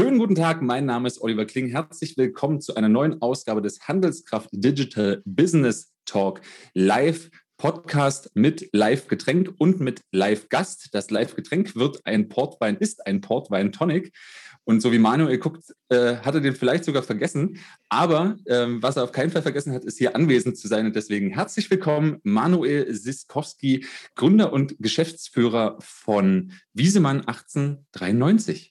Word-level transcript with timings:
Schönen 0.00 0.18
guten 0.18 0.34
Tag, 0.34 0.62
mein 0.62 0.86
Name 0.86 1.06
ist 1.08 1.20
Oliver 1.20 1.44
Kling. 1.44 1.68
Herzlich 1.68 2.16
willkommen 2.16 2.62
zu 2.62 2.74
einer 2.74 2.88
neuen 2.88 3.20
Ausgabe 3.20 3.60
des 3.60 3.86
Handelskraft 3.86 4.48
Digital 4.50 5.20
Business 5.26 5.92
Talk 6.06 6.40
live 6.72 7.28
Podcast 7.58 8.30
mit 8.32 8.70
Live-Getränk 8.72 9.52
und 9.58 9.78
mit 9.80 10.00
Live-Gast. 10.10 10.94
Das 10.94 11.10
Live-Getränk 11.10 11.76
wird 11.76 12.00
ein 12.06 12.30
Portwein, 12.30 12.78
ist 12.78 13.06
ein 13.06 13.20
Portwein 13.20 13.72
Tonic. 13.72 14.16
Und 14.64 14.80
so 14.80 14.90
wie 14.90 14.98
Manuel 14.98 15.36
guckt, 15.36 15.64
äh, 15.90 16.16
hat 16.16 16.34
er 16.34 16.40
den 16.40 16.54
vielleicht 16.54 16.86
sogar 16.86 17.02
vergessen. 17.02 17.58
Aber 17.90 18.38
ähm, 18.46 18.82
was 18.82 18.96
er 18.96 19.04
auf 19.04 19.12
keinen 19.12 19.30
Fall 19.30 19.42
vergessen 19.42 19.74
hat, 19.74 19.84
ist 19.84 19.98
hier 19.98 20.16
anwesend 20.16 20.56
zu 20.56 20.66
sein. 20.66 20.86
Und 20.86 20.96
deswegen 20.96 21.28
herzlich 21.28 21.70
willkommen, 21.70 22.20
Manuel 22.22 22.90
Siskowski, 22.94 23.84
Gründer 24.14 24.50
und 24.50 24.76
Geschäftsführer 24.78 25.76
von 25.82 26.52
Wiesemann 26.72 27.18
1893. 27.18 28.69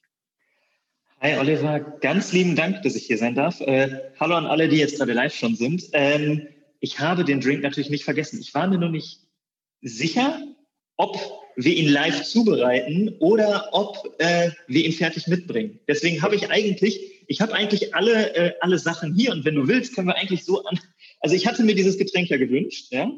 Hi 1.21 1.37
Oliver, 1.37 1.81
ganz 1.99 2.31
lieben 2.31 2.55
Dank, 2.55 2.81
dass 2.83 2.95
ich 2.95 3.05
hier 3.05 3.17
sein 3.17 3.35
darf. 3.35 3.59
Äh, 3.59 3.89
hallo 4.21 4.35
an 4.35 4.45
alle, 4.45 4.69
die 4.69 4.77
jetzt 4.77 4.97
gerade 4.97 5.11
live 5.11 5.35
schon 5.35 5.53
sind. 5.53 5.83
Ähm, 5.91 6.47
ich 6.79 7.01
habe 7.01 7.25
den 7.25 7.41
Drink 7.41 7.61
natürlich 7.61 7.89
nicht 7.89 8.05
vergessen. 8.05 8.39
Ich 8.39 8.53
war 8.53 8.69
mir 8.69 8.77
nur 8.77 8.87
nicht 8.87 9.19
sicher, 9.81 10.41
ob 10.95 11.19
wir 11.57 11.75
ihn 11.75 11.89
live 11.89 12.23
zubereiten 12.23 13.17
oder 13.19 13.67
ob 13.73 14.15
äh, 14.19 14.51
wir 14.67 14.85
ihn 14.85 14.93
fertig 14.93 15.27
mitbringen. 15.27 15.81
Deswegen 15.89 16.21
habe 16.21 16.35
ich 16.35 16.49
eigentlich, 16.49 17.21
ich 17.27 17.41
habe 17.41 17.53
eigentlich 17.53 17.93
alle, 17.93 18.33
äh, 18.33 18.53
alle 18.61 18.79
Sachen 18.79 19.13
hier 19.13 19.33
und 19.33 19.43
wenn 19.43 19.55
du 19.55 19.67
willst, 19.67 19.95
können 19.95 20.07
wir 20.07 20.15
eigentlich 20.15 20.45
so 20.45 20.63
an. 20.63 20.79
Also 21.19 21.35
ich 21.35 21.45
hatte 21.45 21.63
mir 21.63 21.75
dieses 21.75 21.97
Getränk 21.97 22.29
ja 22.29 22.37
gewünscht, 22.37 22.93
ja. 22.93 23.11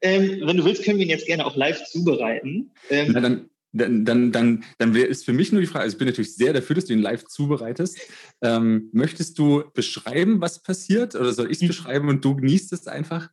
Ähm, 0.00 0.42
wenn 0.44 0.58
du 0.58 0.64
willst, 0.64 0.84
können 0.84 0.98
wir 0.98 1.06
ihn 1.06 1.10
jetzt 1.10 1.26
gerne 1.26 1.44
auch 1.44 1.56
live 1.56 1.84
zubereiten. 1.86 2.70
Ähm, 2.88 3.10
Na, 3.12 3.20
dann, 3.20 3.50
dann, 3.72 4.04
dann, 4.04 4.32
dann, 4.32 4.64
dann 4.78 4.94
ist 4.94 5.24
für 5.24 5.32
mich 5.32 5.50
nur 5.52 5.60
die 5.60 5.66
Frage, 5.66 5.84
also 5.84 5.94
ich 5.94 5.98
bin 5.98 6.06
natürlich 6.06 6.34
sehr 6.34 6.52
dafür, 6.52 6.76
dass 6.76 6.84
du 6.84 6.92
ihn 6.92 7.00
live 7.00 7.24
zubereitest. 7.24 7.98
Ähm, 8.42 8.90
möchtest 8.92 9.38
du 9.38 9.64
beschreiben, 9.74 10.40
was 10.40 10.62
passiert 10.62 11.14
oder 11.14 11.32
soll 11.32 11.46
ich 11.46 11.56
es 11.56 11.60
hm. 11.62 11.68
beschreiben 11.68 12.08
und 12.08 12.24
du 12.24 12.36
genießt 12.36 12.72
es 12.72 12.86
einfach? 12.86 13.30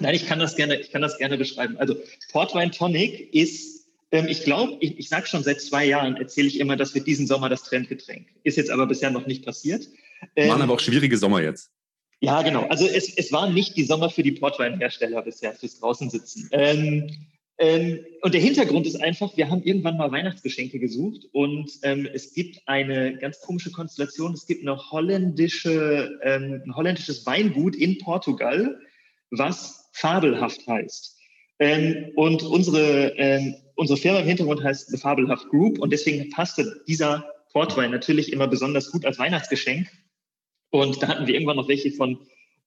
Nein, 0.00 0.14
ich 0.14 0.26
kann 0.26 0.38
das 0.38 0.56
gerne, 0.56 0.80
ich 0.80 0.90
kann 0.90 1.02
das 1.02 1.18
gerne 1.18 1.38
beschreiben. 1.38 1.76
Also 1.78 1.96
Portwein 2.30 2.72
Tonic 2.72 3.32
ist, 3.34 3.88
ähm, 4.12 4.26
ich 4.28 4.44
glaube, 4.44 4.76
ich, 4.80 4.98
ich 4.98 5.08
sage 5.08 5.26
schon 5.26 5.42
seit 5.42 5.60
zwei 5.60 5.84
Jahren, 5.84 6.16
erzähle 6.16 6.48
ich 6.48 6.60
immer, 6.60 6.76
das 6.76 6.94
wird 6.94 7.06
diesen 7.06 7.26
Sommer 7.26 7.48
das 7.48 7.64
Trendgetränk. 7.64 8.28
Ist 8.44 8.56
jetzt 8.56 8.70
aber 8.70 8.86
bisher 8.86 9.10
noch 9.10 9.26
nicht 9.26 9.44
passiert. 9.44 9.88
Ähm, 10.36 10.50
Waren 10.50 10.62
aber 10.62 10.74
auch 10.74 10.80
schwierige 10.80 11.16
Sommer 11.16 11.42
jetzt. 11.42 11.70
Ja, 12.20 12.42
genau. 12.42 12.66
Also 12.68 12.86
es, 12.86 13.14
es 13.16 13.32
waren 13.32 13.52
nicht 13.52 13.76
die 13.76 13.84
Sommer 13.84 14.08
für 14.08 14.22
die 14.22 14.32
Portweinhersteller 14.32 15.20
bisher 15.22 15.52
fürs 15.52 15.78
draußen 15.78 16.08
sitzen. 16.08 16.48
Ähm, 16.52 17.10
ähm, 17.58 18.04
und 18.22 18.34
der 18.34 18.40
Hintergrund 18.40 18.86
ist 18.86 19.00
einfach, 19.00 19.36
wir 19.36 19.48
haben 19.48 19.62
irgendwann 19.62 19.96
mal 19.96 20.10
Weihnachtsgeschenke 20.10 20.80
gesucht 20.80 21.26
und 21.32 21.70
ähm, 21.82 22.08
es 22.12 22.34
gibt 22.34 22.60
eine 22.66 23.16
ganz 23.18 23.40
komische 23.40 23.70
Konstellation. 23.70 24.32
Es 24.32 24.46
gibt 24.46 24.62
eine 24.62 24.76
holländische, 24.90 26.18
ähm, 26.22 26.62
ein 26.64 26.74
holländisches 26.74 27.24
Weingut 27.26 27.76
in 27.76 27.98
Portugal, 27.98 28.80
was 29.30 29.88
fabelhaft 29.92 30.66
heißt. 30.66 31.16
Ähm, 31.60 32.10
und 32.16 32.42
unsere, 32.42 33.16
ähm, 33.18 33.54
unsere 33.76 33.98
Firma 33.98 34.18
im 34.18 34.26
Hintergrund 34.26 34.64
heißt 34.64 34.88
The 34.88 34.96
Fabelhaft 34.96 35.48
Group 35.50 35.78
und 35.78 35.92
deswegen 35.92 36.30
passte 36.30 36.82
dieser 36.88 37.24
Portwein 37.52 37.92
natürlich 37.92 38.32
immer 38.32 38.48
besonders 38.48 38.90
gut 38.90 39.06
als 39.06 39.20
Weihnachtsgeschenk. 39.20 39.88
Und 40.70 41.00
da 41.00 41.06
hatten 41.06 41.28
wir 41.28 41.34
irgendwann 41.34 41.56
noch 41.56 41.68
welche 41.68 41.92
von 41.92 42.18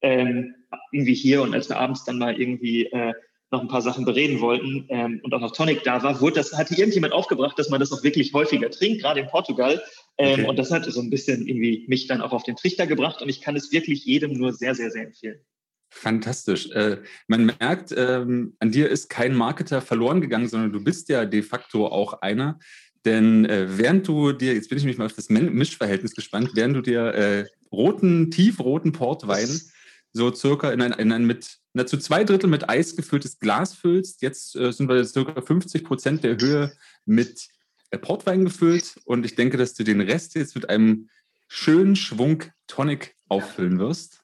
ähm, 0.01 0.55
irgendwie 0.93 1.13
hier 1.13 1.41
und 1.41 1.53
als 1.53 1.67
wir 1.67 1.77
abends 1.77 2.05
dann 2.05 2.19
mal 2.19 2.39
irgendwie 2.39 2.85
äh, 2.85 3.13
noch 3.51 3.61
ein 3.61 3.67
paar 3.67 3.81
Sachen 3.81 4.03
bereden 4.03 4.41
wollten 4.41 4.85
ähm, 4.89 5.21
und 5.23 5.33
auch 5.33 5.39
noch 5.39 5.53
Tonic 5.53 5.83
da 5.83 6.03
war, 6.03 6.19
wurde 6.19 6.35
das, 6.35 6.53
hatte 6.53 6.75
irgendjemand 6.75 7.13
aufgebracht, 7.13 7.57
dass 7.57 7.69
man 7.69 7.79
das 7.79 7.91
auch 7.91 8.03
wirklich 8.03 8.33
häufiger 8.33 8.69
trinkt, 8.69 9.01
gerade 9.01 9.21
in 9.21 9.27
Portugal. 9.27 9.81
Ähm, 10.17 10.41
okay. 10.41 10.49
Und 10.49 10.59
das 10.59 10.71
hat 10.71 10.85
so 10.85 10.99
ein 10.99 11.09
bisschen 11.09 11.47
irgendwie 11.47 11.85
mich 11.87 12.07
dann 12.07 12.21
auch 12.21 12.33
auf 12.33 12.43
den 12.43 12.57
Trichter 12.57 12.87
gebracht 12.87 13.21
und 13.21 13.29
ich 13.29 13.41
kann 13.41 13.55
es 13.55 13.71
wirklich 13.71 14.03
jedem 14.03 14.33
nur 14.33 14.53
sehr, 14.53 14.75
sehr, 14.75 14.91
sehr 14.91 15.05
empfehlen. 15.05 15.39
Fantastisch. 15.89 16.69
Äh, 16.71 16.97
man 17.27 17.45
merkt, 17.45 17.93
ähm, 17.95 18.55
an 18.59 18.71
dir 18.71 18.89
ist 18.89 19.09
kein 19.09 19.33
Marketer 19.33 19.81
verloren 19.81 20.19
gegangen, 20.19 20.49
sondern 20.49 20.73
du 20.73 20.83
bist 20.83 21.07
ja 21.07 21.25
de 21.25 21.41
facto 21.41 21.87
auch 21.87 22.21
einer. 22.21 22.59
Denn 23.05 23.45
äh, 23.45 23.77
während 23.77 24.05
du 24.07 24.33
dir, 24.33 24.53
jetzt 24.53 24.67
bin 24.67 24.77
ich 24.77 24.83
mich 24.83 24.97
mal 24.97 25.05
auf 25.05 25.13
das 25.13 25.29
Mischverhältnis 25.29 26.13
gespannt, 26.13 26.51
während 26.55 26.75
du 26.75 26.81
dir 26.81 27.05
äh, 27.13 27.45
roten, 27.71 28.31
tiefroten 28.31 28.91
Portwein 28.91 29.61
so 30.11 30.33
circa 30.33 30.71
in 30.71 30.81
ein, 30.81 30.91
in 30.93 31.11
ein 31.11 31.25
mit, 31.25 31.57
na, 31.77 31.85
zu 31.85 31.97
zwei 31.97 32.23
Drittel 32.23 32.49
mit 32.49 32.69
Eis 32.69 32.95
gefülltes 32.95 33.39
Glas 33.39 33.75
füllst. 33.75 34.23
Jetzt 34.23 34.55
äh, 34.55 34.73
sind 34.73 34.89
wir 34.89 35.05
circa 35.05 35.39
50 35.39 35.83
Prozent 35.83 36.23
der 36.23 36.35
Höhe 36.37 36.71
mit 37.05 37.47
äh, 37.91 37.99
Portwein 37.99 38.43
gefüllt 38.43 38.95
und 39.05 39.23
ich 39.25 39.35
denke, 39.35 39.57
dass 39.57 39.75
du 39.75 39.83
den 39.83 40.01
Rest 40.01 40.33
jetzt 40.33 40.55
mit 40.55 40.69
einem 40.69 41.09
schönen 41.47 41.95
Schwung 41.95 42.43
Tonic 42.65 43.13
auffüllen 43.29 43.77
wirst. 43.77 44.21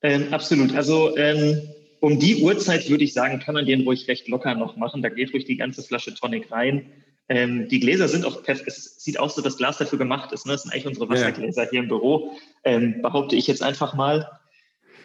Ähm, 0.00 0.32
absolut. 0.32 0.74
Also 0.74 1.14
ähm, 1.18 1.60
um 2.00 2.18
die 2.18 2.36
Uhrzeit 2.36 2.88
würde 2.88 3.04
ich 3.04 3.12
sagen, 3.12 3.40
kann 3.40 3.54
man 3.54 3.66
den 3.66 3.82
ruhig 3.82 4.08
recht 4.08 4.26
locker 4.28 4.54
noch 4.54 4.76
machen. 4.76 5.02
Da 5.02 5.10
geht 5.10 5.34
ruhig 5.34 5.44
die 5.44 5.58
ganze 5.58 5.82
Flasche 5.82 6.14
Tonic 6.14 6.50
rein. 6.50 6.90
Ähm, 7.28 7.68
die 7.68 7.80
Gläser 7.80 8.08
sind 8.08 8.24
auch 8.24 8.42
perfekt. 8.42 8.68
Es 8.68 9.04
sieht 9.04 9.18
aus, 9.18 9.34
so 9.34 9.42
dass 9.42 9.58
Glas 9.58 9.76
dafür 9.76 9.98
gemacht 9.98 10.32
ist. 10.32 10.46
Ne? 10.46 10.52
Das 10.52 10.62
sind 10.62 10.72
eigentlich 10.72 10.86
unsere 10.86 11.10
Wassergläser 11.10 11.64
ja. 11.64 11.70
hier 11.70 11.80
im 11.80 11.88
Büro. 11.88 12.38
Ähm, 12.64 13.02
behaupte 13.02 13.36
ich 13.36 13.46
jetzt 13.48 13.62
einfach 13.62 13.92
mal. 13.92 14.40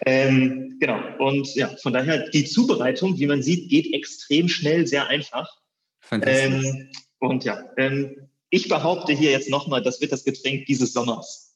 Ähm, 0.05 0.77
genau. 0.79 0.99
Und 1.19 1.53
ja, 1.55 1.67
von 1.81 1.93
daher 1.93 2.29
die 2.29 2.45
Zubereitung, 2.45 3.17
wie 3.19 3.27
man 3.27 3.43
sieht, 3.43 3.69
geht 3.69 3.93
extrem 3.93 4.47
schnell, 4.47 4.87
sehr 4.87 5.07
einfach. 5.07 5.47
Ähm, 6.11 6.89
und 7.19 7.43
ja, 7.43 7.63
ähm, 7.77 8.29
ich 8.49 8.67
behaupte 8.67 9.13
hier 9.13 9.31
jetzt 9.31 9.49
nochmal, 9.49 9.81
das 9.81 10.01
wird 10.01 10.11
das 10.11 10.23
Getränk 10.23 10.65
dieses 10.65 10.93
Sommers. 10.93 11.55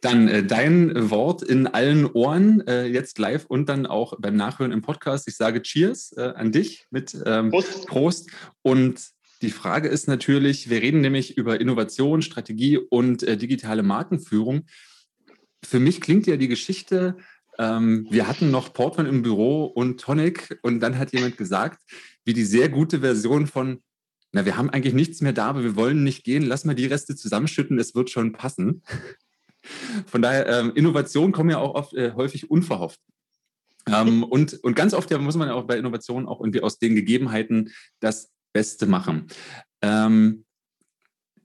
Dann 0.00 0.28
äh, 0.28 0.44
dein 0.44 1.10
Wort 1.10 1.42
in 1.42 1.66
allen 1.66 2.06
Ohren, 2.06 2.66
äh, 2.66 2.86
jetzt 2.86 3.18
live 3.18 3.44
und 3.46 3.68
dann 3.68 3.86
auch 3.86 4.14
beim 4.18 4.36
Nachhören 4.36 4.72
im 4.72 4.80
Podcast. 4.80 5.28
Ich 5.28 5.36
sage 5.36 5.60
Cheers 5.60 6.12
äh, 6.16 6.32
an 6.34 6.52
dich 6.52 6.86
mit 6.90 7.16
ähm, 7.26 7.50
Prost. 7.50 7.86
Prost. 7.86 8.30
Und 8.62 9.10
die 9.42 9.50
Frage 9.50 9.88
ist 9.88 10.06
natürlich, 10.06 10.70
wir 10.70 10.80
reden 10.80 11.00
nämlich 11.00 11.36
über 11.36 11.60
Innovation, 11.60 12.22
Strategie 12.22 12.78
und 12.78 13.22
äh, 13.22 13.36
digitale 13.36 13.82
Markenführung. 13.82 14.66
Für 15.62 15.80
mich 15.80 16.00
klingt 16.00 16.26
ja 16.26 16.36
die 16.36 16.48
Geschichte 16.48 17.16
ähm, 17.60 18.06
wir 18.08 18.26
hatten 18.26 18.50
noch 18.50 18.72
Portman 18.72 19.04
im 19.04 19.20
Büro 19.20 19.66
und 19.66 20.00
Tonic 20.00 20.58
und 20.62 20.80
dann 20.80 20.98
hat 20.98 21.12
jemand 21.12 21.36
gesagt, 21.36 21.82
wie 22.24 22.32
die 22.32 22.44
sehr 22.44 22.70
gute 22.70 23.00
Version 23.00 23.46
von, 23.46 23.82
na, 24.32 24.46
wir 24.46 24.56
haben 24.56 24.70
eigentlich 24.70 24.94
nichts 24.94 25.20
mehr 25.20 25.34
da, 25.34 25.48
aber 25.48 25.62
wir 25.62 25.76
wollen 25.76 26.02
nicht 26.02 26.24
gehen, 26.24 26.42
lass 26.42 26.64
mal 26.64 26.74
die 26.74 26.86
Reste 26.86 27.16
zusammenschütten, 27.16 27.78
es 27.78 27.94
wird 27.94 28.08
schon 28.08 28.32
passen. 28.32 28.82
Von 30.06 30.22
daher, 30.22 30.46
ähm, 30.46 30.72
Innovationen 30.74 31.32
kommen 31.32 31.50
ja 31.50 31.58
auch 31.58 31.74
oft, 31.74 31.92
äh, 31.92 32.12
häufig 32.14 32.50
unverhofft. 32.50 32.98
Ähm, 33.86 34.22
und, 34.22 34.54
und 34.64 34.74
ganz 34.74 34.94
oft 34.94 35.10
ja, 35.10 35.18
muss 35.18 35.36
man 35.36 35.48
ja 35.48 35.54
auch 35.54 35.66
bei 35.66 35.76
Innovationen 35.76 36.26
auch 36.26 36.40
irgendwie 36.40 36.62
aus 36.62 36.78
den 36.78 36.94
Gegebenheiten 36.94 37.72
das 38.00 38.32
Beste 38.54 38.86
machen. 38.86 39.26
Ähm, 39.82 40.46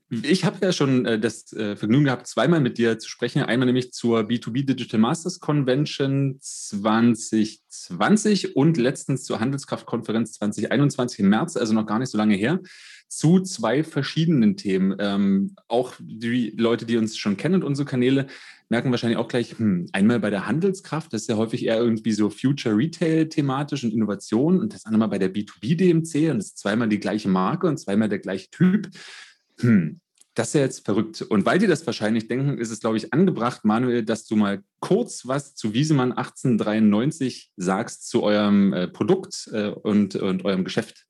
ich 0.10 0.46
habe 0.46 0.64
ja 0.64 0.72
schon 0.72 1.06
äh, 1.06 1.20
das 1.20 1.52
äh, 1.54 1.76
Vergnügen 1.76 2.06
gehabt, 2.06 2.28
zweimal 2.28 2.60
mit 2.60 2.78
dir 2.78 3.00
zu 3.00 3.10
sprechen. 3.10 3.42
Einmal 3.42 3.66
nämlich 3.66 3.92
zur 3.92 4.22
B2B 4.22 4.66
Digital 4.66 5.00
Masters 5.00 5.40
Convention 5.40 6.38
2020 6.40 8.56
und 8.56 8.78
letztens 8.78 9.24
zur 9.24 9.40
Handelskraftkonferenz 9.40 10.34
2021 10.34 11.20
im 11.20 11.30
März, 11.30 11.58
also 11.58 11.74
noch 11.74 11.88
gar 11.88 12.00
nicht 12.00 12.12
so 12.12 12.18
lange 12.18 12.36
her, 12.36 12.60
zu 13.08 13.40
zwei 13.40 13.84
verschiedenen 13.84 14.58
Themen. 14.58 14.96
Ähm, 15.00 15.56
auch 15.68 15.94
die 16.00 16.54
Leute, 16.56 16.86
die 16.86 16.98
uns 16.98 17.18
schon 17.18 17.38
kennen 17.38 17.56
und 17.56 17.64
unsere 17.64 17.88
Kanäle, 17.88 18.28
merken 18.70 18.92
wahrscheinlich 18.92 19.18
auch 19.18 19.28
gleich, 19.28 19.58
hm, 19.58 19.88
einmal 19.92 20.20
bei 20.20 20.30
der 20.30 20.48
Handelskraft, 20.48 21.14
das 21.14 21.22
ist 21.22 21.30
ja 21.30 21.38
häufig 21.38 21.66
eher 21.66 21.78
irgendwie 21.78 22.12
so 22.12 22.30
Future 22.30 22.76
Retail 22.76 23.30
thematisch 23.30 23.84
und 23.84 23.94
Innovation 23.94 24.60
und 24.60 24.74
das 24.74 24.86
andere 24.86 25.00
mal 25.00 25.08
bei 25.08 25.20
der 25.20 25.34
B2B 25.34 25.76
DMC 25.76 26.32
und 26.32 26.38
das 26.38 26.48
ist 26.48 26.60
zweimal 26.60 26.90
die 26.90 27.00
gleiche 27.00 27.30
Marke 27.30 27.68
und 27.68 27.78
zweimal 27.78 28.10
der 28.10 28.20
gleiche 28.20 28.50
Typ 28.50 28.90
hm, 29.60 30.00
das 30.36 30.50
ist 30.50 30.54
ja 30.56 30.62
jetzt 30.62 30.86
verrückt. 30.86 31.22
Und 31.22 31.46
weil 31.46 31.60
die 31.60 31.68
das 31.68 31.86
wahrscheinlich 31.88 32.28
denken, 32.28 32.58
ist 32.58 32.70
es, 32.70 32.82
glaube 32.82 32.98
ich, 32.98 33.14
angebracht, 33.14 33.64
Manuel, 33.64 34.04
dass 34.04 34.26
du 34.26 34.36
mal 34.36 34.62
kurz 34.80 35.26
was 35.26 35.56
zu 35.56 35.74
Wiesemann 35.74 36.12
1893 36.12 37.52
sagst, 37.56 38.10
zu 38.10 38.22
eurem 38.22 38.74
äh, 38.74 38.88
Produkt 38.88 39.50
äh, 39.54 39.70
und, 39.70 40.16
und 40.16 40.44
eurem 40.44 40.66
Geschäft. 40.66 41.06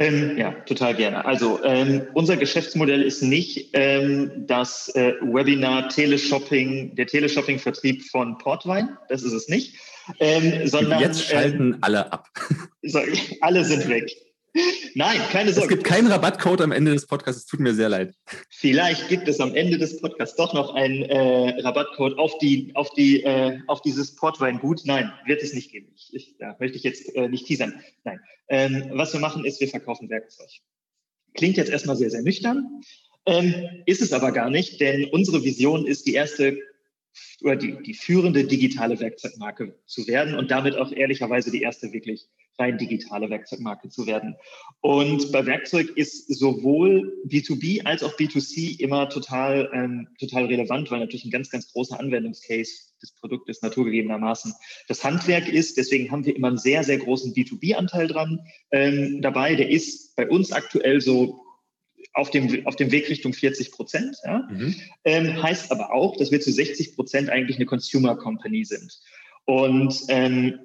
Ähm, 0.00 0.38
ja, 0.38 0.52
total 0.52 0.94
gerne. 0.94 1.24
Also 1.24 1.60
ähm, 1.64 2.06
unser 2.14 2.36
Geschäftsmodell 2.36 3.02
ist 3.02 3.20
nicht 3.20 3.70
ähm, 3.72 4.46
das 4.46 4.88
äh, 4.94 5.14
Webinar 5.20 5.88
Teleshopping, 5.88 6.94
der 6.94 7.08
Teleshopping-Vertrieb 7.08 8.04
von 8.04 8.38
Portwein, 8.38 8.96
das 9.08 9.24
ist 9.24 9.32
es 9.32 9.48
nicht, 9.48 9.76
ähm, 10.20 10.68
sondern 10.68 11.00
jetzt 11.00 11.24
schalten 11.24 11.74
ähm, 11.74 11.78
alle 11.80 12.12
ab. 12.12 12.28
alle 13.40 13.64
sind 13.64 13.88
weg. 13.88 14.08
Nein, 14.94 15.20
keine 15.30 15.52
Sorge. 15.52 15.68
Es 15.68 15.68
gibt 15.68 15.84
keinen 15.84 16.08
Rabattcode 16.08 16.62
am 16.62 16.72
Ende 16.72 16.92
des 16.92 17.06
Podcasts. 17.06 17.42
Es 17.42 17.46
tut 17.46 17.60
mir 17.60 17.74
sehr 17.74 17.88
leid. 17.88 18.14
Vielleicht 18.50 19.08
gibt 19.08 19.28
es 19.28 19.40
am 19.40 19.54
Ende 19.54 19.78
des 19.78 20.00
Podcasts 20.00 20.36
doch 20.36 20.54
noch 20.54 20.74
einen 20.74 21.02
äh, 21.02 21.60
Rabattcode 21.60 22.18
auf, 22.18 22.36
die, 22.38 22.72
auf, 22.74 22.90
die, 22.94 23.22
äh, 23.22 23.58
auf 23.66 23.82
dieses 23.82 24.14
Portweingut. 24.16 24.82
Nein, 24.84 25.12
wird 25.26 25.42
es 25.42 25.52
nicht 25.52 25.70
geben. 25.70 25.92
Ich, 25.94 26.14
ich, 26.14 26.36
da 26.38 26.56
möchte 26.58 26.76
ich 26.76 26.82
jetzt 26.82 27.14
äh, 27.14 27.28
nicht 27.28 27.46
teasern. 27.46 27.80
Nein. 28.04 28.20
Ähm, 28.48 28.90
was 28.92 29.12
wir 29.12 29.20
machen, 29.20 29.44
ist, 29.44 29.60
wir 29.60 29.68
verkaufen 29.68 30.08
Werkzeug. 30.08 30.48
Klingt 31.34 31.56
jetzt 31.56 31.70
erstmal 31.70 31.96
sehr, 31.96 32.10
sehr 32.10 32.22
nüchtern. 32.22 32.80
Ähm, 33.26 33.54
ist 33.86 34.00
es 34.00 34.12
aber 34.12 34.32
gar 34.32 34.50
nicht, 34.50 34.80
denn 34.80 35.04
unsere 35.12 35.44
Vision 35.44 35.86
ist 35.86 36.06
die 36.06 36.14
erste 36.14 36.58
oder 37.42 37.56
die, 37.56 37.82
die 37.82 37.94
führende 37.94 38.44
digitale 38.44 38.98
Werkzeugmarke 38.98 39.78
zu 39.86 40.06
werden 40.06 40.34
und 40.34 40.50
damit 40.50 40.76
auch 40.76 40.92
ehrlicherweise 40.92 41.50
die 41.50 41.62
erste 41.62 41.92
wirklich 41.92 42.28
rein 42.58 42.78
digitale 42.78 43.30
Werkzeugmarke 43.30 43.88
zu 43.88 44.06
werden. 44.06 44.36
Und 44.80 45.32
bei 45.32 45.46
Werkzeug 45.46 45.90
ist 45.96 46.28
sowohl 46.28 47.12
B2B 47.26 47.84
als 47.84 48.02
auch 48.02 48.16
B2C 48.16 48.78
immer 48.80 49.08
total, 49.08 49.70
ähm, 49.72 50.08
total 50.18 50.46
relevant, 50.46 50.90
weil 50.90 51.00
natürlich 51.00 51.24
ein 51.24 51.30
ganz, 51.30 51.50
ganz 51.50 51.72
großer 51.72 51.98
Anwendungscase 51.98 52.72
des 53.00 53.12
Produktes 53.12 53.62
naturgegebenermaßen 53.62 54.52
das 54.88 55.04
Handwerk 55.04 55.48
ist. 55.48 55.76
Deswegen 55.76 56.10
haben 56.10 56.24
wir 56.24 56.34
immer 56.34 56.48
einen 56.48 56.58
sehr, 56.58 56.82
sehr 56.84 56.98
großen 56.98 57.32
B2B-Anteil 57.32 58.08
dran 58.08 58.40
ähm, 58.72 59.22
dabei. 59.22 59.54
Der 59.54 59.70
ist 59.70 60.16
bei 60.16 60.28
uns 60.28 60.52
aktuell 60.52 61.00
so 61.00 61.40
auf 62.14 62.30
dem, 62.30 62.66
auf 62.66 62.76
dem 62.76 62.90
Weg 62.90 63.08
Richtung 63.08 63.32
40 63.32 63.70
Prozent. 63.72 64.16
Ja? 64.24 64.48
Mhm. 64.50 64.74
Ähm, 65.04 65.42
heißt 65.42 65.70
aber 65.70 65.92
auch, 65.92 66.16
dass 66.16 66.30
wir 66.30 66.40
zu 66.40 66.52
60 66.52 66.96
Prozent 66.96 67.30
eigentlich 67.30 67.56
eine 67.56 67.66
Consumer 67.66 68.16
Company 68.16 68.64
sind. 68.64 68.98
Und 69.44 69.94
ähm, 70.08 70.58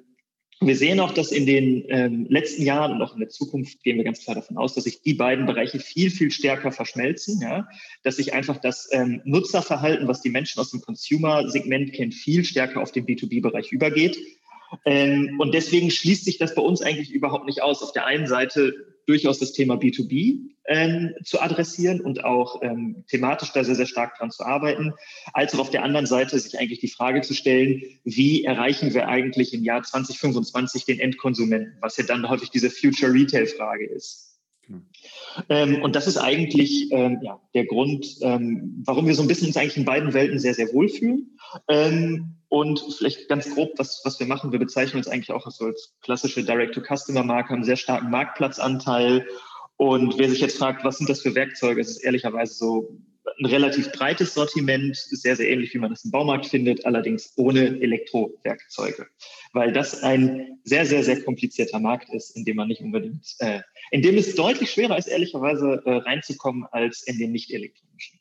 wir 0.60 0.76
sehen 0.76 1.00
auch, 1.00 1.12
dass 1.12 1.32
in 1.32 1.46
den 1.46 1.84
ähm, 1.88 2.26
letzten 2.28 2.62
Jahren 2.62 2.92
und 2.92 3.02
auch 3.02 3.14
in 3.14 3.20
der 3.20 3.28
Zukunft 3.28 3.82
gehen 3.82 3.96
wir 3.96 4.04
ganz 4.04 4.22
klar 4.22 4.36
davon 4.36 4.56
aus, 4.56 4.74
dass 4.74 4.84
sich 4.84 5.02
die 5.02 5.14
beiden 5.14 5.46
Bereiche 5.46 5.78
viel, 5.78 6.10
viel 6.10 6.30
stärker 6.30 6.72
verschmelzen, 6.72 7.40
ja? 7.40 7.68
dass 8.02 8.16
sich 8.16 8.34
einfach 8.34 8.58
das 8.58 8.88
ähm, 8.92 9.20
Nutzerverhalten, 9.24 10.08
was 10.08 10.22
die 10.22 10.30
Menschen 10.30 10.60
aus 10.60 10.70
dem 10.70 10.80
Consumer-Segment 10.80 11.92
kennen, 11.92 12.12
viel 12.12 12.44
stärker 12.44 12.80
auf 12.80 12.92
den 12.92 13.06
B2B-Bereich 13.06 13.72
übergeht. 13.72 14.16
Ähm, 14.84 15.36
und 15.38 15.54
deswegen 15.54 15.90
schließt 15.90 16.24
sich 16.24 16.38
das 16.38 16.54
bei 16.54 16.62
uns 16.62 16.82
eigentlich 16.82 17.10
überhaupt 17.10 17.46
nicht 17.46 17.62
aus. 17.62 17.82
Auf 17.82 17.92
der 17.92 18.06
einen 18.06 18.26
Seite 18.26 18.74
durchaus 19.06 19.38
das 19.38 19.52
Thema 19.52 19.74
B2B 19.74 20.40
ähm, 20.66 21.14
zu 21.24 21.40
adressieren 21.40 22.00
und 22.00 22.24
auch 22.24 22.62
ähm, 22.62 23.04
thematisch 23.08 23.52
da 23.52 23.64
sehr, 23.64 23.74
sehr 23.74 23.86
stark 23.86 24.16
dran 24.16 24.30
zu 24.30 24.44
arbeiten, 24.44 24.94
als 25.32 25.54
auch 25.54 25.58
auf 25.58 25.70
der 25.70 25.82
anderen 25.82 26.06
Seite 26.06 26.38
sich 26.38 26.58
eigentlich 26.58 26.80
die 26.80 26.88
Frage 26.88 27.20
zu 27.20 27.34
stellen, 27.34 27.82
wie 28.04 28.44
erreichen 28.44 28.94
wir 28.94 29.08
eigentlich 29.08 29.52
im 29.52 29.62
Jahr 29.62 29.82
2025 29.82 30.84
den 30.86 31.00
Endkonsumenten, 31.00 31.76
was 31.80 31.96
ja 31.96 32.04
dann 32.04 32.28
häufig 32.28 32.50
diese 32.50 32.70
Future 32.70 33.12
Retail 33.12 33.46
Frage 33.46 33.86
ist. 33.86 34.33
Ähm, 35.48 35.82
und 35.82 35.96
das 35.96 36.06
ist 36.06 36.16
eigentlich 36.16 36.90
ähm, 36.92 37.18
ja, 37.22 37.40
der 37.54 37.66
Grund, 37.66 38.06
ähm, 38.22 38.82
warum 38.86 39.06
wir 39.06 39.14
so 39.14 39.22
ein 39.22 39.28
bisschen 39.28 39.48
uns 39.48 39.56
eigentlich 39.56 39.76
in 39.76 39.84
beiden 39.84 40.14
Welten 40.14 40.38
sehr, 40.38 40.54
sehr 40.54 40.72
wohlfühlen. 40.72 41.38
Ähm, 41.68 42.36
und 42.48 42.84
vielleicht 42.96 43.28
ganz 43.28 43.52
grob, 43.52 43.72
was, 43.78 44.00
was 44.04 44.20
wir 44.20 44.26
machen, 44.26 44.52
wir 44.52 44.58
bezeichnen 44.58 44.98
uns 44.98 45.08
eigentlich 45.08 45.32
auch 45.32 45.50
so 45.50 45.66
als 45.66 45.96
klassische 46.02 46.44
Direct-to-Customer-Marke, 46.44 47.48
haben 47.48 47.56
einen 47.56 47.64
sehr 47.64 47.76
starken 47.76 48.10
Marktplatzanteil. 48.10 49.26
Und 49.76 50.18
wer 50.18 50.30
sich 50.30 50.40
jetzt 50.40 50.58
fragt, 50.58 50.84
was 50.84 50.98
sind 50.98 51.10
das 51.10 51.22
für 51.22 51.34
Werkzeuge, 51.34 51.80
es 51.80 51.90
ist 51.90 52.04
ehrlicherweise 52.04 52.54
so 52.54 52.96
ein 53.38 53.46
relativ 53.46 53.90
breites 53.92 54.34
Sortiment, 54.34 54.96
sehr, 54.96 55.36
sehr 55.36 55.48
ähnlich, 55.48 55.74
wie 55.74 55.78
man 55.78 55.90
das 55.90 56.04
im 56.04 56.10
Baumarkt 56.10 56.46
findet, 56.46 56.84
allerdings 56.84 57.32
ohne 57.36 57.80
Elektrowerkzeuge. 57.80 59.06
Weil 59.52 59.72
das 59.72 60.02
ein 60.02 60.58
sehr, 60.64 60.86
sehr, 60.86 61.02
sehr 61.02 61.22
komplizierter 61.22 61.80
Markt 61.80 62.12
ist, 62.12 62.36
in 62.36 62.44
dem 62.44 62.56
man 62.56 62.68
nicht 62.68 62.82
unbedingt, 62.82 63.26
äh, 63.38 63.60
in 63.90 64.02
dem 64.02 64.16
es 64.16 64.34
deutlich 64.34 64.70
schwerer 64.70 64.98
ist, 64.98 65.08
ehrlicherweise 65.08 65.82
äh, 65.84 65.96
reinzukommen, 65.96 66.66
als 66.70 67.02
in 67.02 67.18
den 67.18 67.32
nicht 67.32 67.50
elektronischen. 67.52 68.20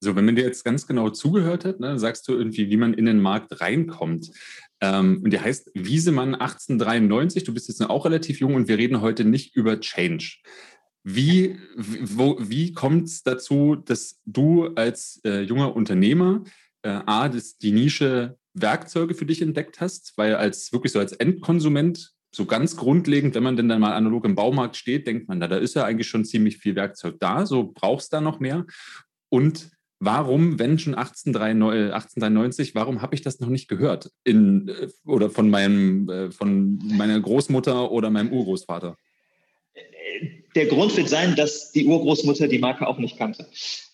So, 0.00 0.14
wenn 0.16 0.26
man 0.26 0.36
dir 0.36 0.44
jetzt 0.44 0.64
ganz 0.64 0.86
genau 0.86 1.08
zugehört 1.08 1.64
hat, 1.64 1.80
ne, 1.80 1.98
sagst 1.98 2.28
du 2.28 2.32
irgendwie, 2.32 2.68
wie 2.68 2.76
man 2.76 2.92
in 2.92 3.06
den 3.06 3.20
Markt 3.20 3.60
reinkommt. 3.60 4.30
Ähm, 4.82 5.22
und 5.24 5.30
der 5.32 5.42
heißt 5.42 5.70
Wiesemann 5.72 6.34
1893. 6.34 7.44
Du 7.44 7.54
bist 7.54 7.68
jetzt 7.68 7.80
auch 7.80 8.04
relativ 8.04 8.38
jung 8.38 8.54
und 8.54 8.68
wir 8.68 8.76
reden 8.76 9.00
heute 9.00 9.24
nicht 9.24 9.56
über 9.56 9.80
Change. 9.80 10.36
Wie, 11.06 11.58
wie 11.76 12.72
kommt 12.72 13.08
es 13.08 13.22
dazu, 13.22 13.76
dass 13.76 14.20
du 14.24 14.68
als 14.74 15.20
äh, 15.24 15.42
junger 15.42 15.76
Unternehmer 15.76 16.42
äh, 16.80 16.98
A, 17.04 17.28
das, 17.28 17.58
die 17.58 17.72
Nische 17.72 18.38
Werkzeuge 18.54 19.14
für 19.14 19.26
dich 19.26 19.42
entdeckt 19.42 19.82
hast? 19.82 20.14
Weil 20.16 20.34
als 20.34 20.72
wirklich 20.72 20.92
so 20.92 20.98
als 20.98 21.12
Endkonsument, 21.12 22.14
so 22.34 22.46
ganz 22.46 22.76
grundlegend, 22.76 23.34
wenn 23.34 23.42
man 23.42 23.56
denn 23.56 23.68
dann 23.68 23.82
mal 23.82 23.92
analog 23.92 24.24
im 24.24 24.34
Baumarkt 24.34 24.76
steht, 24.76 25.06
denkt 25.06 25.28
man, 25.28 25.38
na, 25.38 25.46
da 25.46 25.58
ist 25.58 25.74
ja 25.74 25.84
eigentlich 25.84 26.08
schon 26.08 26.24
ziemlich 26.24 26.56
viel 26.56 26.74
Werkzeug 26.74 27.16
da, 27.20 27.44
so 27.44 27.70
brauchst 27.72 28.14
da 28.14 28.22
noch 28.22 28.40
mehr. 28.40 28.64
Und 29.28 29.70
warum, 30.00 30.58
wenn 30.58 30.78
schon 30.78 30.94
1893, 30.94 32.74
warum 32.74 33.02
habe 33.02 33.14
ich 33.14 33.20
das 33.20 33.40
noch 33.40 33.50
nicht 33.50 33.68
gehört? 33.68 34.10
In, 34.24 34.68
äh, 34.68 34.88
oder 35.04 35.28
von, 35.28 35.50
meinem, 35.50 36.08
äh, 36.08 36.30
von 36.30 36.78
meiner 36.78 37.20
Großmutter 37.20 37.90
oder 37.90 38.08
meinem 38.08 38.32
Urgroßvater? 38.32 38.96
Der 40.54 40.66
Grund 40.66 40.96
wird 40.96 41.08
sein, 41.08 41.34
dass 41.34 41.72
die 41.72 41.86
Urgroßmutter 41.86 42.46
die 42.46 42.58
Marke 42.58 42.86
auch 42.86 42.98
nicht 42.98 43.18
kannte. 43.18 43.46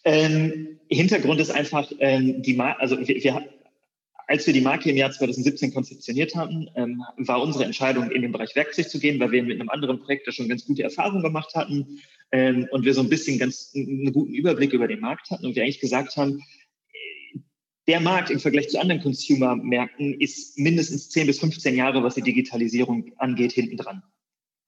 Ähm, 0.05 0.79
Hintergrund 0.89 1.41
ist 1.41 1.51
einfach, 1.51 1.91
ähm, 2.01 2.43
die 2.43 2.55
Mar 2.55 2.77
also 2.81 2.99
wir, 2.99 3.23
wir, 3.23 3.49
als 4.27 4.47
wir 4.47 4.55
die 4.55 4.61
Marke 4.61 4.91
im 4.91 4.97
Jahr 4.97 5.11
2017 5.11 5.73
konzeptioniert 5.73 6.35
hatten, 6.37 6.69
ähm, 6.77 7.03
war 7.17 7.43
unsere 7.43 7.65
Entscheidung, 7.65 8.11
in 8.11 8.23
den 8.23 8.33
Bereich 8.33 8.55
Werkzeug 8.55 8.89
zu 8.91 9.01
gehen, 9.01 9.19
weil 9.21 9.33
wir 9.33 9.43
mit 9.43 9.59
einem 9.59 9.71
anderen 9.71 10.01
Projekt 10.01 10.27
da 10.27 10.33
schon 10.33 10.49
ganz 10.49 10.67
gute 10.67 10.83
Erfahrungen 10.83 11.23
gemacht 11.23 11.55
hatten 11.55 12.01
ähm, 12.31 12.69
und 12.71 12.85
wir 12.85 12.95
so 12.95 13.01
ein 13.01 13.09
bisschen 13.09 13.39
ganz 13.39 13.73
einen 13.75 14.13
guten 14.13 14.35
Überblick 14.35 14.73
über 14.73 14.87
den 14.87 15.01
Markt 15.01 15.31
hatten 15.31 15.47
und 15.47 15.57
wir 15.57 15.63
eigentlich 15.63 15.81
gesagt 15.81 16.17
haben, 16.17 16.43
der 17.89 18.01
Markt 18.01 18.31
im 18.31 18.39
Vergleich 18.39 18.69
zu 18.69 18.79
anderen 18.79 19.03
Consumer-Märkten 19.03 20.21
ist 20.21 20.59
mindestens 20.59 21.09
10 21.09 21.27
bis 21.27 21.41
15 21.41 21.75
Jahre, 21.75 22.05
was 22.05 22.15
die 22.15 22.23
Digitalisierung 22.23 23.13
angeht, 23.17 23.53
hinten 23.53 23.79
dran. 23.79 24.03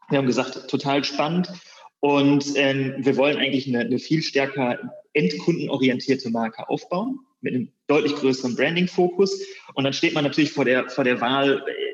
Wir 0.08 0.18
haben 0.18 0.26
gesagt, 0.26 0.68
total 0.68 1.04
spannend. 1.04 1.52
Und 2.00 2.52
ähm, 2.56 2.94
wir 2.98 3.16
wollen 3.16 3.36
eigentlich 3.36 3.68
eine, 3.68 3.80
eine 3.80 3.98
viel 3.98 4.22
stärker 4.22 4.78
endkundenorientierte 5.12 6.30
Marke 6.30 6.68
aufbauen, 6.68 7.20
mit 7.40 7.54
einem 7.54 7.72
deutlich 7.86 8.14
größeren 8.16 8.56
Branding-Fokus. 8.56 9.40
Und 9.74 9.84
dann 9.84 9.92
steht 9.92 10.14
man 10.14 10.24
natürlich 10.24 10.52
vor 10.52 10.64
der, 10.64 10.88
vor 10.90 11.04
der 11.04 11.20
Wahl, 11.20 11.64
äh, 11.66 11.92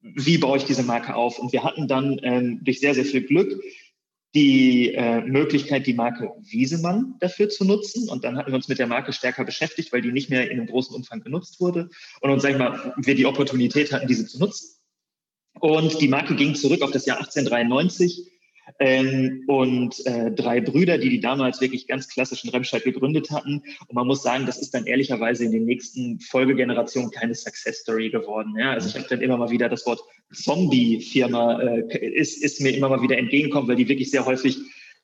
wie 0.00 0.38
baue 0.38 0.58
ich 0.58 0.64
diese 0.64 0.84
Marke 0.84 1.14
auf? 1.14 1.38
Und 1.38 1.52
wir 1.52 1.64
hatten 1.64 1.88
dann 1.88 2.20
ähm, 2.22 2.60
durch 2.62 2.80
sehr, 2.80 2.94
sehr 2.94 3.04
viel 3.04 3.22
Glück 3.22 3.60
die 4.34 4.92
äh, 4.94 5.22
Möglichkeit, 5.22 5.86
die 5.86 5.94
Marke 5.94 6.30
Wiesemann 6.42 7.14
dafür 7.20 7.48
zu 7.48 7.64
nutzen. 7.64 8.08
Und 8.08 8.24
dann 8.24 8.36
hatten 8.36 8.52
wir 8.52 8.56
uns 8.56 8.68
mit 8.68 8.78
der 8.78 8.86
Marke 8.86 9.12
stärker 9.12 9.44
beschäftigt, 9.44 9.92
weil 9.92 10.02
die 10.02 10.12
nicht 10.12 10.30
mehr 10.30 10.50
in 10.50 10.58
einem 10.58 10.68
großen 10.68 10.94
Umfang 10.94 11.20
genutzt 11.20 11.60
wurde. 11.60 11.88
Und 12.20 12.30
uns, 12.30 12.42
sag 12.42 12.52
ich 12.52 12.58
mal, 12.58 12.94
wir 12.98 13.14
die 13.14 13.26
Opportunität 13.26 13.92
hatten, 13.92 14.06
diese 14.06 14.26
zu 14.26 14.38
nutzen. 14.38 14.77
Und 15.60 16.00
die 16.00 16.08
Marke 16.08 16.36
ging 16.36 16.54
zurück 16.54 16.82
auf 16.82 16.90
das 16.90 17.06
Jahr 17.06 17.18
1893 17.18 18.26
ähm, 18.78 19.44
und 19.46 20.04
äh, 20.06 20.30
drei 20.30 20.60
Brüder, 20.60 20.98
die 20.98 21.08
die 21.08 21.20
damals 21.20 21.60
wirklich 21.60 21.86
ganz 21.86 22.08
klassischen 22.08 22.50
Remscheid 22.50 22.84
gegründet 22.84 23.30
hatten. 23.30 23.62
Und 23.86 23.94
man 23.94 24.06
muss 24.06 24.22
sagen, 24.22 24.46
das 24.46 24.58
ist 24.58 24.74
dann 24.74 24.86
ehrlicherweise 24.86 25.44
in 25.44 25.52
den 25.52 25.64
nächsten 25.64 26.20
Folgegenerationen 26.20 27.10
keine 27.10 27.34
Success 27.34 27.78
Story 27.78 28.10
geworden. 28.10 28.54
Ja? 28.58 28.72
Also 28.72 28.88
ich 28.88 28.94
habe 28.96 29.06
dann 29.08 29.20
immer 29.20 29.36
mal 29.36 29.50
wieder 29.50 29.68
das 29.68 29.86
Wort 29.86 30.00
Zombie-Firma 30.32 31.60
äh, 31.60 32.06
ist, 32.14 32.42
ist 32.42 32.60
mir 32.60 32.74
immer 32.74 32.88
mal 32.88 33.02
wieder 33.02 33.18
entgegengekommen, 33.18 33.68
weil 33.68 33.76
die 33.76 33.88
wirklich 33.88 34.10
sehr 34.10 34.26
häufig 34.26 34.58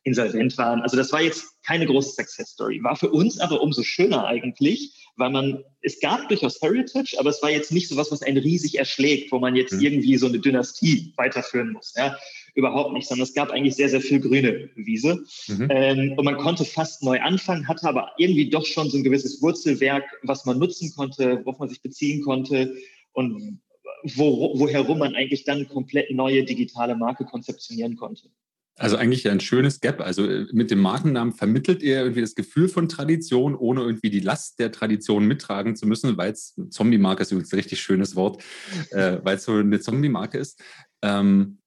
insolvent 0.04 0.56
waren. 0.58 0.82
Also 0.82 0.96
das 0.96 1.12
war 1.12 1.22
jetzt 1.22 1.46
keine 1.66 1.86
große 1.86 2.10
Success 2.10 2.50
Story. 2.50 2.80
War 2.82 2.96
für 2.96 3.10
uns 3.10 3.40
aber 3.40 3.62
umso 3.62 3.82
schöner 3.82 4.26
eigentlich, 4.26 5.03
weil 5.16 5.30
man, 5.30 5.64
es 5.82 6.00
gab 6.00 6.28
durchaus 6.28 6.60
Heritage, 6.60 7.16
aber 7.18 7.30
es 7.30 7.42
war 7.42 7.50
jetzt 7.50 7.72
nicht 7.72 7.88
so 7.88 7.96
was, 7.96 8.10
was 8.10 8.22
einen 8.22 8.38
riesig 8.38 8.78
erschlägt, 8.78 9.30
wo 9.32 9.38
man 9.38 9.54
jetzt 9.56 9.74
mhm. 9.74 9.80
irgendwie 9.80 10.16
so 10.16 10.26
eine 10.26 10.38
Dynastie 10.38 11.12
weiterführen 11.16 11.72
muss. 11.72 11.94
Ja 11.96 12.16
überhaupt 12.54 12.92
nicht, 12.92 13.08
sondern 13.08 13.24
es 13.24 13.34
gab 13.34 13.50
eigentlich 13.50 13.74
sehr, 13.74 13.88
sehr 13.88 14.00
viel 14.00 14.20
grüne 14.20 14.70
Wiese. 14.76 15.24
Mhm. 15.48 15.68
Ähm, 15.70 16.14
und 16.16 16.24
man 16.24 16.36
konnte 16.36 16.64
fast 16.64 17.02
neu 17.02 17.20
anfangen, 17.20 17.68
hatte 17.68 17.88
aber 17.88 18.12
irgendwie 18.16 18.48
doch 18.48 18.64
schon 18.64 18.88
so 18.90 18.96
ein 18.96 19.04
gewisses 19.04 19.42
Wurzelwerk, 19.42 20.04
was 20.22 20.44
man 20.44 20.58
nutzen 20.58 20.92
konnte, 20.94 21.44
worauf 21.44 21.58
man 21.58 21.68
sich 21.68 21.82
beziehen 21.82 22.22
konnte 22.22 22.76
und 23.12 23.60
wo, 24.04 24.58
woherum 24.58 24.98
man 24.98 25.16
eigentlich 25.16 25.44
dann 25.44 25.68
komplett 25.68 26.10
neue 26.10 26.44
digitale 26.44 26.94
Marke 26.94 27.24
konzeptionieren 27.24 27.96
konnte. 27.96 28.28
Also 28.76 28.96
eigentlich 28.96 29.28
ein 29.28 29.40
schönes 29.40 29.80
Gap. 29.80 30.00
Also 30.00 30.26
äh, 30.28 30.46
mit 30.52 30.70
dem 30.70 30.80
Markennamen 30.80 31.32
vermittelt 31.32 31.82
ihr 31.82 32.00
irgendwie 32.00 32.20
das 32.20 32.34
Gefühl 32.34 32.68
von 32.68 32.88
Tradition, 32.88 33.54
ohne 33.54 33.82
irgendwie 33.82 34.10
die 34.10 34.20
Last 34.20 34.58
der 34.58 34.72
Tradition 34.72 35.26
mittragen 35.26 35.76
zu 35.76 35.86
müssen, 35.86 36.16
weil 36.16 36.32
es 36.32 36.54
Zombie-Marke 36.70 37.22
ist 37.22 37.30
übrigens 37.30 37.52
ein 37.52 37.56
richtig 37.56 37.80
schönes 37.80 38.16
Wort, 38.16 38.42
äh, 38.90 39.18
weil 39.22 39.36
es 39.36 39.44
so 39.44 39.52
eine 39.52 39.80
Zombie-Marke 39.80 40.38
ist. 40.38 40.60
Ähm, 41.02 41.58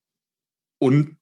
und 0.80 1.18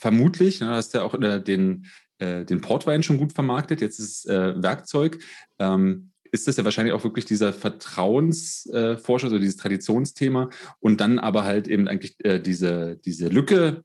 vermutlich, 0.00 0.58
du 0.58 0.66
hast 0.66 0.94
ja 0.94 1.02
auch 1.02 1.14
äh, 1.14 1.40
den, 1.40 1.86
äh, 2.18 2.44
den 2.44 2.60
Portwein 2.60 3.02
schon 3.02 3.18
gut 3.18 3.32
vermarktet, 3.32 3.80
jetzt 3.80 3.98
ist 3.98 4.28
äh, 4.28 4.60
Werkzeug. 4.60 5.18
Ähm, 5.58 6.10
ist 6.32 6.48
das 6.48 6.56
ja 6.56 6.64
wahrscheinlich 6.64 6.92
auch 6.92 7.04
wirklich 7.04 7.26
dieser 7.26 7.52
Vertrauensvorschuss 7.52 9.30
oder 9.30 9.38
dieses 9.38 9.56
Traditionsthema 9.56 10.50
und 10.80 11.00
dann 11.00 11.20
aber 11.20 11.44
halt 11.44 11.68
eben 11.68 11.86
eigentlich 11.86 12.16
äh, 12.24 12.40
diese, 12.40 12.96
diese 13.04 13.28
Lücke 13.28 13.84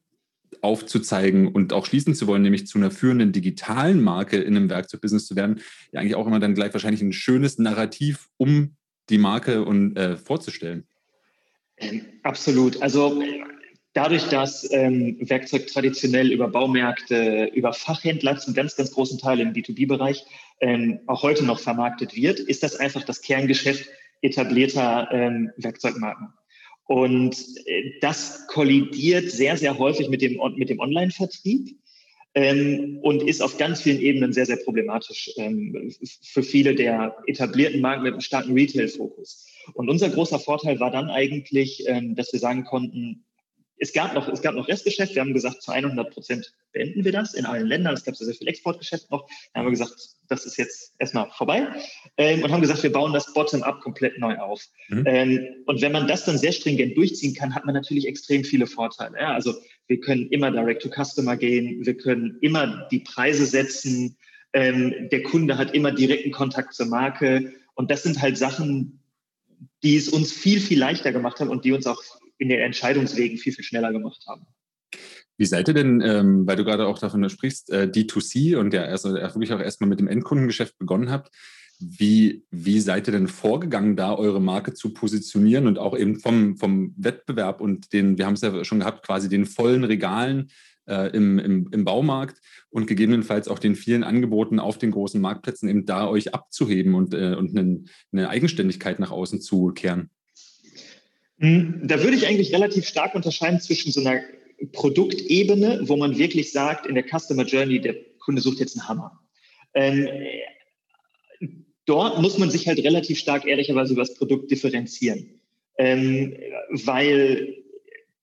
aufzuzeigen 0.61 1.47
und 1.47 1.73
auch 1.73 1.85
schließen 1.85 2.15
zu 2.15 2.27
wollen, 2.27 2.41
nämlich 2.41 2.67
zu 2.67 2.77
einer 2.77 2.91
führenden 2.91 3.31
digitalen 3.31 4.01
Marke 4.01 4.37
in 4.37 4.55
einem 4.55 4.69
Werkzeugbusiness 4.69 5.25
zu 5.25 5.35
werden, 5.35 5.61
ja 5.91 5.99
eigentlich 5.99 6.15
auch 6.15 6.27
immer 6.27 6.39
dann 6.39 6.55
gleich 6.55 6.73
wahrscheinlich 6.73 7.01
ein 7.01 7.13
schönes 7.13 7.59
Narrativ, 7.59 8.27
um 8.37 8.75
die 9.09 9.17
Marke 9.17 9.63
und, 9.65 9.97
äh, 9.97 10.17
vorzustellen. 10.17 10.85
Ähm, 11.77 12.01
absolut. 12.23 12.81
Also 12.81 13.21
dadurch, 13.93 14.25
dass 14.25 14.69
ähm, 14.71 15.17
Werkzeug 15.19 15.67
traditionell 15.67 16.31
über 16.31 16.47
Baumärkte, 16.47 17.49
über 17.53 17.73
Fachhändler 17.73 18.37
zum 18.37 18.53
ganz, 18.53 18.75
ganz 18.75 18.91
großen 18.91 19.17
Teil 19.17 19.39
im 19.39 19.53
B2B-Bereich 19.53 20.25
ähm, 20.61 20.99
auch 21.07 21.23
heute 21.23 21.45
noch 21.45 21.59
vermarktet 21.59 22.15
wird, 22.15 22.39
ist 22.39 22.63
das 22.63 22.75
einfach 22.75 23.03
das 23.03 23.21
Kerngeschäft 23.21 23.89
etablierter 24.21 25.09
ähm, 25.11 25.51
Werkzeugmarken. 25.57 26.33
Und 26.89 27.37
äh, 27.67 27.99
das 28.01 28.47
kollidiert 28.47 29.29
sehr, 29.29 29.55
sehr 29.57 29.77
häufig 29.77 30.09
mit 30.09 30.23
dem, 30.23 30.39
mit 30.55 30.71
dem 30.71 30.79
Online-Vertrieb 30.79 31.77
ähm, 32.33 32.97
und 33.03 33.21
ist 33.21 33.43
auf 33.43 33.59
ganz 33.59 33.83
vielen 33.83 33.99
Ebenen 33.99 34.33
sehr, 34.33 34.47
sehr 34.47 34.57
problematisch 34.57 35.29
ähm, 35.37 35.93
für 36.23 36.41
viele 36.41 36.73
der 36.73 37.15
etablierten 37.27 37.79
Marken 37.79 38.01
mit 38.01 38.13
einem 38.13 38.21
starken 38.21 38.53
Retail-Fokus. 38.53 39.45
Und 39.75 39.87
unser 39.87 40.09
großer 40.09 40.39
Vorteil 40.39 40.79
war 40.79 40.89
dann 40.89 41.11
eigentlich, 41.11 41.83
ähm, 41.87 42.15
dass 42.15 42.33
wir 42.33 42.39
sagen 42.39 42.63
konnten, 42.63 43.23
es 43.79 43.93
gab 43.93 44.13
noch, 44.13 44.27
es 44.27 44.41
gab 44.41 44.55
noch 44.55 44.67
Restgeschäft. 44.67 45.15
Wir 45.15 45.21
haben 45.21 45.33
gesagt, 45.33 45.61
zu 45.61 45.71
100 45.71 46.11
Prozent 46.11 46.53
beenden 46.73 47.05
wir 47.05 47.11
das 47.11 47.33
in 47.33 47.45
allen 47.45 47.65
Ländern. 47.65 47.93
Es 47.93 48.03
gab 48.03 48.15
sehr, 48.15 48.25
sehr 48.25 48.35
viel 48.35 48.47
Exportgeschäft 48.47 49.09
noch. 49.09 49.27
Da 49.53 49.59
haben 49.59 49.67
wir 49.67 49.71
gesagt, 49.71 49.95
das 50.27 50.45
ist 50.45 50.57
jetzt 50.57 50.93
erstmal 50.99 51.29
vorbei. 51.31 51.67
Ähm, 52.17 52.43
und 52.43 52.51
haben 52.51 52.61
gesagt, 52.61 52.83
wir 52.83 52.91
bauen 52.91 53.13
das 53.13 53.33
Bottom-up 53.33 53.79
komplett 53.81 54.19
neu 54.19 54.37
auf. 54.37 54.61
Mhm. 54.89 55.03
Ähm, 55.05 55.47
und 55.65 55.81
wenn 55.81 55.93
man 55.93 56.07
das 56.07 56.25
dann 56.25 56.37
sehr 56.37 56.51
stringent 56.51 56.97
durchziehen 56.97 57.33
kann, 57.33 57.55
hat 57.55 57.65
man 57.65 57.73
natürlich 57.73 58.05
extrem 58.05 58.43
viele 58.43 58.67
Vorteile. 58.67 59.17
Ja, 59.17 59.33
also 59.33 59.55
wir 59.87 59.99
können 59.99 60.27
immer 60.27 60.51
direct 60.51 60.83
to 60.83 60.89
customer 60.89 61.37
gehen. 61.37 61.85
Wir 61.85 61.95
können 61.95 62.37
immer 62.41 62.87
die 62.91 62.99
Preise 62.99 63.45
setzen. 63.45 64.17
Ähm, 64.51 65.09
der 65.09 65.23
Kunde 65.23 65.57
hat 65.57 65.73
immer 65.73 65.91
direkten 65.91 66.31
Kontakt 66.31 66.73
zur 66.73 66.87
Marke. 66.87 67.53
Und 67.75 67.89
das 67.91 68.03
sind 68.03 68.21
halt 68.21 68.37
Sachen, 68.37 68.99
die 69.83 69.95
es 69.95 70.09
uns 70.09 70.33
viel, 70.33 70.59
viel 70.59 70.79
leichter 70.79 71.11
gemacht 71.13 71.39
haben 71.39 71.49
und 71.49 71.63
die 71.63 71.71
uns 71.71 71.87
auch 71.87 72.01
in 72.39 72.49
den 72.49 72.59
Entscheidungswegen 72.59 73.37
viel, 73.37 73.53
viel 73.53 73.63
schneller 73.63 73.91
gemacht 73.91 74.23
haben. 74.27 74.47
Wie 75.37 75.45
seid 75.45 75.67
ihr 75.67 75.73
denn, 75.73 76.01
ähm, 76.01 76.47
weil 76.47 76.57
du 76.57 76.65
gerade 76.65 76.87
auch 76.87 76.99
davon 76.99 77.29
sprichst, 77.29 77.69
äh, 77.69 77.83
D2C 77.83 78.57
und 78.57 78.73
ja 78.73 78.83
also 78.83 79.13
wirklich 79.13 79.53
auch 79.53 79.61
erstmal 79.61 79.89
mit 79.89 79.99
dem 79.99 80.07
Endkundengeschäft 80.07 80.77
begonnen 80.77 81.11
habt, 81.11 81.29
wie, 81.79 82.43
wie 82.51 82.81
seid 82.81 83.07
ihr 83.07 83.13
denn 83.13 83.29
vorgegangen, 83.29 83.95
da 83.95 84.13
eure 84.13 84.41
Marke 84.41 84.73
zu 84.73 84.93
positionieren 84.93 85.65
und 85.65 85.79
auch 85.79 85.97
eben 85.97 86.19
vom, 86.19 86.57
vom 86.57 86.93
Wettbewerb 86.97 87.61
und 87.61 87.93
den, 87.93 88.17
wir 88.17 88.25
haben 88.25 88.33
es 88.33 88.41
ja 88.41 88.65
schon 88.65 88.79
gehabt, 88.79 89.05
quasi 89.05 89.29
den 89.29 89.45
vollen 89.45 89.85
Regalen 89.85 90.49
äh, 90.87 91.09
im, 91.15 91.39
im, 91.39 91.69
im 91.71 91.85
Baumarkt 91.85 92.41
und 92.69 92.87
gegebenenfalls 92.87 93.47
auch 93.47 93.59
den 93.59 93.75
vielen 93.75 94.03
Angeboten 94.03 94.59
auf 94.59 94.77
den 94.77 94.91
großen 94.91 95.21
Marktplätzen 95.21 95.69
eben 95.69 95.85
da 95.85 96.07
euch 96.07 96.33
abzuheben 96.33 96.95
und, 96.95 97.13
äh, 97.13 97.35
und 97.35 97.57
eine, 97.57 97.83
eine 98.11 98.27
Eigenständigkeit 98.27 98.99
nach 98.99 99.11
außen 99.11 99.39
zu 99.39 99.67
kehren? 99.69 100.09
Hm, 101.39 101.81
da 101.83 102.03
würde 102.03 102.17
ich 102.17 102.27
eigentlich 102.27 102.53
relativ 102.53 102.87
stark 102.87 103.15
unterscheiden 103.15 103.59
zwischen 103.61 103.91
so 103.91 104.01
einer 104.01 104.21
Produktebene, 104.73 105.81
wo 105.83 105.95
man 105.95 106.17
wirklich 106.17 106.51
sagt, 106.51 106.85
in 106.85 106.95
der 106.95 107.05
Customer 107.05 107.45
Journey, 107.45 107.79
der 107.79 107.95
Kunde 108.19 108.41
sucht 108.41 108.59
jetzt 108.59 108.77
einen 108.77 108.87
Hammer. 108.87 109.19
Ähm, 109.73 110.09
dort 111.85 112.21
muss 112.21 112.37
man 112.37 112.51
sich 112.51 112.67
halt 112.67 112.79
relativ 112.79 113.19
stark 113.19 113.45
ehrlicherweise 113.47 113.93
über 113.93 114.01
das 114.01 114.15
Produkt 114.15 114.51
differenzieren. 114.51 115.39
Ähm, 115.77 116.35
weil 116.71 117.63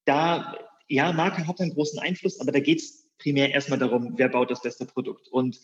da, 0.04 0.54
ja, 0.88 1.12
Marke 1.12 1.46
hat 1.46 1.60
einen 1.60 1.72
großen 1.72 1.98
Einfluss, 1.98 2.38
aber 2.38 2.52
da 2.52 2.60
geht 2.60 2.80
es 2.80 3.06
primär 3.18 3.50
erstmal 3.50 3.78
darum, 3.78 4.12
wer 4.16 4.28
baut 4.28 4.50
das 4.50 4.60
beste 4.60 4.84
Produkt. 4.84 5.28
Und 5.28 5.58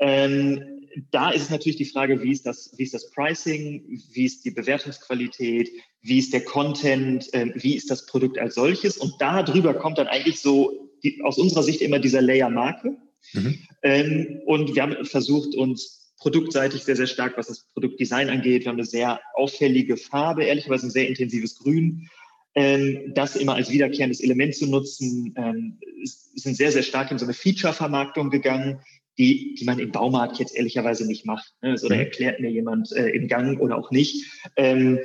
ähm, 0.00 0.77
da 1.10 1.30
ist 1.30 1.42
es 1.42 1.50
natürlich 1.50 1.76
die 1.76 1.84
Frage, 1.84 2.22
wie 2.22 2.32
ist, 2.32 2.46
das, 2.46 2.72
wie 2.76 2.82
ist 2.82 2.94
das 2.94 3.10
Pricing, 3.10 3.84
wie 4.12 4.24
ist 4.24 4.44
die 4.44 4.50
Bewertungsqualität, 4.50 5.70
wie 6.02 6.18
ist 6.18 6.32
der 6.32 6.44
Content, 6.44 7.32
äh, 7.34 7.52
wie 7.54 7.76
ist 7.76 7.90
das 7.90 8.06
Produkt 8.06 8.38
als 8.38 8.54
solches. 8.54 8.96
Und 8.96 9.14
darüber 9.18 9.74
kommt 9.74 9.98
dann 9.98 10.06
eigentlich 10.06 10.40
so 10.40 10.90
die, 11.02 11.22
aus 11.22 11.38
unserer 11.38 11.62
Sicht 11.62 11.80
immer 11.80 11.98
dieser 11.98 12.22
Layer 12.22 12.50
Marke. 12.50 12.96
Mhm. 13.32 13.58
Ähm, 13.82 14.40
und 14.46 14.74
wir 14.74 14.82
haben 14.82 15.04
versucht, 15.04 15.54
uns 15.54 16.12
produktseitig 16.18 16.84
sehr, 16.84 16.96
sehr 16.96 17.06
stark, 17.06 17.36
was 17.36 17.46
das 17.46 17.66
Produktdesign 17.72 18.28
angeht. 18.28 18.64
Wir 18.64 18.70
haben 18.70 18.76
eine 18.76 18.86
sehr 18.86 19.20
auffällige 19.34 19.96
Farbe, 19.96 20.44
ehrlicherweise 20.44 20.86
ein 20.86 20.90
sehr 20.90 21.08
intensives 21.08 21.58
Grün. 21.58 22.08
Ähm, 22.54 23.12
das 23.14 23.36
immer 23.36 23.54
als 23.54 23.70
wiederkehrendes 23.70 24.20
Element 24.20 24.54
zu 24.56 24.66
nutzen, 24.66 25.34
ähm, 25.36 25.78
sind 26.04 26.56
sehr, 26.56 26.72
sehr 26.72 26.82
stark 26.82 27.10
in 27.10 27.18
so 27.18 27.24
eine 27.24 27.34
Feature-Vermarktung 27.34 28.30
gegangen 28.30 28.80
die, 29.18 29.54
die 29.54 29.64
man 29.64 29.78
im 29.78 29.90
Baumarkt 29.90 30.38
jetzt 30.38 30.56
ehrlicherweise 30.56 31.06
nicht 31.06 31.26
macht. 31.26 31.52
Ne? 31.60 31.76
Oder 31.82 31.96
mhm. 31.96 32.02
erklärt 32.02 32.40
mir 32.40 32.50
jemand 32.50 32.92
äh, 32.92 33.08
im 33.10 33.28
Gang 33.28 33.60
oder 33.60 33.76
auch 33.76 33.90
nicht, 33.90 34.24
ähm, 34.56 35.00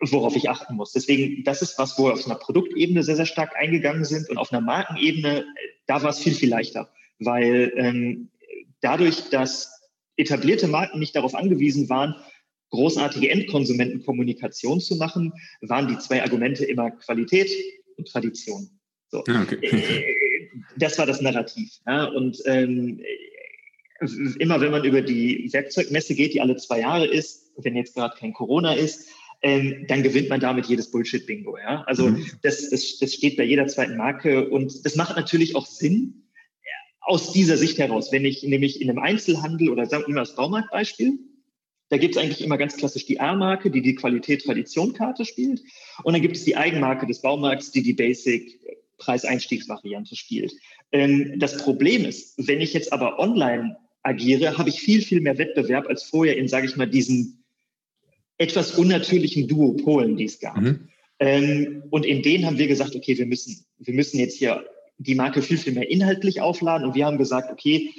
worauf 0.00 0.34
ich 0.36 0.48
achten 0.48 0.76
muss. 0.76 0.92
Deswegen, 0.92 1.44
das 1.44 1.60
ist 1.60 1.78
was, 1.78 1.98
wo 1.98 2.06
wir 2.06 2.14
auf 2.14 2.24
einer 2.24 2.36
Produktebene 2.36 3.02
sehr, 3.02 3.16
sehr 3.16 3.26
stark 3.26 3.54
eingegangen 3.56 4.04
sind 4.04 4.30
und 4.30 4.38
auf 4.38 4.52
einer 4.52 4.62
Markenebene, 4.62 5.40
äh, 5.40 5.44
da 5.86 6.02
war 6.02 6.10
es 6.10 6.20
viel, 6.20 6.34
viel 6.34 6.48
leichter, 6.48 6.90
weil 7.18 7.72
ähm, 7.76 8.30
dadurch, 8.80 9.28
dass 9.30 9.90
etablierte 10.16 10.68
Marken 10.68 10.98
nicht 10.98 11.14
darauf 11.14 11.34
angewiesen 11.34 11.88
waren, 11.88 12.14
großartige 12.70 13.30
Endkonsumentenkommunikation 13.30 14.80
zu 14.80 14.96
machen, 14.96 15.32
waren 15.60 15.88
die 15.88 15.98
zwei 15.98 16.22
Argumente 16.22 16.64
immer 16.64 16.90
Qualität 16.90 17.50
und 17.96 18.08
Tradition. 18.08 18.70
So. 19.08 19.22
Ah, 19.28 19.42
okay. 19.42 19.58
Äh, 19.60 20.22
das 20.76 20.98
war 20.98 21.06
das 21.06 21.20
Narrativ. 21.20 21.70
Ja? 21.86 22.04
Und 22.04 22.38
ähm, 22.46 23.00
immer 24.38 24.60
wenn 24.60 24.70
man 24.72 24.84
über 24.84 25.00
die 25.00 25.48
Werkzeugmesse 25.52 26.14
geht, 26.14 26.34
die 26.34 26.40
alle 26.40 26.56
zwei 26.56 26.80
Jahre 26.80 27.06
ist, 27.06 27.52
wenn 27.56 27.76
jetzt 27.76 27.94
gerade 27.94 28.16
kein 28.18 28.32
Corona 28.32 28.74
ist, 28.74 29.08
ähm, 29.42 29.86
dann 29.88 30.02
gewinnt 30.02 30.28
man 30.28 30.40
damit 30.40 30.66
jedes 30.66 30.90
Bullshit-Bingo. 30.90 31.58
Ja? 31.58 31.82
Also 31.86 32.08
mhm. 32.08 32.26
das, 32.42 32.70
das, 32.70 32.98
das 32.98 33.14
steht 33.14 33.36
bei 33.36 33.44
jeder 33.44 33.66
zweiten 33.66 33.96
Marke 33.96 34.48
und 34.48 34.84
das 34.84 34.96
macht 34.96 35.16
natürlich 35.16 35.56
auch 35.56 35.66
Sinn 35.66 36.22
aus 37.02 37.32
dieser 37.32 37.56
Sicht 37.56 37.78
heraus. 37.78 38.12
Wenn 38.12 38.24
ich 38.24 38.42
nämlich 38.44 38.80
in 38.80 38.88
einem 38.88 39.00
Einzelhandel 39.00 39.68
oder 39.70 39.86
sagen 39.86 40.04
wir 40.06 40.14
mal 40.14 40.20
das 40.20 40.36
Baumarktbeispiel, 40.36 41.18
da 41.88 41.98
gibt 41.98 42.16
es 42.16 42.22
eigentlich 42.22 42.42
immer 42.42 42.56
ganz 42.56 42.76
klassisch 42.76 43.04
die 43.04 43.20
A-Marke, 43.20 43.70
die 43.70 43.82
die 43.82 43.94
Qualität-Tradition-Karte 43.94 45.26
spielt. 45.26 45.60
Und 46.04 46.14
dann 46.14 46.22
gibt 46.22 46.36
es 46.36 46.44
die 46.44 46.56
Eigenmarke 46.56 47.06
des 47.06 47.20
Baumarkts, 47.20 47.70
die 47.72 47.82
die 47.82 47.92
Basic 47.92 48.60
Preiseinstiegsvariante 48.96 50.16
spielt. 50.16 50.54
Ähm, 50.92 51.38
das 51.38 51.58
Problem 51.58 52.04
ist, 52.04 52.34
wenn 52.38 52.60
ich 52.60 52.72
jetzt 52.72 52.92
aber 52.92 53.18
online 53.18 53.76
agiere, 54.02 54.58
habe 54.58 54.68
ich 54.68 54.80
viel, 54.80 55.02
viel 55.02 55.20
mehr 55.20 55.38
Wettbewerb 55.38 55.86
als 55.88 56.02
vorher 56.02 56.36
in, 56.36 56.48
sage 56.48 56.66
ich 56.66 56.76
mal, 56.76 56.88
diesen 56.88 57.44
etwas 58.38 58.72
unnatürlichen 58.72 59.46
Duopolen, 59.48 60.16
die 60.16 60.24
es 60.24 60.40
gab. 60.40 60.60
Mhm. 60.60 60.88
Ähm, 61.18 61.84
und 61.90 62.04
in 62.04 62.22
denen 62.22 62.46
haben 62.46 62.58
wir 62.58 62.66
gesagt, 62.66 62.96
okay, 62.96 63.16
wir 63.16 63.26
müssen, 63.26 63.64
wir 63.78 63.94
müssen 63.94 64.18
jetzt 64.18 64.38
hier 64.38 64.64
die 64.98 65.14
Marke 65.14 65.42
viel, 65.42 65.58
viel 65.58 65.72
mehr 65.72 65.88
inhaltlich 65.88 66.40
aufladen. 66.40 66.88
Und 66.88 66.94
wir 66.94 67.06
haben 67.06 67.18
gesagt, 67.18 67.52
okay, 67.52 67.90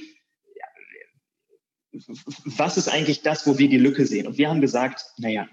was 2.46 2.78
ist 2.78 2.90
eigentlich 2.90 3.22
das, 3.22 3.46
wo 3.46 3.58
wir 3.58 3.70
die 3.70 3.78
Lücke 3.78 4.06
sehen? 4.06 4.28
Und 4.28 4.38
wir 4.38 4.50
haben 4.50 4.62
gesagt, 4.62 5.06
naja, 5.18 5.48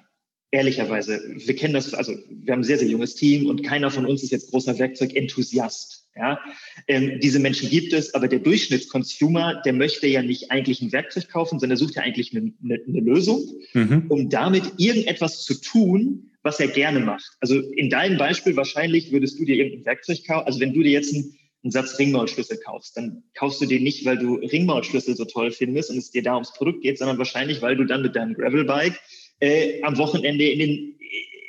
ehrlicherweise, 0.50 1.22
wir 1.34 1.54
kennen 1.54 1.74
das, 1.74 1.94
also 1.94 2.16
wir 2.28 2.52
haben 2.52 2.60
ein 2.60 2.64
sehr, 2.64 2.78
sehr 2.78 2.88
junges 2.88 3.14
Team 3.14 3.46
und 3.46 3.62
keiner 3.62 3.90
von 3.90 4.06
uns 4.06 4.22
ist 4.22 4.30
jetzt 4.30 4.50
großer 4.50 4.78
Werkzeugenthusiast. 4.78 5.99
Ja, 6.16 6.40
ähm, 6.88 7.20
diese 7.20 7.38
Menschen 7.38 7.70
gibt 7.70 7.92
es, 7.92 8.14
aber 8.14 8.26
der 8.26 8.40
Durchschnittskonsumer, 8.40 9.62
der 9.64 9.72
möchte 9.72 10.08
ja 10.08 10.22
nicht 10.22 10.50
eigentlich 10.50 10.82
ein 10.82 10.92
Werkzeug 10.92 11.28
kaufen, 11.28 11.60
sondern 11.60 11.78
sucht 11.78 11.94
ja 11.94 12.02
eigentlich 12.02 12.36
eine, 12.36 12.52
eine, 12.64 12.80
eine 12.86 13.00
Lösung, 13.00 13.44
mhm. 13.74 14.06
um 14.08 14.28
damit 14.28 14.64
irgendetwas 14.76 15.44
zu 15.44 15.54
tun, 15.60 16.30
was 16.42 16.58
er 16.58 16.68
gerne 16.68 17.00
macht. 17.00 17.30
Also 17.40 17.60
in 17.60 17.90
deinem 17.90 18.18
Beispiel 18.18 18.56
wahrscheinlich 18.56 19.12
würdest 19.12 19.38
du 19.38 19.44
dir 19.44 19.56
irgendein 19.56 19.84
Werkzeug 19.86 20.26
kaufen. 20.26 20.46
Also 20.46 20.58
wenn 20.58 20.72
du 20.72 20.82
dir 20.82 20.90
jetzt 20.90 21.14
einen, 21.14 21.36
einen 21.62 21.70
Satz 21.70 21.98
Ringmaulschlüssel 21.98 22.58
kaufst, 22.58 22.96
dann 22.96 23.22
kaufst 23.34 23.60
du 23.60 23.66
den 23.66 23.84
nicht, 23.84 24.04
weil 24.04 24.18
du 24.18 24.34
Ringmaulschlüssel 24.34 25.14
so 25.14 25.26
toll 25.26 25.52
findest 25.52 25.90
und 25.90 25.98
es 25.98 26.10
dir 26.10 26.22
da 26.22 26.34
ums 26.34 26.52
Produkt 26.54 26.82
geht, 26.82 26.98
sondern 26.98 27.18
wahrscheinlich, 27.18 27.62
weil 27.62 27.76
du 27.76 27.84
dann 27.84 28.02
mit 28.02 28.16
deinem 28.16 28.34
Gravelbike 28.34 28.98
äh, 29.40 29.80
am 29.82 29.96
Wochenende 29.98 30.48
in 30.48 30.58
den, 30.58 30.98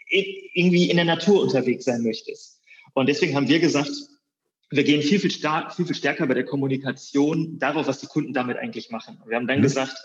in, 0.09 0.25
irgendwie 0.53 0.89
in 0.89 0.97
der 0.97 1.05
Natur 1.05 1.41
unterwegs 1.41 1.85
sein 1.85 2.03
möchtest. 2.03 2.59
Und 2.93 3.07
deswegen 3.07 3.35
haben 3.35 3.47
wir 3.47 3.59
gesagt, 3.59 3.91
wir 4.71 4.83
gehen 4.83 5.01
viel, 5.01 5.19
viel, 5.19 5.31
stark, 5.31 5.75
viel, 5.75 5.85
viel 5.85 5.95
stärker 5.95 6.25
bei 6.27 6.33
der 6.33 6.45
Kommunikation 6.45 7.59
darauf, 7.59 7.87
was 7.87 7.99
die 7.99 8.07
Kunden 8.07 8.33
damit 8.33 8.57
eigentlich 8.57 8.89
machen. 8.89 9.17
Wir 9.27 9.35
haben 9.35 9.47
dann 9.47 9.59
mhm. 9.59 9.63
gesagt, 9.63 9.95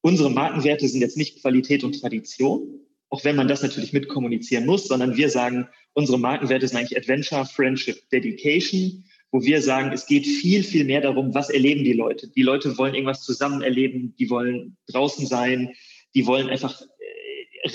unsere 0.00 0.30
Markenwerte 0.30 0.88
sind 0.88 1.00
jetzt 1.00 1.16
nicht 1.16 1.40
Qualität 1.40 1.84
und 1.84 2.00
Tradition, 2.00 2.80
auch 3.08 3.24
wenn 3.24 3.36
man 3.36 3.48
das 3.48 3.62
natürlich 3.62 3.92
mitkommunizieren 3.92 4.66
muss, 4.66 4.88
sondern 4.88 5.16
wir 5.16 5.30
sagen, 5.30 5.68
unsere 5.94 6.18
Markenwerte 6.18 6.66
sind 6.66 6.78
eigentlich 6.78 6.98
Adventure, 6.98 7.46
Friendship, 7.46 8.08
Dedication, 8.10 9.04
wo 9.32 9.42
wir 9.42 9.62
sagen, 9.62 9.92
es 9.92 10.06
geht 10.06 10.26
viel, 10.26 10.64
viel 10.64 10.84
mehr 10.84 11.00
darum, 11.00 11.32
was 11.34 11.50
erleben 11.50 11.84
die 11.84 11.92
Leute. 11.92 12.28
Die 12.28 12.42
Leute 12.42 12.76
wollen 12.78 12.94
irgendwas 12.94 13.22
zusammen 13.22 13.62
erleben, 13.62 14.14
die 14.18 14.28
wollen 14.28 14.76
draußen 14.88 15.26
sein, 15.26 15.72
die 16.14 16.26
wollen 16.26 16.48
einfach 16.48 16.82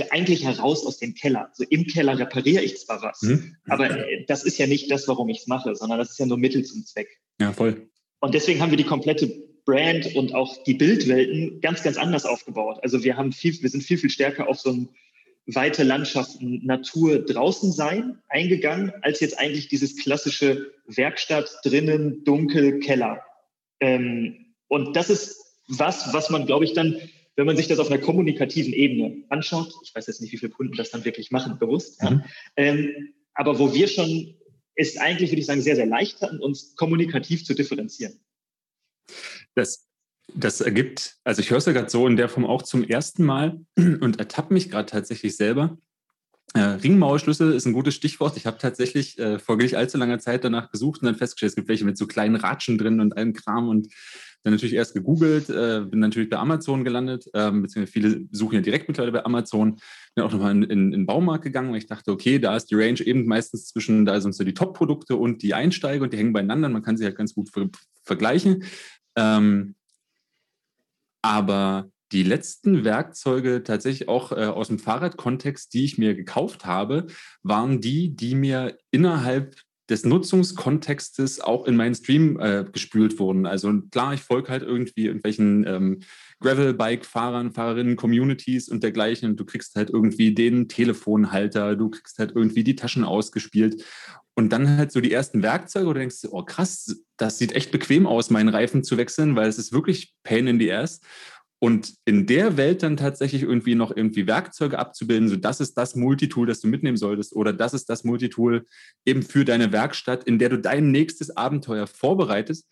eigentlich 0.10 0.44
heraus 0.44 0.86
aus 0.86 0.98
dem 0.98 1.14
Keller. 1.14 1.50
So 1.54 1.64
im 1.70 1.86
Keller 1.86 2.18
repariere 2.18 2.64
ich 2.64 2.78
zwar 2.78 3.02
was, 3.02 3.22
mhm. 3.22 3.56
aber 3.68 3.90
äh, 3.92 4.26
das 4.28 4.44
ist 4.44 4.58
ja 4.58 4.68
nicht 4.68 4.90
das, 4.92 5.08
warum 5.08 5.30
ich 5.30 5.40
es 5.40 5.48
mache, 5.48 5.76
sondern 5.76 6.00
das 6.00 6.12
ist 6.12 6.20
ja 6.20 6.26
nur 6.26 6.38
Mittel 6.38 6.64
zum 6.64 6.86
Zweck. 6.86 7.08
Ja, 7.40 7.54
voll. 7.54 7.90
Und 8.20 8.34
deswegen 8.34 8.62
haben 8.62 8.72
wir 8.72 8.78
die 8.78 8.84
komplette 8.84 9.28
Brand 9.66 10.16
und 10.16 10.34
auch 10.34 10.64
die 10.64 10.76
Bildwelten 10.76 11.60
ganz, 11.62 11.84
ganz 11.84 11.98
anders 11.98 12.26
aufgebaut. 12.26 12.80
Also 12.84 13.04
wir 13.04 13.18
haben 13.18 13.32
viel, 13.32 13.62
wir 13.62 13.70
sind 13.70 13.84
viel, 13.84 13.98
viel 13.98 14.10
stärker 14.10 14.48
auf 14.48 14.60
so 14.60 14.72
ein 14.72 14.90
weite 15.48 15.84
Landschaften, 15.84 16.66
Natur 16.66 17.20
draußen 17.20 17.72
sein 17.72 18.20
eingegangen, 18.30 18.92
als 19.02 19.20
jetzt 19.20 19.38
eigentlich 19.38 19.68
dieses 19.68 19.96
klassische 19.96 20.72
Werkstatt 20.88 21.50
drinnen, 21.64 22.24
dunkel, 22.24 22.80
Keller. 22.80 23.22
Ähm, 23.80 24.54
und 24.68 24.96
das 24.96 25.10
ist 25.10 25.60
was, 25.68 26.14
was 26.14 26.30
man, 26.30 26.46
glaube 26.46 26.66
ich, 26.66 26.74
dann, 26.74 27.00
wenn 27.36 27.46
man 27.46 27.58
sich 27.58 27.68
das 27.68 27.80
auf 27.80 27.92
einer 27.92 28.02
kommunikativen 28.02 28.74
Ebene 28.74 29.24
anschaut, 29.30 29.74
ich 29.84 29.94
weiß 29.94 30.08
jetzt 30.08 30.22
nicht, 30.22 30.32
wie 30.32 30.38
viele 30.38 30.52
Kunden 30.52 30.76
das 30.76 30.92
dann 30.92 31.06
wirklich 31.06 31.32
machen, 31.32 31.60
bewusst, 31.60 32.02
mhm. 32.02 32.24
ähm, 32.56 33.14
aber 33.34 33.60
wo 33.60 33.74
wir 33.74 33.88
schon, 33.88 34.36
ist 34.76 35.00
eigentlich, 35.00 35.32
würde 35.32 35.42
ich 35.42 35.46
sagen, 35.46 35.62
sehr, 35.62 35.76
sehr 35.76 35.86
leicht 35.86 36.22
hatten, 36.22 36.40
uns 36.40 36.76
kommunikativ 36.76 37.46
zu 37.46 37.54
differenzieren. 37.54 38.20
Das 39.56 39.86
das 40.34 40.62
ergibt, 40.62 41.18
also 41.24 41.42
ich 41.42 41.50
höre 41.50 41.60
es 41.60 41.66
ja 41.66 41.72
gerade 41.72 41.90
so 41.90 42.08
in 42.08 42.18
der 42.18 42.30
Form 42.30 42.46
auch 42.46 42.64
zum 42.64 42.84
ersten 42.84 43.24
Mal 43.24 43.62
und 43.78 44.20
ertappe 44.20 44.54
mich 44.54 44.70
gerade 44.70 44.88
tatsächlich 44.88 45.38
selber. 45.38 45.78
Äh, 46.54 46.60
Ringmauerschlüssel 46.60 47.54
ist 47.54 47.66
ein 47.66 47.74
gutes 47.74 47.96
Stichwort. 47.96 48.38
Ich 48.38 48.46
habe 48.46 48.58
tatsächlich 48.58 49.18
äh, 49.20 49.40
vor 49.40 49.58
nicht 49.58 49.76
allzu 49.76 49.98
langer 49.98 50.20
Zeit 50.20 50.44
danach 50.44 50.72
gesucht 50.72 51.02
und 51.02 51.08
dann 51.08 51.16
festgestellt, 51.16 51.52
es 51.52 51.56
gibt 51.56 51.68
welche 51.68 51.86
mit 51.86 51.98
so 51.98 52.08
kleinen 52.08 52.36
Ratschen 52.36 52.78
drin 52.78 53.00
und 53.00 53.18
allem 53.18 53.34
Kram 53.34 53.68
und 53.68 53.88
dann 54.46 54.54
natürlich 54.54 54.76
erst 54.76 54.94
gegoogelt, 54.94 55.50
äh, 55.50 55.82
bin 55.90 56.00
natürlich 56.00 56.30
bei 56.30 56.38
Amazon 56.38 56.84
gelandet, 56.84 57.26
äh, 57.34 57.50
beziehungsweise 57.50 57.88
viele 57.88 58.28
suchen 58.32 58.54
ja 58.54 58.62
direkt 58.62 58.88
mittlerweile 58.88 59.12
bei 59.12 59.26
Amazon. 59.26 59.80
Bin 60.14 60.24
auch 60.24 60.32
nochmal 60.32 60.52
in, 60.52 60.62
in, 60.62 60.70
in 60.70 60.92
den 60.92 61.06
Baumarkt 61.08 61.44
gegangen, 61.44 61.72
weil 61.72 61.80
ich 61.80 61.88
dachte, 61.88 62.12
okay, 62.12 62.38
da 62.38 62.56
ist 62.56 62.68
die 62.68 62.76
Range 62.76 63.02
eben 63.02 63.26
meistens 63.26 63.66
zwischen, 63.66 64.06
da 64.06 64.22
sind 64.22 64.36
so 64.36 64.44
die 64.44 64.54
Top-Produkte 64.54 65.16
und 65.16 65.42
die 65.42 65.56
Einsteiger 65.56 66.04
und 66.04 66.14
die 66.14 66.18
hängen 66.18 66.32
beieinander. 66.32 66.70
Man 66.70 66.84
kann 66.84 66.96
sie 66.96 67.06
halt 67.06 67.18
ganz 67.18 67.34
gut 67.34 67.50
ver 67.50 67.70
vergleichen. 68.04 68.66
Ähm, 69.16 69.74
aber 71.24 71.90
die 72.12 72.22
letzten 72.22 72.84
Werkzeuge 72.84 73.64
tatsächlich 73.64 74.08
auch 74.08 74.32
äh, 74.32 74.46
aus 74.46 74.68
dem 74.68 74.78
Fahrradkontext, 74.78 75.74
die 75.74 75.86
ich 75.86 75.98
mir 75.98 76.14
gekauft 76.14 76.68
habe, 76.68 77.08
waren 77.42 77.82
die, 77.82 78.16
die 78.16 78.36
mir 78.36 78.78
innerhalb 78.92 79.56
des 79.90 80.06
Nutzungskontextes 80.06 81.42
auch 81.42 81.68
in 81.68 81.76
meinen 81.76 81.96
Stream 81.96 82.40
äh, 82.40 82.66
gespült 82.72 83.20
wurden. 83.20 83.46
Also 83.46 83.82
klar, 83.92 84.14
ich 84.14 84.22
folge 84.22 84.50
halt 84.50 84.64
irgendwie 84.64 85.06
irgendwelchen 85.06 85.66
ähm, 85.68 86.00
Gravel-Bike-Fahrern, 86.40 87.52
Fahrerinnen, 87.52 87.96
Communities 87.96 88.68
und 88.70 88.84
dergleichen. 88.84 89.36
Du 89.36 89.46
kriegst 89.46 89.76
halt 89.76 89.90
irgendwie 89.90 90.34
den 90.34 90.68
Telefonhalter, 90.68 91.76
du 91.76 91.90
kriegst 91.90 92.18
halt 92.18 92.34
irgendwie 92.36 92.64
die 92.64 92.76
Taschen 92.76 93.04
ausgespielt. 93.04 93.84
Und 94.38 94.50
dann 94.50 94.78
halt 94.78 94.92
so 94.92 95.00
die 95.00 95.14
ersten 95.14 95.44
Werkzeuge, 95.44 95.88
wo 95.88 95.94
du 95.94 96.00
denkst, 96.00 96.28
oh 96.30 96.44
krass, 96.44 97.04
das 97.16 97.38
sieht 97.38 97.54
echt 97.54 97.72
bequem 97.72 98.06
aus, 98.06 98.30
meinen 98.30 98.50
Reifen 98.50 98.84
zu 98.84 98.98
wechseln, 98.98 99.38
weil 99.38 99.48
es 99.48 99.58
ist 99.58 99.72
wirklich 99.72 100.14
Pain 100.24 100.48
in 100.48 100.60
the 100.60 100.74
Ass. 100.74 101.00
Und 101.66 101.96
in 102.06 102.28
der 102.28 102.58
Welt 102.58 102.84
dann 102.84 102.96
tatsächlich 102.96 103.42
irgendwie 103.42 103.74
noch 103.74 103.90
irgendwie 103.90 104.28
Werkzeuge 104.28 104.78
abzubilden, 104.78 105.30
so 105.30 105.36
das 105.36 105.60
ist 105.60 105.74
das 105.74 105.96
Multitool, 105.96 106.46
das 106.46 106.60
du 106.60 106.68
mitnehmen 106.68 106.96
solltest, 106.96 107.36
oder 107.36 107.54
das 107.54 107.74
ist 107.74 107.90
das 107.90 108.04
Multitool 108.04 108.68
eben 109.04 109.24
für 109.24 109.46
deine 109.46 109.72
Werkstatt, 109.72 110.26
in 110.26 110.38
der 110.38 110.50
du 110.50 110.60
dein 110.60 110.92
nächstes 110.92 111.36
Abenteuer 111.36 111.88
vorbereitest, 111.88 112.70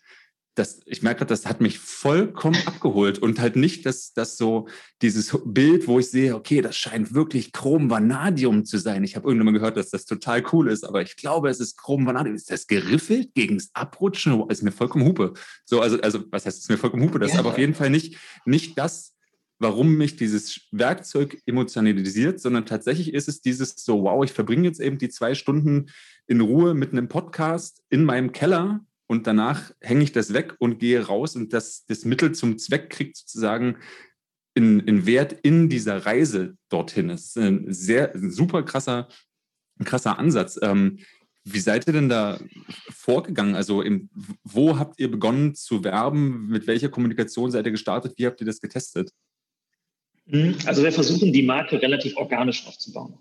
das, 0.54 0.80
ich 0.86 1.02
merke, 1.02 1.26
das 1.26 1.46
hat 1.46 1.60
mich 1.60 1.80
vollkommen 1.80 2.58
abgeholt 2.66 3.18
und 3.18 3.40
halt 3.40 3.56
nicht 3.56 3.86
dass 3.86 4.12
das 4.12 4.36
so 4.36 4.68
dieses 5.02 5.36
Bild, 5.44 5.88
wo 5.88 5.98
ich 5.98 6.10
sehe, 6.10 6.34
okay, 6.36 6.62
das 6.62 6.76
scheint 6.76 7.12
wirklich 7.12 7.52
Chrom 7.52 7.90
Vanadium 7.90 8.64
zu 8.64 8.78
sein. 8.78 9.02
Ich 9.02 9.16
habe 9.16 9.26
irgendwann 9.26 9.46
mal 9.46 9.58
gehört, 9.58 9.76
dass 9.76 9.90
das 9.90 10.04
total 10.04 10.44
cool 10.52 10.68
ist, 10.68 10.84
aber 10.84 11.02
ich 11.02 11.16
glaube, 11.16 11.48
es 11.48 11.58
ist 11.58 11.76
Chrom 11.76 12.06
Vanadium. 12.06 12.36
Ist 12.36 12.50
das 12.50 12.66
geriffelt 12.68 13.34
gegen 13.34 13.56
das 13.56 13.70
Abrutschen? 13.72 14.48
Ist 14.48 14.62
mir 14.62 14.72
vollkommen 14.72 15.04
Hupe. 15.04 15.34
So, 15.64 15.80
also, 15.80 16.00
also, 16.00 16.24
was 16.30 16.46
heißt, 16.46 16.58
ist 16.58 16.70
mir 16.70 16.78
vollkommen 16.78 17.02
Hupe? 17.02 17.18
Das 17.18 17.30
ja. 17.30 17.34
ist 17.34 17.40
aber 17.40 17.50
auf 17.50 17.58
jeden 17.58 17.74
Fall 17.74 17.90
nicht, 17.90 18.16
nicht 18.44 18.78
das, 18.78 19.16
warum 19.58 19.96
mich 19.96 20.16
dieses 20.16 20.68
Werkzeug 20.70 21.42
emotionalisiert, 21.46 22.40
sondern 22.40 22.66
tatsächlich 22.66 23.12
ist 23.12 23.28
es 23.28 23.40
dieses 23.40 23.74
so, 23.76 24.04
wow, 24.04 24.24
ich 24.24 24.32
verbringe 24.32 24.68
jetzt 24.68 24.80
eben 24.80 24.98
die 24.98 25.08
zwei 25.08 25.34
Stunden 25.34 25.86
in 26.26 26.40
Ruhe 26.40 26.74
mit 26.74 26.92
einem 26.92 27.08
Podcast 27.08 27.82
in 27.90 28.04
meinem 28.04 28.32
Keller 28.32 28.84
und 29.14 29.28
danach 29.28 29.70
hänge 29.80 30.02
ich 30.02 30.10
das 30.10 30.32
weg 30.32 30.56
und 30.58 30.80
gehe 30.80 31.06
raus 31.06 31.36
und 31.36 31.52
das, 31.52 31.86
das 31.86 32.04
Mittel 32.04 32.32
zum 32.32 32.58
Zweck 32.58 32.90
kriegt 32.90 33.16
sozusagen 33.16 33.76
in, 34.54 34.80
in 34.80 35.06
Wert 35.06 35.32
in 35.42 35.68
dieser 35.68 36.04
Reise 36.04 36.56
dorthin. 36.68 37.08
Das 37.08 37.26
ist 37.26 37.38
ein 37.38 37.72
sehr 37.72 38.12
ein 38.12 38.32
super 38.32 38.64
krasser, 38.64 39.08
krasser 39.84 40.18
Ansatz. 40.18 40.58
Ähm, 40.62 40.98
wie 41.44 41.60
seid 41.60 41.86
ihr 41.86 41.92
denn 41.92 42.08
da 42.08 42.40
vorgegangen? 42.90 43.54
Also 43.54 43.82
im, 43.82 44.10
wo 44.42 44.78
habt 44.78 44.98
ihr 44.98 45.10
begonnen 45.10 45.54
zu 45.54 45.84
werben? 45.84 46.48
Mit 46.48 46.66
welcher 46.66 46.88
Kommunikation 46.88 47.52
seid 47.52 47.66
ihr 47.66 47.72
gestartet? 47.72 48.14
Wie 48.16 48.26
habt 48.26 48.40
ihr 48.40 48.46
das 48.46 48.60
getestet? 48.60 49.12
Hm, 50.26 50.56
also 50.66 50.82
wir 50.82 50.90
versuchen 50.90 51.32
die 51.32 51.42
Marke 51.42 51.80
relativ 51.80 52.16
organisch 52.16 52.66
aufzubauen. 52.66 53.18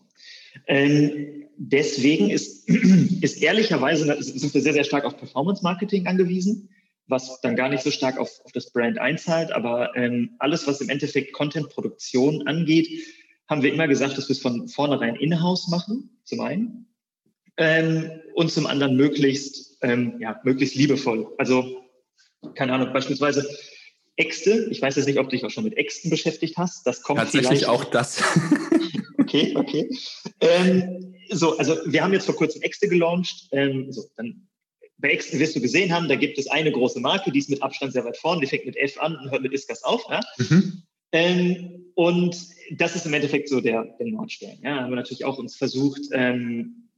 Ähm, 0.67 1.45
deswegen 1.57 2.29
ist, 2.29 2.69
ist 3.21 3.41
ehrlicherweise 3.41 4.21
sind 4.21 4.53
wir 4.53 4.61
sehr, 4.61 4.73
sehr 4.73 4.83
stark 4.83 5.05
auf 5.05 5.17
Performance-Marketing 5.17 6.07
angewiesen, 6.07 6.69
was 7.07 7.41
dann 7.41 7.55
gar 7.55 7.69
nicht 7.69 7.83
so 7.83 7.91
stark 7.91 8.17
auf, 8.17 8.29
auf 8.43 8.51
das 8.51 8.71
Brand 8.71 8.97
einzahlt. 8.97 9.51
Aber 9.51 9.95
ähm, 9.95 10.35
alles, 10.39 10.67
was 10.67 10.81
im 10.81 10.89
Endeffekt 10.89 11.33
Content-Produktion 11.33 12.47
angeht, 12.47 12.89
haben 13.47 13.61
wir 13.61 13.73
immer 13.73 13.87
gesagt, 13.87 14.17
dass 14.17 14.29
wir 14.29 14.33
es 14.33 14.41
von 14.41 14.67
vornherein 14.67 15.15
in-house 15.15 15.67
machen, 15.67 16.17
zum 16.23 16.41
einen. 16.41 16.87
Ähm, 17.57 18.09
und 18.33 18.51
zum 18.51 18.65
anderen 18.65 18.95
möglichst, 18.95 19.77
ähm, 19.81 20.15
ja, 20.19 20.39
möglichst 20.43 20.75
liebevoll. 20.75 21.27
Also, 21.37 21.83
keine 22.55 22.73
Ahnung, 22.73 22.93
beispielsweise 22.93 23.47
Äxte. 24.15 24.67
Ich 24.71 24.81
weiß 24.81 24.95
jetzt 24.95 25.05
nicht, 25.05 25.19
ob 25.19 25.29
du 25.29 25.35
dich 25.35 25.45
auch 25.45 25.49
schon 25.49 25.63
mit 25.63 25.77
Äxten 25.77 26.09
beschäftigt 26.09 26.57
hast. 26.57 26.87
Das 26.87 27.01
kommt 27.01 27.19
Tatsächlich 27.19 27.67
auch 27.67 27.83
das. 27.83 28.23
okay, 29.34 29.54
okay. 29.56 29.89
Ähm, 30.41 31.15
so, 31.30 31.58
also 31.58 31.78
wir 31.86 32.04
haben 32.04 32.13
jetzt 32.13 32.26
vor 32.26 32.36
kurzem 32.36 32.62
Äxte 32.62 32.88
gelauncht. 32.88 33.48
Ähm, 33.52 33.91
so, 33.91 34.06
dann 34.15 34.48
bei 34.98 35.10
Äxten 35.10 35.39
wirst 35.39 35.56
du 35.56 35.62
gesehen 35.62 35.93
haben, 35.93 36.08
da 36.08 36.15
gibt 36.15 36.38
es 36.38 36.48
eine 36.48 36.72
große 36.72 37.00
Marke, 37.00 37.32
die 37.32 37.39
ist 37.39 37.50
mit 37.50 37.62
Abstand 37.62 37.93
sehr 37.93 38.06
weit 38.06 38.17
vorne, 38.17 38.41
die 38.41 38.48
fängt 38.48 38.65
mit 38.65 38.78
F 38.78 38.98
an 39.00 39.17
und 39.17 39.32
hört 39.32 39.41
mit 39.41 39.54
Iskas 39.54 39.84
auf. 39.84 40.04
Ja? 40.10 40.22
Mhm. 40.38 40.84
Ähm, 41.12 41.91
und 41.96 42.38
das 42.72 42.96
ist 42.96 43.06
im 43.06 43.13
Endeffekt 43.13 43.50
so 43.50 43.60
der, 43.60 43.84
der 44.00 44.08
Nordstern. 44.08 44.58
Ja, 44.62 44.82
haben 44.82 44.91
wir 44.91 44.96
natürlich 44.96 45.26
auch 45.26 45.38
uns 45.38 45.56
versucht 45.56 46.02
ähm, 46.12 46.89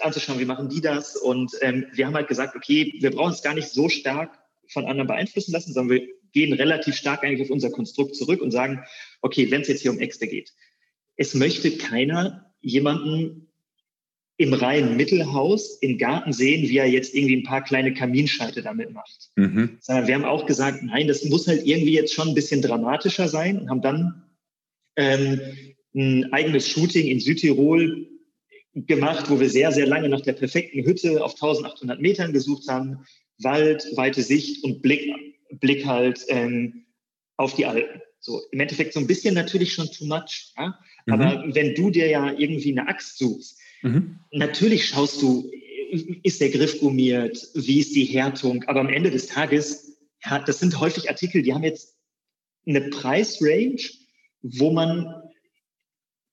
anzuschauen, 0.00 0.38
wie 0.38 0.44
machen 0.44 0.68
die 0.68 0.80
das? 0.80 1.16
Und 1.16 1.52
ähm, 1.62 1.86
wir 1.92 2.06
haben 2.06 2.14
halt 2.14 2.28
gesagt, 2.28 2.54
okay, 2.54 2.92
wir 3.00 3.10
brauchen 3.10 3.32
es 3.32 3.42
gar 3.42 3.54
nicht 3.54 3.68
so 3.68 3.88
stark 3.88 4.38
von 4.68 4.84
anderen 4.84 5.06
beeinflussen 5.06 5.52
lassen, 5.52 5.72
sondern 5.72 5.98
wir 5.98 6.08
gehen 6.32 6.52
relativ 6.52 6.94
stark 6.94 7.24
eigentlich 7.24 7.48
auf 7.48 7.50
unser 7.50 7.70
Konstrukt 7.70 8.14
zurück 8.14 8.42
und 8.42 8.50
sagen, 8.50 8.84
okay, 9.22 9.50
wenn 9.50 9.62
es 9.62 9.68
jetzt 9.68 9.80
hier 9.80 9.90
um 9.90 9.98
Äxte 9.98 10.26
geht, 10.26 10.52
es 11.16 11.34
möchte 11.34 11.76
keiner 11.76 12.52
jemanden 12.60 13.46
im 14.38 14.52
reinen 14.52 14.96
Mittelhaus 14.96 15.78
im 15.80 15.96
Garten 15.96 16.32
sehen, 16.32 16.68
wie 16.68 16.76
er 16.76 16.86
jetzt 16.86 17.14
irgendwie 17.14 17.36
ein 17.36 17.44
paar 17.44 17.64
kleine 17.64 17.94
Kaminscheite 17.94 18.62
damit 18.62 18.92
macht. 18.92 19.30
Mhm. 19.36 19.78
Sondern 19.80 20.06
wir 20.06 20.14
haben 20.14 20.24
auch 20.24 20.44
gesagt, 20.44 20.82
nein, 20.82 21.08
das 21.08 21.24
muss 21.24 21.46
halt 21.46 21.66
irgendwie 21.66 21.94
jetzt 21.94 22.12
schon 22.12 22.28
ein 22.28 22.34
bisschen 22.34 22.60
dramatischer 22.60 23.28
sein 23.28 23.60
und 23.60 23.70
haben 23.70 23.80
dann 23.80 24.24
ähm, 24.96 25.40
ein 25.94 26.32
eigenes 26.32 26.68
Shooting 26.68 27.06
in 27.06 27.20
Südtirol 27.20 28.06
gemacht, 28.74 29.30
wo 29.30 29.40
wir 29.40 29.48
sehr, 29.48 29.72
sehr 29.72 29.86
lange 29.86 30.10
nach 30.10 30.20
der 30.20 30.34
perfekten 30.34 30.84
Hütte 30.84 31.24
auf 31.24 31.32
1800 31.32 32.00
Metern 32.00 32.34
gesucht 32.34 32.68
haben. 32.68 33.06
Wald, 33.38 33.86
weite 33.96 34.22
Sicht 34.22 34.62
und 34.64 34.82
Blick, 34.82 35.10
Blick 35.60 35.86
halt 35.86 36.20
ähm, 36.28 36.84
auf 37.38 37.54
die 37.54 37.64
Alpen. 37.64 38.02
So 38.20 38.42
im 38.50 38.60
Endeffekt 38.60 38.92
so 38.92 39.00
ein 39.00 39.06
bisschen 39.06 39.34
natürlich 39.34 39.72
schon 39.72 39.90
too 39.90 40.04
much. 40.04 40.52
Ja? 40.58 40.78
Mhm. 41.06 41.12
Aber 41.12 41.44
wenn 41.54 41.74
du 41.74 41.90
dir 41.90 42.08
ja 42.08 42.32
irgendwie 42.32 42.72
eine 42.72 42.88
Axt 42.88 43.18
suchst, 43.18 43.58
mhm. 43.82 44.18
natürlich 44.32 44.86
schaust 44.86 45.22
du, 45.22 45.50
ist 46.22 46.40
der 46.40 46.50
Griff 46.50 46.80
gummiert, 46.80 47.48
wie 47.54 47.80
ist 47.80 47.94
die 47.94 48.04
Härtung, 48.04 48.64
aber 48.64 48.80
am 48.80 48.88
Ende 48.88 49.10
des 49.10 49.28
Tages, 49.28 49.98
ja, 50.24 50.40
das 50.40 50.58
sind 50.58 50.78
häufig 50.80 51.08
Artikel, 51.08 51.42
die 51.42 51.54
haben 51.54 51.62
jetzt 51.62 51.96
eine 52.66 52.82
Preisrange, 52.82 53.90
wo 54.42 54.72
man 54.72 55.14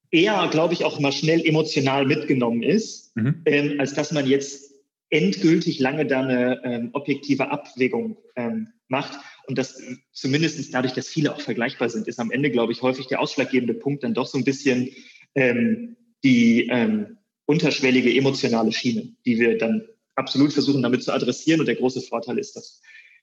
eher, 0.09 0.47
glaube 0.51 0.73
ich, 0.73 0.83
auch 0.83 0.99
mal 0.99 1.11
schnell 1.11 1.45
emotional 1.45 2.05
mitgenommen 2.05 2.63
ist, 2.63 3.15
mhm. 3.15 3.41
ähm, 3.45 3.79
als 3.79 3.93
dass 3.93 4.11
man 4.11 4.27
jetzt 4.27 4.71
endgültig 5.09 5.79
lange 5.79 6.05
da 6.05 6.21
eine 6.21 6.61
ähm, 6.63 6.89
objektive 6.93 7.51
Abwägung 7.51 8.17
ähm, 8.35 8.69
macht. 8.87 9.19
Und 9.47 9.57
das 9.57 9.81
zumindest 10.11 10.73
dadurch, 10.73 10.93
dass 10.93 11.09
viele 11.09 11.33
auch 11.33 11.41
vergleichbar 11.41 11.89
sind, 11.89 12.07
ist 12.07 12.19
am 12.19 12.31
Ende, 12.31 12.49
glaube 12.49 12.71
ich, 12.71 12.81
häufig 12.81 13.07
der 13.07 13.19
ausschlaggebende 13.19 13.73
Punkt 13.73 14.03
dann 14.03 14.13
doch 14.13 14.27
so 14.27 14.37
ein 14.37 14.43
bisschen 14.43 14.89
ähm, 15.35 15.97
die 16.23 16.67
ähm, 16.67 17.17
unterschwellige 17.45 18.15
emotionale 18.15 18.71
Schiene, 18.71 19.15
die 19.25 19.39
wir 19.39 19.57
dann 19.57 19.85
absolut 20.15 20.53
versuchen 20.53 20.81
damit 20.81 21.03
zu 21.03 21.11
adressieren. 21.11 21.59
Und 21.59 21.65
der 21.65 21.75
große 21.75 22.01
Vorteil 22.01 22.37
ist, 22.37 22.55
das 22.55 22.81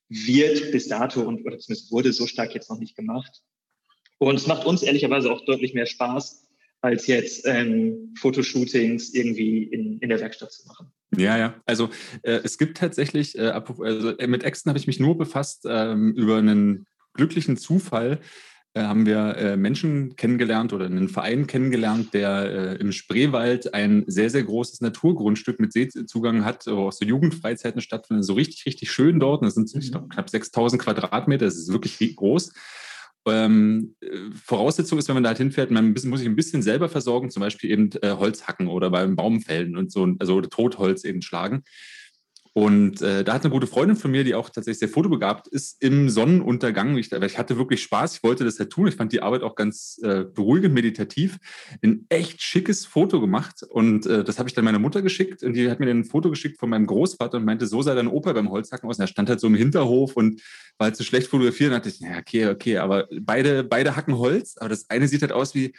wird 0.09 0.72
bis 0.72 0.88
dato 0.88 1.22
und 1.22 1.46
oder 1.46 1.59
zumindest 1.59 1.90
wurde 1.90 2.12
so 2.12 2.26
stark 2.26 2.54
jetzt 2.54 2.68
noch 2.68 2.78
nicht 2.78 2.96
gemacht. 2.96 3.42
Und 4.18 4.37
es 4.37 4.46
macht 4.46 4.66
uns 4.66 4.83
ehrlicherweise 4.83 5.33
auch 5.33 5.44
deutlich 5.46 5.72
mehr 5.72 5.87
Spaß, 5.87 6.39
als 6.83 7.07
jetzt 7.07 7.47
ähm, 7.47 8.14
Fotoshootings 8.19 9.12
irgendwie 9.14 9.64
in, 9.64 9.99
in 9.99 10.09
der 10.09 10.21
Werkstatt 10.21 10.53
zu 10.53 10.66
machen. 10.66 10.93
Ja, 11.16 11.37
ja. 11.37 11.55
Also 11.66 11.90
äh, 12.23 12.40
es 12.45 12.57
gibt 12.57 12.79
tatsächlich, 12.79 13.37
äh, 13.37 13.49
also, 13.49 14.16
äh, 14.16 14.27
mit 14.27 14.45
Äxten 14.45 14.71
habe 14.71 14.79
ich 14.79 14.87
mich 14.87 15.01
nur 15.01 15.19
befasst 15.19 15.66
ähm, 15.69 16.12
über 16.14 16.38
einen 16.38 16.87
glücklichen 17.14 17.57
Zufall. 17.57 18.21
äh, 18.73 18.83
haben 18.83 19.05
wir 19.05 19.37
äh, 19.37 19.57
Menschen 19.57 20.14
kennengelernt 20.14 20.73
oder 20.73 20.87
einen 20.87 21.09
Verein 21.09 21.49
kennengelernt, 21.49 22.14
der 22.14 22.45
äh, 22.45 22.77
im 22.77 22.93
Spreewald 22.93 23.75
ein 23.75 24.05
sehr, 24.07 24.31
sehr 24.31 24.45
großes 24.45 24.81
Naturgrundstück 24.81 25.59
mit 25.59 25.73
Seezugang 25.73 26.45
hat, 26.45 26.66
wo 26.66 26.87
auch 26.87 26.93
so 26.93 27.05
Jugendfreizeiten 27.05 27.81
stattfinden. 27.81 28.23
So 28.23 28.35
richtig, 28.35 28.64
richtig 28.66 28.93
schön 28.93 29.19
dort. 29.19 29.43
Das 29.43 29.55
sind 29.55 29.75
ich 29.75 29.90
glaube, 29.90 30.09
knapp 30.09 30.31
6000 30.31 30.81
Quadratmeter. 30.81 31.47
Das 31.47 31.57
ist 31.57 31.73
wirklich 31.73 31.99
groß. 32.14 32.53
Ähm, 33.26 33.94
Voraussetzung 34.44 34.98
ist, 34.98 35.09
wenn 35.09 35.14
man 35.14 35.22
da 35.22 35.28
halt 35.28 35.38
hinfährt, 35.38 35.70
man 35.70 35.92
muss 35.92 36.20
sich 36.20 36.28
ein 36.28 36.37
bisschen 36.37 36.62
selber 36.62 36.88
versorgen, 36.88 37.30
zum 37.30 37.40
Beispiel 37.40 37.70
eben 37.70 37.90
äh, 38.02 38.12
Holz 38.12 38.44
hacken 38.44 38.68
oder 38.68 38.90
beim 38.90 39.16
Baum 39.16 39.40
fällen 39.40 39.76
und 39.76 39.92
so, 39.92 40.14
also 40.18 40.40
Totholz 40.40 41.04
eben 41.04 41.22
schlagen. 41.22 41.62
Und 42.61 43.01
äh, 43.01 43.25
da 43.25 43.33
hat 43.33 43.42
eine 43.42 43.51
gute 43.51 43.66
Freundin 43.66 43.96
von 43.96 44.11
mir, 44.11 44.23
die 44.23 44.35
auch 44.35 44.51
tatsächlich 44.51 44.81
sehr 44.81 44.90
fotobegabt 44.90 45.49
ist, 45.49 45.83
im 45.83 46.11
Sonnenuntergang, 46.11 46.99
ich, 46.99 47.11
ich 47.11 47.38
hatte 47.38 47.57
wirklich 47.57 47.83
Spaß, 47.83 48.16
ich 48.16 48.23
wollte 48.23 48.44
das 48.44 48.59
halt 48.59 48.68
tun, 48.68 48.87
ich 48.87 48.96
fand 48.96 49.12
die 49.12 49.23
Arbeit 49.23 49.42
auch 49.42 49.55
ganz 49.55 49.99
äh, 50.03 50.25
beruhigend, 50.25 50.75
meditativ, 50.75 51.38
ein 51.83 52.05
echt 52.11 52.42
schickes 52.42 52.85
Foto 52.85 53.18
gemacht. 53.18 53.62
Und 53.62 54.05
äh, 54.05 54.25
das 54.25 54.38
habe 54.38 54.46
ich 54.51 54.55
dann 54.55 54.66
meiner 54.66 54.79
Mutter 54.79 55.01
geschickt 55.01 55.42
und 55.42 55.55
die 55.55 55.70
hat 55.70 55.81
mir 55.81 55.87
dann 55.87 56.01
ein 56.01 56.05
Foto 56.05 56.29
geschickt 56.29 56.59
von 56.59 56.68
meinem 56.68 56.87
Großvater 56.87 57.38
und 57.38 57.46
meinte, 57.46 57.66
so 57.66 57.81
sah 57.81 57.94
dein 57.94 58.09
Opa 58.09 58.35
beim 58.35 58.51
Holzhacken 58.51 58.90
aus. 58.90 58.99
Und 58.99 59.05
er 59.05 59.09
stand 59.09 59.31
halt 59.31 59.40
so 59.40 59.46
im 59.46 59.55
Hinterhof 59.55 60.14
und 60.14 60.42
war 60.77 60.88
halt 60.88 60.96
so 60.96 61.05
schlecht 61.05 61.29
fotografiert. 61.29 61.70
Und 61.70 61.79
dachte 61.79 61.88
ich, 61.88 62.01
ja, 62.01 62.18
okay, 62.18 62.46
okay, 62.49 62.77
aber 62.77 63.09
beide, 63.23 63.64
beide 63.64 63.96
hacken 63.96 64.18
Holz, 64.18 64.59
aber 64.59 64.68
das 64.68 64.90
eine 64.90 65.09
sieht 65.09 65.23
halt 65.23 65.33
aus 65.33 65.55
wie 65.55 65.73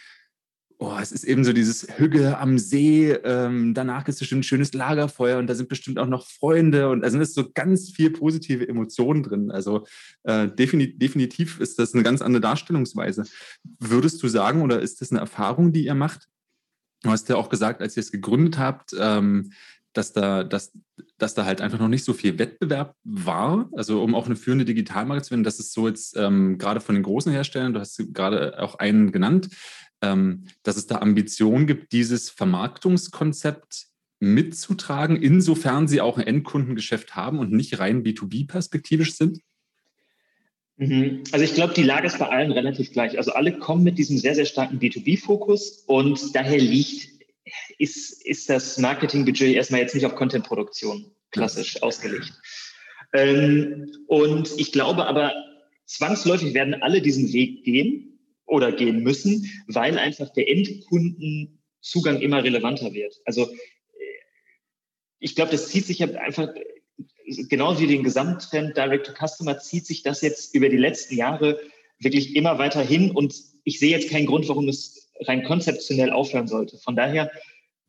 Oh, 0.83 0.97
es 0.99 1.11
ist 1.11 1.25
eben 1.25 1.43
so 1.45 1.53
dieses 1.53 1.87
Hügge 1.99 2.39
am 2.39 2.57
See. 2.57 3.11
Ähm, 3.11 3.75
danach 3.75 4.07
ist 4.07 4.17
bestimmt 4.17 4.39
ein 4.39 4.43
schönes 4.43 4.73
Lagerfeuer 4.73 5.37
und 5.37 5.45
da 5.45 5.53
sind 5.53 5.69
bestimmt 5.69 5.99
auch 5.99 6.07
noch 6.07 6.25
Freunde 6.25 6.89
und 6.89 7.01
da 7.01 7.11
sind 7.11 7.23
so 7.27 7.51
ganz 7.53 7.91
viel 7.91 8.09
positive 8.09 8.67
Emotionen 8.67 9.21
drin. 9.21 9.51
Also 9.51 9.85
äh, 10.23 10.47
definitiv, 10.47 10.97
definitiv 10.97 11.59
ist 11.59 11.77
das 11.77 11.93
eine 11.93 12.01
ganz 12.01 12.23
andere 12.23 12.41
Darstellungsweise. 12.41 13.25
Würdest 13.77 14.23
du 14.23 14.27
sagen 14.27 14.63
oder 14.63 14.79
ist 14.81 15.01
das 15.01 15.11
eine 15.11 15.19
Erfahrung, 15.19 15.71
die 15.71 15.85
ihr 15.85 15.93
macht? 15.93 16.29
Du 17.03 17.11
hast 17.11 17.29
ja 17.29 17.35
auch 17.35 17.49
gesagt, 17.49 17.83
als 17.83 17.95
ihr 17.95 18.01
es 18.01 18.11
gegründet 18.11 18.57
habt, 18.57 18.95
ähm, 18.97 19.51
dass 19.93 20.13
da, 20.13 20.43
dass, 20.43 20.71
dass 21.19 21.35
da 21.35 21.45
halt 21.45 21.61
einfach 21.61 21.77
noch 21.77 21.89
nicht 21.89 22.05
so 22.05 22.13
viel 22.13 22.39
Wettbewerb 22.39 22.95
war, 23.03 23.69
also 23.73 24.01
um 24.01 24.15
auch 24.15 24.25
eine 24.25 24.35
führende 24.35 24.65
Digitalmarke 24.65 25.21
zu 25.21 25.29
werden, 25.29 25.43
das 25.43 25.59
ist 25.59 25.73
so 25.73 25.87
jetzt 25.87 26.17
ähm, 26.17 26.57
gerade 26.57 26.81
von 26.81 26.95
den 26.95 27.03
großen 27.03 27.31
Herstellern, 27.31 27.75
du 27.75 27.79
hast 27.79 28.01
gerade 28.13 28.57
auch 28.57 28.79
einen 28.79 29.11
genannt, 29.11 29.49
dass 30.01 30.77
es 30.77 30.87
da 30.87 30.97
Ambitionen 30.97 31.67
gibt, 31.67 31.91
dieses 31.91 32.29
Vermarktungskonzept 32.29 33.87
mitzutragen, 34.19 35.21
insofern 35.21 35.87
sie 35.87 36.01
auch 36.01 36.17
ein 36.17 36.27
Endkundengeschäft 36.27 37.15
haben 37.15 37.39
und 37.39 37.51
nicht 37.51 37.79
rein 37.79 38.03
B2B-perspektivisch 38.03 39.15
sind? 39.15 39.41
Mhm. 40.77 41.23
Also 41.31 41.45
ich 41.45 41.53
glaube, 41.53 41.73
die 41.73 41.83
Lage 41.83 42.07
ist 42.07 42.19
bei 42.19 42.27
allen 42.27 42.51
relativ 42.51 42.91
gleich. 42.91 43.17
Also 43.17 43.33
alle 43.33 43.57
kommen 43.57 43.83
mit 43.83 43.97
diesem 43.97 44.17
sehr, 44.17 44.35
sehr 44.35 44.45
starken 44.45 44.79
B2B-Fokus 44.79 45.83
und 45.87 46.35
daher 46.35 46.59
liegt, 46.59 47.09
ist, 47.77 48.25
ist 48.25 48.49
das 48.49 48.77
Marketingbudget 48.77 49.55
erstmal 49.55 49.81
jetzt 49.81 49.95
nicht 49.95 50.05
auf 50.05 50.15
Content-Produktion 50.15 51.11
klassisch 51.31 51.81
ausgelegt. 51.81 52.33
Ähm, 53.13 53.91
und 54.07 54.51
ich 54.57 54.71
glaube 54.71 55.05
aber, 55.05 55.33
zwangsläufig 55.85 56.53
werden 56.53 56.81
alle 56.81 57.01
diesen 57.01 57.31
Weg 57.33 57.63
gehen 57.63 58.10
oder 58.51 58.71
gehen 58.73 59.01
müssen, 59.01 59.49
weil 59.67 59.97
einfach 59.97 60.29
der 60.29 60.49
Endkundenzugang 60.49 62.19
immer 62.21 62.43
relevanter 62.43 62.93
wird. 62.93 63.19
Also 63.25 63.43
äh, 63.43 63.55
ich 65.19 65.35
glaube, 65.35 65.51
das 65.51 65.69
zieht 65.69 65.85
sich 65.85 66.03
einfach 66.03 66.49
genauso 67.49 67.79
wie 67.79 67.87
den 67.87 68.03
Gesamttrend 68.03 68.75
Direct 68.75 69.07
to 69.07 69.13
Customer 69.13 69.57
zieht 69.59 69.85
sich 69.85 70.03
das 70.03 70.21
jetzt 70.21 70.53
über 70.53 70.67
die 70.67 70.77
letzten 70.77 71.15
Jahre 71.15 71.59
wirklich 71.99 72.35
immer 72.35 72.57
weiter 72.59 72.81
hin 72.81 73.11
und 73.11 73.33
ich 73.63 73.79
sehe 73.79 73.91
jetzt 73.91 74.09
keinen 74.09 74.25
Grund, 74.25 74.49
warum 74.49 74.67
es 74.67 75.11
rein 75.21 75.43
konzeptionell 75.43 76.11
aufhören 76.11 76.47
sollte. 76.47 76.77
Von 76.77 76.95
daher 76.95 77.31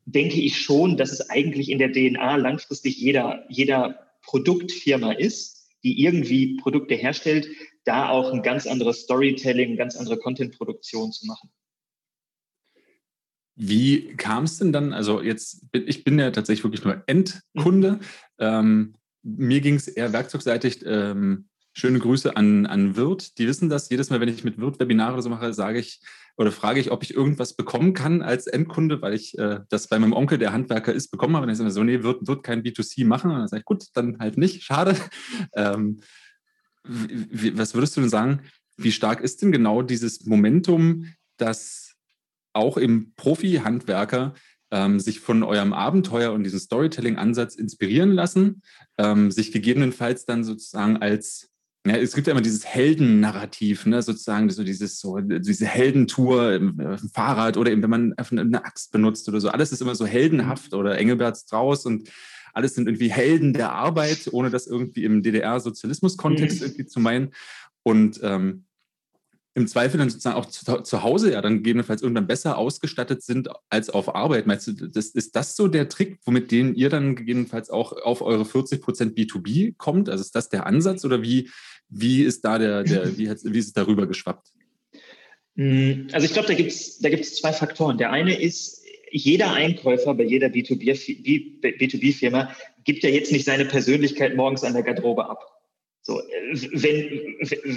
denke 0.05 0.39
ich 0.39 0.57
schon, 0.57 0.97
dass 0.97 1.11
es 1.11 1.29
eigentlich 1.29 1.69
in 1.69 1.79
der 1.79 1.91
DNA 1.91 2.35
langfristig 2.37 2.97
jeder, 2.97 3.45
jeder 3.49 3.99
Produktfirma 4.21 5.13
ist, 5.13 5.67
die 5.83 6.01
irgendwie 6.01 6.55
Produkte 6.57 6.95
herstellt, 6.95 7.47
da 7.85 8.09
auch 8.09 8.31
ein 8.31 8.41
ganz 8.41 8.65
anderes 8.67 9.01
Storytelling, 9.01 9.77
ganz 9.77 9.95
andere 9.95 10.17
Content-Produktion 10.17 11.11
zu 11.11 11.25
machen. 11.25 11.49
Wie 13.55 14.15
kam 14.15 14.45
es 14.45 14.57
denn 14.57 14.73
dann? 14.73 14.93
Also 14.93 15.21
jetzt 15.21 15.71
bin 15.71 15.87
ich 15.87 16.03
bin 16.03 16.17
ja 16.17 16.31
tatsächlich 16.31 16.63
wirklich 16.63 16.83
nur 16.83 17.03
Endkunde. 17.05 17.93
Mhm. 17.93 17.99
Ähm, 18.39 18.95
mir 19.21 19.61
ging 19.61 19.75
es 19.75 19.87
eher 19.87 20.11
werkzeugseitig. 20.11 20.83
Ähm, 20.85 21.49
schöne 21.73 21.99
Grüße 21.99 22.35
an, 22.35 22.65
an 22.65 22.95
Wirt. 22.95 23.37
Die 23.37 23.47
wissen 23.47 23.69
das. 23.69 23.89
Jedes 23.89 24.09
Mal, 24.09 24.19
wenn 24.19 24.29
ich 24.29 24.43
mit 24.43 24.59
Wirt 24.59 24.79
Webinare 24.79 25.13
oder 25.13 25.21
so 25.21 25.29
mache, 25.29 25.53
sage 25.53 25.79
ich 25.79 26.01
oder 26.35 26.51
frage 26.51 26.79
ich, 26.79 26.91
ob 26.91 27.03
ich 27.03 27.13
irgendwas 27.13 27.55
bekommen 27.55 27.93
kann 27.93 28.23
als 28.23 28.47
Endkunde, 28.47 29.01
weil 29.01 29.13
ich 29.13 29.37
äh, 29.37 29.59
das 29.69 29.87
bei 29.87 29.99
meinem 29.99 30.13
Onkel, 30.13 30.39
der 30.39 30.51
Handwerker 30.51 30.91
ist, 30.91 31.09
bekommen 31.11 31.35
habe. 31.35 31.43
Und 31.43 31.49
dann 31.49 31.55
sage 31.55 31.67
ich 31.67 31.75
so, 31.75 31.83
nee, 31.83 32.01
wird, 32.01 32.27
wird 32.27 32.43
kein 32.43 32.63
B2C 32.63 33.05
machen. 33.05 33.29
Und 33.29 33.37
dann 33.37 33.47
sage 33.47 33.59
ich, 33.59 33.65
gut, 33.65 33.85
dann 33.93 34.17
halt 34.19 34.37
nicht. 34.37 34.63
Schade. 34.63 34.95
Ähm, 35.55 35.99
was 36.83 37.73
würdest 37.73 37.95
du 37.95 38.01
denn 38.01 38.09
sagen, 38.09 38.41
wie 38.77 38.91
stark 38.91 39.21
ist 39.21 39.41
denn 39.41 39.51
genau 39.51 39.81
dieses 39.81 40.25
Momentum, 40.25 41.13
dass 41.37 41.95
auch 42.53 42.77
im 42.77 43.13
Profi-Handwerker 43.15 44.33
ähm, 44.71 44.99
sich 44.99 45.19
von 45.19 45.43
eurem 45.43 45.73
Abenteuer 45.73 46.33
und 46.33 46.43
diesem 46.43 46.59
Storytelling-Ansatz 46.59 47.55
inspirieren 47.55 48.11
lassen, 48.11 48.61
ähm, 48.97 49.31
sich 49.31 49.51
gegebenenfalls 49.51 50.25
dann 50.25 50.43
sozusagen 50.43 50.97
als 50.97 51.49
ja, 51.85 51.97
es 51.97 52.13
gibt 52.13 52.27
ja 52.27 52.31
immer 52.31 52.41
dieses 52.41 52.65
Heldennarrativ, 52.65 53.85
ne, 53.85 54.01
sozusagen, 54.01 54.49
so 54.49 54.63
dieses, 54.63 54.99
so, 54.99 55.19
diese 55.19 55.65
Heldentour 55.65 56.53
im, 56.53 56.79
im 56.79 57.09
Fahrrad 57.09 57.57
oder 57.57 57.71
eben, 57.71 57.83
wenn 57.83 57.89
man 57.89 58.13
eine 58.17 58.63
Axt 58.63 58.93
benutzt 58.93 59.27
oder 59.27 59.41
so. 59.41 59.49
Alles 59.49 59.73
ist 59.73 59.81
immer 59.81 59.95
so 59.95 60.05
heldenhaft 60.05 60.73
oder 60.73 60.97
Engelbert 60.97 61.37
Strauß 61.37 61.85
und 61.85 62.09
alles 62.53 62.75
sind 62.75 62.87
irgendwie 62.87 63.11
Helden 63.11 63.53
der 63.53 63.71
Arbeit, 63.73 64.29
ohne 64.31 64.49
das 64.49 64.67
irgendwie 64.67 65.03
im 65.03 65.23
DDR-Sozialismus-Kontext 65.23 66.61
mhm. 66.61 66.67
irgendwie 66.67 66.85
zu 66.85 66.99
meinen. 66.99 67.33
Und 67.83 68.19
ähm, 68.23 68.65
im 69.55 69.67
Zweifel 69.67 69.99
dann 69.99 70.09
sozusagen 70.09 70.35
auch 70.35 70.47
zu, 70.47 70.81
zu, 70.81 71.03
Hause 71.03 71.31
ja 71.31 71.41
dann 71.41 71.57
gegebenenfalls 71.57 72.01
irgendwann 72.01 72.25
besser 72.25 72.57
ausgestattet 72.57 73.21
sind 73.21 73.49
als 73.69 73.89
auf 73.89 74.15
Arbeit. 74.15 74.47
Meinst 74.47 74.67
du, 74.67 74.73
das, 74.73 75.07
ist 75.09 75.35
das 75.35 75.55
so 75.55 75.67
der 75.67 75.89
Trick, 75.89 76.19
womit 76.25 76.49
den 76.51 76.73
ihr 76.73 76.89
dann 76.89 77.15
gegebenenfalls 77.15 77.69
auch 77.69 77.91
auf 77.91 78.21
eure 78.21 78.45
40 78.45 78.81
Prozent 78.81 79.17
B2B 79.17 79.75
kommt? 79.77 80.09
Also 80.09 80.21
ist 80.21 80.35
das 80.35 80.49
der 80.49 80.65
Ansatz 80.65 81.05
oder 81.05 81.21
wie, 81.21 81.51
wie 81.87 82.23
ist 82.23 82.43
da 82.45 82.57
der, 82.57 82.83
der 82.83 83.17
wie, 83.17 83.29
wie 83.29 83.59
ist 83.59 83.67
es 83.67 83.73
darüber 83.73 84.07
geschwappt? 84.07 84.47
Mm, 85.55 86.07
also 86.11 86.25
ich 86.25 86.33
glaube, 86.33 86.47
da 86.47 86.55
gibt 86.55 86.71
es 86.71 86.97
da 86.97 87.09
gibt's 87.09 87.35
zwei 87.35 87.53
Faktoren. 87.53 87.99
Der 87.99 88.11
eine 88.11 88.41
ist, 88.41 88.82
jeder 89.13 89.53
Einkäufer 89.53 90.15
bei 90.15 90.23
jeder 90.23 90.47
B2B-Firma 90.47 92.51
gibt 92.83 93.03
ja 93.03 93.09
jetzt 93.09 93.31
nicht 93.31 93.45
seine 93.45 93.65
Persönlichkeit 93.65 94.35
morgens 94.35 94.63
an 94.63 94.73
der 94.73 94.81
Garderobe 94.81 95.29
ab. 95.29 95.45
So, 96.01 96.19
wenn, 96.73 97.35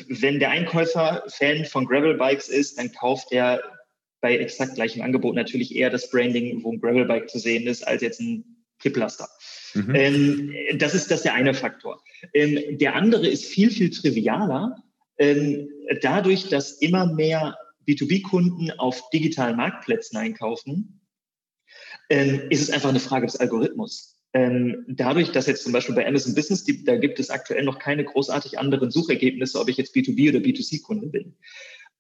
wenn 0.09 0.41
der 0.41 0.51
Einkäufer 0.51 1.25
Fan 1.29 1.67
von 1.67 1.85
Gravelbikes 1.85 2.49
ist, 2.49 2.79
dann 2.79 2.91
kauft 2.91 3.33
er 3.33 3.63
bei 4.21 4.39
exakt 4.39 4.77
gleichem 4.77 5.03
Angebot 5.03 5.35
natürlich 5.35 5.77
eher 5.77 5.91
das 5.91 6.11
Branding, 6.11 6.65
wo 6.65 6.73
ein 6.73 6.81
Gravelbike 6.81 7.29
zu 7.29 7.39
sehen 7.39 7.67
ist, 7.67 7.87
als 7.87 8.03
jetzt 8.03 8.21
ein 8.21 8.45
Kipplaster. 8.81 9.29
Mhm. 9.75 9.95
Ähm, 9.95 10.55
das, 10.79 10.95
ist, 10.95 11.11
das 11.11 11.19
ist 11.19 11.25
der 11.25 11.35
eine 11.35 11.53
Faktor. 11.53 12.03
Ähm, 12.33 12.79
der 12.79 12.95
andere 12.95 13.29
ist 13.29 13.45
viel, 13.45 13.71
viel 13.71 13.91
trivialer. 13.91 14.83
Ähm, 15.19 15.69
dadurch, 16.01 16.49
dass 16.49 16.73
immer 16.73 17.13
mehr 17.13 17.57
B2B-Kunden 17.87 18.71
auf 18.79 19.11
digitalen 19.11 19.57
Marktplätzen 19.57 20.17
einkaufen, 20.17 21.01
ähm, 22.11 22.43
ist 22.51 22.63
es 22.63 22.71
einfach 22.71 22.91
eine 22.91 23.01
Frage 23.01 23.27
des 23.27 23.37
Algorithmus. 23.37 24.17
Ähm, 24.33 24.85
dadurch, 24.89 25.31
dass 25.31 25.47
jetzt 25.47 25.63
zum 25.63 25.73
Beispiel 25.73 25.95
bei 25.95 26.07
Amazon 26.07 26.35
Business, 26.35 26.65
die, 26.65 26.85
da 26.85 26.97
gibt 26.97 27.19
es 27.19 27.31
aktuell 27.31 27.65
noch 27.65 27.79
keine 27.79 28.05
großartig 28.05 28.59
anderen 28.59 28.91
Suchergebnisse, 28.91 29.59
ob 29.59 29.69
ich 29.69 29.77
jetzt 29.77 29.95
B2B 29.95 30.29
oder 30.29 30.41
B2C-Kunde 30.41 31.07
bin. 31.07 31.35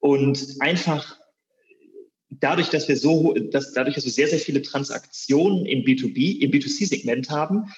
Und 0.00 0.56
einfach 0.60 1.18
dadurch, 2.28 2.68
dass 2.68 2.88
wir 2.88 2.96
so, 2.96 3.32
dass, 3.32 3.72
dadurch, 3.72 3.94
dass 3.94 4.04
wir 4.04 4.12
sehr, 4.12 4.28
sehr 4.28 4.38
viele 4.38 4.62
Transaktionen 4.62 5.64
im 5.64 5.84
B2B, 5.84 6.40
im 6.40 6.50
B2C-Segment 6.50 7.30
haben, 7.30 7.72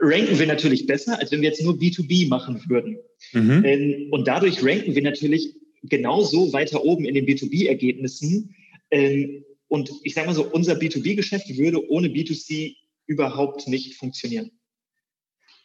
ranken 0.00 0.38
wir 0.38 0.46
natürlich 0.46 0.86
besser, 0.86 1.18
als 1.18 1.32
wenn 1.32 1.40
wir 1.40 1.48
jetzt 1.48 1.62
nur 1.62 1.74
B2B 1.74 2.28
machen 2.28 2.62
würden. 2.68 2.98
Mhm. 3.32 3.64
Ähm, 3.64 4.08
und 4.10 4.28
dadurch 4.28 4.62
ranken 4.62 4.94
wir 4.94 5.02
natürlich 5.02 5.54
genauso 5.82 6.52
weiter 6.52 6.84
oben 6.84 7.04
in 7.06 7.14
den 7.14 7.26
B2B-Ergebnissen, 7.26 8.54
ähm, 8.90 9.44
und 9.68 9.90
ich 10.02 10.14
sage 10.14 10.26
mal 10.26 10.34
so, 10.34 10.44
unser 10.44 10.74
B2B-Geschäft 10.74 11.48
würde 11.56 11.88
ohne 11.90 12.08
B2C 12.08 12.76
überhaupt 13.06 13.68
nicht 13.68 13.96
funktionieren. 13.96 14.50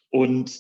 Und 0.10 0.60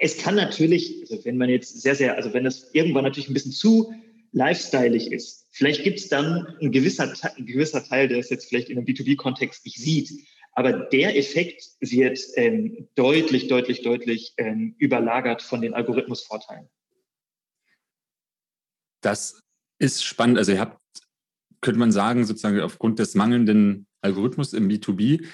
es 0.00 0.18
kann 0.18 0.34
natürlich, 0.34 1.00
also 1.02 1.24
wenn 1.24 1.38
man 1.38 1.48
jetzt 1.48 1.80
sehr, 1.80 1.94
sehr, 1.94 2.16
also 2.16 2.32
wenn 2.32 2.44
das 2.44 2.70
irgendwann 2.74 3.04
natürlich 3.04 3.28
ein 3.28 3.34
bisschen 3.34 3.52
zu 3.52 3.92
lifestyleig 4.32 5.10
ist, 5.10 5.46
vielleicht 5.50 5.82
gibt 5.82 5.98
es 5.98 6.08
dann 6.08 6.46
ein 6.60 6.70
gewisser, 6.72 7.12
ein 7.36 7.46
gewisser 7.46 7.82
Teil, 7.82 8.08
der 8.08 8.18
es 8.18 8.30
jetzt 8.30 8.48
vielleicht 8.48 8.68
in 8.68 8.76
einem 8.76 8.86
B2B-Kontext 8.86 9.64
nicht 9.64 9.78
sieht, 9.78 10.10
aber 10.52 10.72
der 10.72 11.16
Effekt 11.16 11.62
wird 11.80 12.18
ähm, 12.36 12.88
deutlich, 12.94 13.48
deutlich, 13.48 13.82
deutlich 13.82 14.32
ähm, 14.38 14.74
überlagert 14.78 15.42
von 15.42 15.60
den 15.60 15.74
Algorithmusvorteilen. 15.74 16.68
Das 19.02 19.42
Ist 19.78 20.02
spannend. 20.02 20.38
Also 20.38 20.52
ihr 20.52 20.60
habt, 20.60 20.80
könnte 21.66 21.80
man 21.80 21.90
sagen, 21.90 22.24
sozusagen 22.24 22.60
aufgrund 22.60 23.00
des 23.00 23.16
mangelnden 23.16 23.88
Algorithmus 24.00 24.52
im 24.52 24.68
B2B 24.68 25.26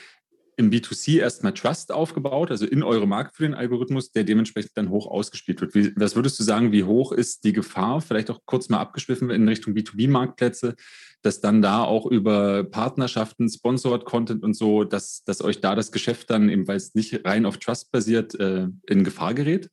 im 0.56 0.70
B2C 0.70 1.18
erstmal 1.18 1.52
Trust 1.52 1.92
aufgebaut, 1.92 2.50
also 2.50 2.64
in 2.64 2.82
eure 2.82 3.06
Marke 3.06 3.32
für 3.34 3.42
den 3.42 3.52
Algorithmus, 3.52 4.12
der 4.12 4.24
dementsprechend 4.24 4.72
dann 4.74 4.88
hoch 4.88 5.06
ausgespielt 5.06 5.60
wird. 5.60 5.74
Wie, 5.74 5.92
was 5.94 6.16
würdest 6.16 6.40
du 6.40 6.42
sagen, 6.42 6.72
wie 6.72 6.84
hoch 6.84 7.12
ist 7.12 7.44
die 7.44 7.52
Gefahr, 7.52 8.00
vielleicht 8.00 8.30
auch 8.30 8.40
kurz 8.46 8.70
mal 8.70 8.78
abgeschwiffen 8.78 9.28
in 9.28 9.46
Richtung 9.46 9.74
B2B-Marktplätze, 9.74 10.74
dass 11.20 11.42
dann 11.42 11.60
da 11.60 11.84
auch 11.84 12.06
über 12.06 12.64
Partnerschaften, 12.64 13.50
Sponsored 13.50 14.06
Content 14.06 14.42
und 14.42 14.54
so, 14.54 14.84
dass, 14.84 15.24
dass 15.24 15.42
euch 15.42 15.60
da 15.60 15.74
das 15.74 15.92
Geschäft 15.92 16.30
dann 16.30 16.48
eben, 16.48 16.66
weil 16.66 16.76
es 16.76 16.94
nicht 16.94 17.26
rein 17.26 17.44
auf 17.44 17.58
Trust 17.58 17.92
basiert, 17.92 18.34
äh, 18.40 18.68
in 18.88 19.04
Gefahr 19.04 19.34
gerät? 19.34 19.68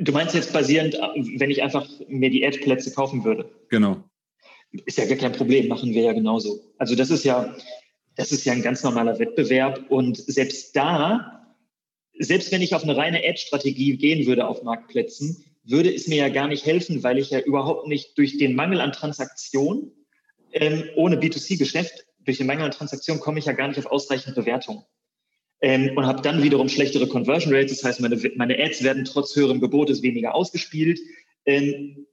Du 0.00 0.12
meinst 0.12 0.34
jetzt 0.34 0.52
basierend, 0.52 0.94
wenn 0.94 1.50
ich 1.50 1.62
einfach 1.62 1.88
mir 2.08 2.30
die 2.30 2.46
Ad-Plätze 2.46 2.92
kaufen 2.92 3.24
würde? 3.24 3.50
Genau. 3.68 4.02
Ist 4.86 4.98
ja 4.98 5.06
gar 5.06 5.16
kein 5.16 5.32
Problem, 5.32 5.68
machen 5.68 5.92
wir 5.92 6.02
ja 6.02 6.12
genauso. 6.12 6.60
Also 6.78 6.94
das 6.94 7.10
ist 7.10 7.24
ja, 7.24 7.54
das 8.16 8.32
ist 8.32 8.44
ja 8.44 8.52
ein 8.52 8.62
ganz 8.62 8.82
normaler 8.82 9.18
Wettbewerb. 9.18 9.90
Und 9.90 10.16
selbst 10.16 10.76
da, 10.76 11.54
selbst 12.18 12.52
wenn 12.52 12.62
ich 12.62 12.74
auf 12.74 12.84
eine 12.84 12.96
reine 12.96 13.22
Ad-Strategie 13.24 13.96
gehen 13.96 14.26
würde 14.26 14.46
auf 14.46 14.62
Marktplätzen, 14.62 15.44
würde 15.64 15.92
es 15.92 16.06
mir 16.06 16.16
ja 16.16 16.28
gar 16.28 16.48
nicht 16.48 16.64
helfen, 16.64 17.02
weil 17.02 17.18
ich 17.18 17.30
ja 17.30 17.40
überhaupt 17.40 17.88
nicht 17.88 18.16
durch 18.16 18.38
den 18.38 18.54
Mangel 18.54 18.80
an 18.80 18.92
Transaktionen 18.92 19.92
ähm, 20.52 20.84
ohne 20.96 21.16
B2C-Geschäft, 21.16 22.06
durch 22.24 22.38
den 22.38 22.46
Mangel 22.46 22.64
an 22.64 22.70
Transaktionen 22.70 23.20
komme 23.20 23.38
ich 23.38 23.46
ja 23.46 23.52
gar 23.52 23.68
nicht 23.68 23.78
auf 23.78 23.86
ausreichend 23.86 24.34
Bewertung. 24.34 24.84
Ähm, 25.60 25.96
und 25.96 26.06
habe 26.06 26.22
dann 26.22 26.42
wiederum 26.42 26.68
schlechtere 26.68 27.08
Conversion 27.08 27.52
Rates. 27.52 27.78
Das 27.78 27.84
heißt, 27.84 28.00
meine, 28.00 28.16
meine 28.36 28.58
Ads 28.58 28.84
werden 28.84 29.04
trotz 29.04 29.34
höherem 29.34 29.60
Gebotes 29.60 30.02
weniger 30.02 30.34
ausgespielt. 30.34 31.00
Ähm, 31.46 32.06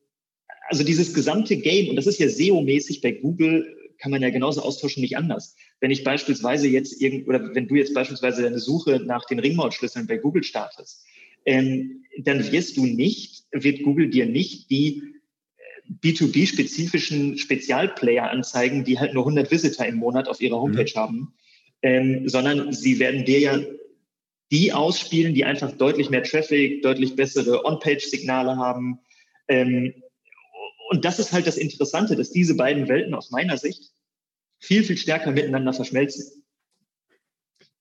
also 0.67 0.83
dieses 0.83 1.13
gesamte 1.13 1.57
Game, 1.57 1.89
und 1.89 1.95
das 1.95 2.07
ist 2.07 2.19
ja 2.19 2.27
SEO-mäßig 2.27 3.01
bei 3.01 3.11
Google 3.11 3.75
kann 3.97 4.11
man 4.11 4.21
ja 4.21 4.29
genauso 4.29 4.61
austauschen, 4.61 5.01
nicht 5.01 5.17
anders. 5.17 5.55
Wenn 5.79 5.91
ich 5.91 6.03
beispielsweise 6.03 6.67
jetzt 6.67 7.01
irgend, 7.01 7.27
oder 7.27 7.55
wenn 7.55 7.67
du 7.67 7.75
jetzt 7.75 7.93
beispielsweise 7.93 8.45
eine 8.45 8.59
Suche 8.59 9.01
nach 9.05 9.25
den 9.25 9.39
Ringmautschlüsseln 9.39 10.07
bei 10.07 10.17
Google 10.17 10.43
startest, 10.43 11.03
ähm, 11.45 12.03
dann 12.19 12.51
wirst 12.51 12.77
du 12.77 12.85
nicht, 12.85 13.45
wird 13.51 13.83
Google 13.83 14.09
dir 14.09 14.25
nicht 14.25 14.69
die 14.69 15.01
äh, 15.57 15.91
B2B-spezifischen 16.03 17.37
Spezialplayer 17.37 18.29
anzeigen, 18.29 18.83
die 18.83 18.99
halt 18.99 19.13
nur 19.13 19.23
100 19.23 19.51
Visitor 19.51 19.85
im 19.85 19.95
Monat 19.95 20.27
auf 20.27 20.41
ihrer 20.41 20.59
Homepage 20.59 20.91
mhm. 20.93 20.99
haben, 20.99 21.33
ähm, 21.85 22.27
sondern 22.27 22.73
sie 22.73 22.99
werden 22.99 23.25
dir 23.25 23.39
ja 23.39 23.59
die 24.51 24.73
ausspielen, 24.73 25.33
die 25.33 25.45
einfach 25.45 25.71
deutlich 25.71 26.09
mehr 26.09 26.23
Traffic, 26.23 26.81
deutlich 26.81 27.15
bessere 27.15 27.63
On-Page-Signale 27.65 28.57
haben, 28.57 28.99
ähm, 29.47 29.93
und 30.89 31.03
das 31.03 31.19
ist 31.19 31.31
halt 31.31 31.47
das 31.47 31.57
Interessante, 31.57 32.15
dass 32.15 32.31
diese 32.31 32.55
beiden 32.55 32.87
Welten 32.87 33.13
aus 33.13 33.31
meiner 33.31 33.57
Sicht 33.57 33.91
viel, 34.59 34.83
viel 34.83 34.97
stärker 34.97 35.31
miteinander 35.31 35.73
verschmelzen. 35.73 36.43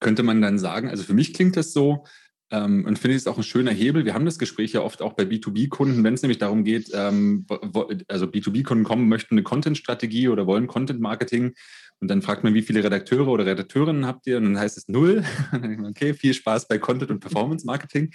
Könnte 0.01 0.23
man 0.23 0.40
dann 0.40 0.59
sagen, 0.59 0.88
also 0.88 1.03
für 1.03 1.14
mich 1.14 1.35
klingt 1.35 1.57
das 1.57 1.73
so, 1.73 2.05
ähm, 2.51 2.85
und 2.87 2.99
finde 2.99 3.17
ich 3.17 3.23
es 3.23 3.27
auch 3.27 3.37
ein 3.37 3.43
schöner 3.43 3.73
Hebel. 3.73 4.05
Wir 4.05 4.14
haben 4.14 4.25
das 4.25 4.38
Gespräch 4.38 4.73
ja 4.73 4.83
oft 4.83 5.03
auch 5.03 5.14
bei 5.14 5.25
B2B-Kunden, 5.25 6.05
wenn 6.05 6.14
es 6.14 6.23
nämlich 6.23 6.38
darum 6.38 6.64
geht, 6.64 6.90
ähm, 6.95 7.47
also 8.09 8.27
B2B-Kunden 8.27 8.85
kommen, 8.85 9.09
möchten 9.09 9.35
eine 9.35 9.43
Content-Strategie 9.43 10.29
oder 10.29 10.47
wollen 10.47 10.67
Content-Marketing. 10.67 11.55
Und 12.05 12.09
dann 12.09 12.21
fragt 12.21 12.45
man, 12.45 12.53
wie 12.53 12.61
viele 12.61 12.85
Redakteure 12.85 13.29
oder 13.29 13.47
Redakteurinnen 13.47 14.05
habt 14.05 14.27
ihr? 14.27 14.37
Und 14.37 14.45
dann 14.45 14.59
heißt 14.59 14.77
es 14.77 14.88
null. 14.88 15.25
okay, 15.88 16.12
viel 16.12 16.35
Spaß 16.35 16.69
bei 16.69 16.77
Content 16.77 17.11
und 17.11 17.21
Performance-Marketing. 17.21 18.11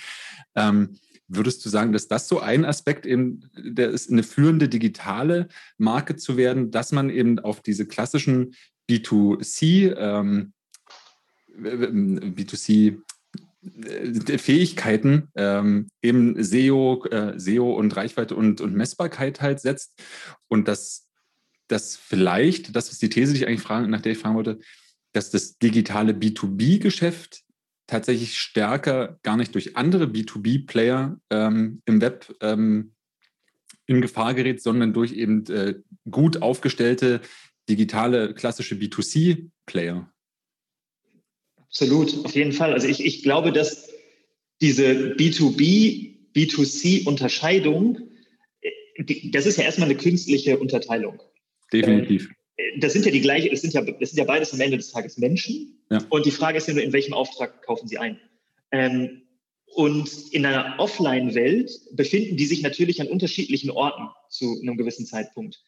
Ähm, 0.56 1.00
Würdest 1.28 1.66
du 1.66 1.70
sagen, 1.70 1.92
dass 1.92 2.08
das 2.08 2.28
so 2.28 2.40
ein 2.40 2.66
Aspekt 2.66 3.08
eben, 3.08 3.50
der 3.56 3.90
ist, 3.90 4.12
eine 4.12 4.22
führende 4.22 4.70
digitale 4.70 5.48
Marke 5.80 6.16
zu 6.16 6.38
werden, 6.38 6.70
dass 6.70 6.92
man 6.92 7.10
eben 7.10 7.40
auf 7.40 7.62
diese 7.62 7.88
klassischen 7.88 8.54
B2C, 8.90 9.96
ähm, 9.96 10.54
B2C 11.56 13.02
äh, 13.86 14.38
Fähigkeiten, 14.38 15.30
ähm, 15.34 15.88
eben 16.04 16.44
SEO, 16.44 17.06
äh, 17.06 17.40
SEO 17.40 17.74
und 17.74 17.96
Reichweite 17.96 18.36
und, 18.36 18.62
und 18.62 18.76
Messbarkeit 18.76 19.42
halt 19.42 19.60
setzt 19.60 20.00
und 20.48 20.68
dass 21.70 21.92
das 21.92 21.96
vielleicht, 21.96 22.76
das 22.76 22.92
ist 22.92 23.02
die 23.02 23.10
These, 23.10 23.34
die 23.34 23.40
ich 23.40 23.48
eigentlich 23.48 23.62
fragen, 23.62 23.90
nach 23.90 24.02
der 24.02 24.12
ich 24.12 24.18
fragen 24.18 24.36
wollte, 24.36 24.60
dass 25.14 25.32
das 25.32 25.58
digitale 25.58 26.14
B2B-Geschäft 26.14 27.44
tatsächlich 27.88 28.38
stärker 28.38 29.20
gar 29.24 29.38
nicht 29.38 29.56
durch 29.56 29.76
andere 29.78 30.06
B2B-Player 30.06 31.20
ähm, 31.30 31.82
im 31.86 32.02
Web 32.02 32.36
ähm, 32.42 32.94
in 33.88 34.02
Gefahr 34.02 34.36
gerät, 34.36 34.62
sondern 34.62 34.94
durch 34.94 35.14
eben 35.14 35.46
äh, 35.48 35.76
gut 36.10 36.42
aufgestellte 36.42 37.22
digitale 37.68 38.34
klassische 38.34 38.76
B2C-Player. 38.76 40.12
Absolut, 41.58 42.26
auf 42.26 42.36
jeden 42.36 42.52
Fall. 42.52 42.74
Also 42.74 42.88
ich, 42.88 43.04
ich 43.06 43.24
glaube, 43.24 43.52
dass 43.52 43.90
diese 44.62 45.14
B2B, 45.14 46.34
B2C-Unterscheidung, 46.36 48.00
äh, 48.62 49.30
das 49.32 49.46
ist 49.46 49.58
ja 49.58 49.64
erstmal 49.64 49.90
eine 49.90 49.98
künstliche 49.98 50.60
Unterteilung. 50.60 51.20
Definitiv 51.72 52.30
das 52.80 52.94
sind 52.94 53.06
ja 53.06 53.12
die 53.12 53.22
gleiche, 53.22 53.50
das 53.50 53.62
sind 53.62 53.74
ja, 53.74 53.82
das 53.82 54.12
sind 54.12 54.20
ja 54.20 54.26
beides 54.26 54.54
am 54.54 54.62
Ende 54.62 54.78
des 54.78 54.92
Tages 54.92 55.18
Menschen. 55.18 55.80
Ja. 55.90 56.00
Und 56.10 56.26
die 56.26 56.32
Frage 56.32 56.58
ist 56.58 56.68
ja 56.68 56.74
nur, 56.74 56.84
in 56.84 56.94
welchem 56.94 57.14
Auftrag 57.14 57.64
kaufen 57.64 57.88
sie 57.88 57.98
ein? 57.98 58.20
Ähm, 58.72 59.22
und 59.76 60.10
in 60.32 60.46
einer 60.46 60.76
Offline-Welt 60.80 61.72
befinden 61.94 62.38
die 62.38 62.46
sich 62.46 62.62
natürlich 62.62 63.02
an 63.02 63.08
unterschiedlichen 63.08 63.70
Orten 63.70 64.10
zu 64.30 64.60
einem 64.62 64.78
gewissen 64.78 65.06
Zeitpunkt. 65.06 65.64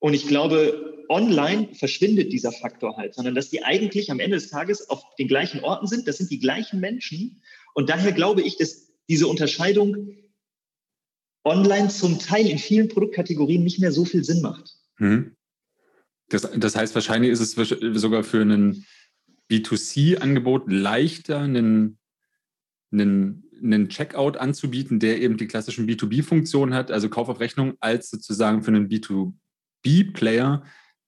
Und 0.00 0.14
ich 0.14 0.26
glaube, 0.26 1.04
online 1.08 1.68
verschwindet 1.74 2.32
dieser 2.32 2.52
Faktor 2.52 2.96
halt, 2.96 3.14
sondern 3.14 3.34
dass 3.34 3.50
die 3.50 3.64
eigentlich 3.64 4.10
am 4.10 4.20
Ende 4.20 4.36
des 4.36 4.50
Tages 4.50 4.90
auf 4.90 5.02
den 5.16 5.28
gleichen 5.28 5.60
Orten 5.60 5.86
sind. 5.86 6.06
Das 6.06 6.18
sind 6.18 6.30
die 6.30 6.38
gleichen 6.38 6.80
Menschen. 6.80 7.42
Und 7.74 7.88
daher 7.88 8.12
glaube 8.12 8.42
ich, 8.42 8.56
dass 8.56 8.92
diese 9.08 9.26
Unterscheidung 9.26 10.14
online 11.44 11.88
zum 11.88 12.18
Teil 12.18 12.46
in 12.46 12.58
vielen 12.58 12.88
Produktkategorien 12.88 13.64
nicht 13.64 13.80
mehr 13.80 13.92
so 13.92 14.04
viel 14.04 14.22
Sinn 14.22 14.42
macht. 14.42 14.77
Mhm. 14.98 15.36
Das, 16.28 16.48
das 16.56 16.76
heißt, 16.76 16.94
wahrscheinlich 16.94 17.30
ist 17.30 17.40
es 17.40 17.52
sogar 18.00 18.22
für 18.22 18.42
ein 18.42 18.84
B2C-Angebot 19.50 20.70
leichter, 20.70 21.40
einen, 21.40 21.98
einen, 22.92 23.44
einen 23.62 23.88
Checkout 23.88 24.36
anzubieten, 24.36 25.00
der 25.00 25.20
eben 25.22 25.38
die 25.38 25.46
klassischen 25.46 25.88
B2B-Funktionen 25.88 26.74
hat, 26.74 26.90
also 26.90 27.08
Kauf 27.08 27.28
auf 27.28 27.40
Rechnung, 27.40 27.74
als 27.80 28.10
sozusagen 28.10 28.62
für 28.62 28.70
einen 28.70 28.88
B2B-Player 28.88 30.64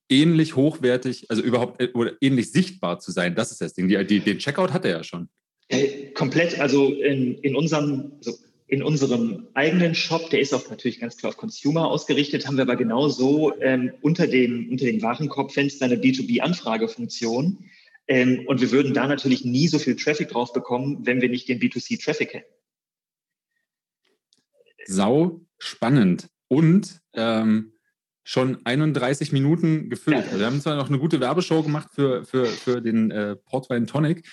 ähnlich 0.08 0.56
hochwertig, 0.56 1.30
also 1.30 1.42
überhaupt 1.42 1.80
äh, 1.80 1.90
oder 1.94 2.14
ähnlich 2.20 2.50
sichtbar 2.50 2.98
zu 2.98 3.12
sein. 3.12 3.34
Das 3.34 3.52
ist 3.52 3.60
das 3.60 3.74
Ding. 3.74 3.88
Die, 3.88 4.04
die, 4.06 4.20
den 4.20 4.38
Checkout 4.38 4.72
hat 4.72 4.84
er 4.84 4.90
ja 4.90 5.04
schon. 5.04 5.28
Äh, 5.68 6.10
komplett, 6.12 6.58
also 6.58 6.92
in, 6.92 7.36
in 7.38 7.54
unserem, 7.54 8.12
also 8.16 8.36
in 8.70 8.84
unserem 8.84 9.48
eigenen 9.54 9.96
Shop, 9.96 10.30
der 10.30 10.40
ist 10.40 10.54
auch 10.54 10.70
natürlich 10.70 11.00
ganz 11.00 11.16
klar 11.16 11.30
auf 11.30 11.36
Consumer 11.36 11.88
ausgerichtet, 11.88 12.46
haben 12.46 12.56
wir 12.56 12.62
aber 12.62 12.76
genauso 12.76 13.52
ähm, 13.60 13.92
unter, 14.00 14.28
dem, 14.28 14.70
unter 14.70 14.84
dem 14.84 15.02
Warenkorbfenster 15.02 15.86
eine 15.86 15.96
B2B-Anfragefunktion. 15.96 17.64
Ähm, 18.06 18.46
und 18.46 18.60
wir 18.60 18.70
würden 18.70 18.94
da 18.94 19.08
natürlich 19.08 19.44
nie 19.44 19.66
so 19.66 19.80
viel 19.80 19.96
Traffic 19.96 20.28
drauf 20.28 20.52
bekommen, 20.52 21.04
wenn 21.04 21.20
wir 21.20 21.28
nicht 21.28 21.48
den 21.48 21.58
B2C-Traffic 21.58 22.34
hätten. 22.34 22.54
Sau 24.86 25.40
spannend. 25.58 26.28
Und 26.46 27.00
ähm, 27.14 27.72
schon 28.22 28.64
31 28.64 29.32
Minuten 29.32 29.90
gefüllt. 29.90 30.18
Ja. 30.18 30.24
Also 30.26 30.38
wir 30.38 30.46
haben 30.46 30.60
zwar 30.60 30.76
noch 30.76 30.88
eine 30.88 31.00
gute 31.00 31.18
Werbeshow 31.18 31.64
gemacht 31.64 31.88
für, 31.92 32.24
für, 32.24 32.46
für 32.46 32.80
den 32.80 33.10
äh, 33.10 33.34
Portwein 33.34 33.88
Tonic. 33.88 34.28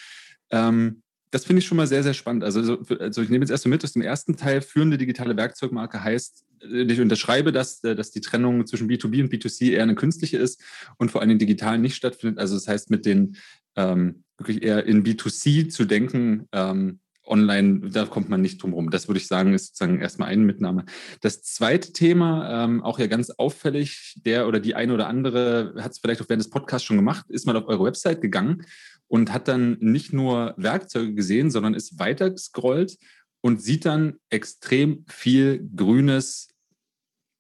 Ähm, 0.52 1.02
das 1.38 1.46
finde 1.46 1.60
ich 1.60 1.68
schon 1.68 1.78
mal 1.78 1.86
sehr, 1.86 2.02
sehr 2.02 2.16
spannend. 2.16 2.44
Also, 2.44 2.80
also 3.00 3.22
ich 3.22 3.30
nehme 3.30 3.44
jetzt 3.44 3.52
erst 3.52 3.64
so 3.64 3.70
mit, 3.70 3.84
dass 3.84 3.96
im 3.96 4.02
ersten 4.02 4.38
Teil 4.38 4.62
führende 4.62 4.98
digitale 4.98 5.38
Werkzeugmarke 5.38 6.04
heißt, 6.04 6.46
äh, 6.64 6.82
ich 6.82 7.00
unterschreibe, 7.00 7.52
dass, 7.52 7.84
äh, 7.84 7.96
dass 7.96 8.10
die 8.10 8.22
Trennung 8.22 8.66
zwischen 8.66 8.90
B2B 8.90 9.22
und 9.22 9.32
B2C 9.32 9.72
eher 9.72 9.84
eine 9.84 9.94
künstliche 9.94 10.38
ist 10.38 10.64
und 10.98 11.12
vor 11.12 11.22
allem 11.22 11.30
den 11.30 11.38
digitalen 11.38 11.82
nicht 11.82 11.96
stattfindet. 11.96 12.40
Also 12.40 12.56
das 12.56 12.68
heißt, 12.68 12.90
mit 12.90 13.06
den 13.06 13.38
ähm, 13.76 14.24
wirklich 14.40 14.64
eher 14.64 14.86
in 14.88 15.04
B2C 15.04 15.70
zu 15.70 15.86
denken, 15.86 16.48
ähm, 16.54 17.02
online, 17.28 17.82
da 17.92 18.06
kommt 18.06 18.30
man 18.30 18.42
nicht 18.42 18.64
drum 18.64 18.74
rum. 18.74 18.90
Das 18.90 19.08
würde 19.08 19.20
ich 19.20 19.28
sagen, 19.28 19.54
ist 19.54 19.68
sozusagen 19.68 20.00
erstmal 20.00 20.30
eine 20.30 20.44
Mitnahme. 20.44 20.86
Das 21.22 21.44
zweite 21.44 21.92
Thema, 21.92 22.64
ähm, 22.64 22.82
auch 22.82 23.00
ja 23.00 23.08
ganz 23.08 23.30
auffällig, 23.30 24.16
der 24.26 24.48
oder 24.48 24.60
die 24.60 24.74
eine 24.74 24.94
oder 24.94 25.08
andere 25.08 25.76
hat 25.78 25.92
es 25.92 26.00
vielleicht 26.00 26.22
auch 26.22 26.30
während 26.30 26.44
des 26.44 26.50
Podcasts 26.50 26.88
schon 26.88 26.96
gemacht, 26.96 27.26
ist 27.30 27.46
mal 27.46 27.58
auf 27.58 27.68
eure 27.68 27.84
Website 27.84 28.22
gegangen 28.22 28.66
und 29.08 29.32
hat 29.32 29.48
dann 29.48 29.78
nicht 29.80 30.14
nur 30.14 30.54
Werkzeuge 30.58 31.14
gesehen, 31.14 31.52
sondern 31.52 31.74
ist 31.74 32.00
weiter 32.00 32.30
gescrollt 32.30 32.98
und 33.42 33.62
sieht 33.62 33.86
dann 33.86 34.18
extrem 34.30 35.06
viel 35.08 35.68
grünes 35.76 36.50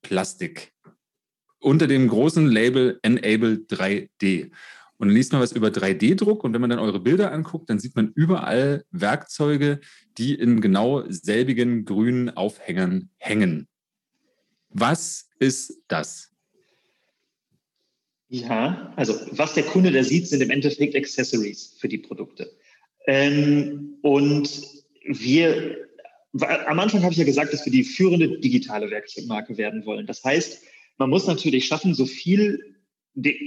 Plastik 0.01 0.73
unter 1.59 1.87
dem 1.87 2.07
großen 2.07 2.47
Label 2.47 2.99
Enable 3.01 3.65
3D. 3.67 4.51
Und 4.97 5.09
dann 5.09 5.15
liest 5.15 5.31
man 5.31 5.41
was 5.41 5.51
über 5.51 5.67
3D-Druck 5.67 6.43
und 6.43 6.53
wenn 6.53 6.61
man 6.61 6.69
dann 6.69 6.79
eure 6.79 6.99
Bilder 6.99 7.31
anguckt, 7.31 7.69
dann 7.69 7.79
sieht 7.79 7.95
man 7.95 8.11
überall 8.15 8.83
Werkzeuge, 8.91 9.79
die 10.17 10.33
in 10.33 10.59
genau 10.61 11.03
selbigen 11.09 11.85
grünen 11.85 12.31
Aufhängern 12.31 13.09
hängen. 13.17 13.67
Was 14.69 15.29
ist 15.39 15.81
das? 15.87 16.31
Ja, 18.29 18.93
also 18.97 19.15
was 19.31 19.53
der 19.53 19.63
Kunde 19.63 19.91
da 19.91 20.03
sieht, 20.03 20.27
sind 20.27 20.41
im 20.41 20.49
Endeffekt 20.49 20.95
Accessories 20.95 21.75
für 21.79 21.87
die 21.87 21.97
Produkte. 21.97 22.51
Ähm, 23.05 23.97
und 24.01 24.49
wir, 25.05 25.77
am 26.33 26.79
Anfang 26.79 27.03
habe 27.03 27.13
ich 27.13 27.19
ja 27.19 27.23
gesagt, 27.23 27.53
dass 27.53 27.65
wir 27.65 27.71
die 27.71 27.85
führende 27.85 28.39
digitale 28.39 28.91
Werkzeugmarke 28.91 29.57
werden 29.57 29.85
wollen. 29.85 30.05
Das 30.05 30.23
heißt, 30.23 30.61
man 30.97 31.09
muss 31.09 31.25
natürlich 31.25 31.65
schaffen, 31.65 31.93
so 31.93 32.05
viel, 32.05 32.75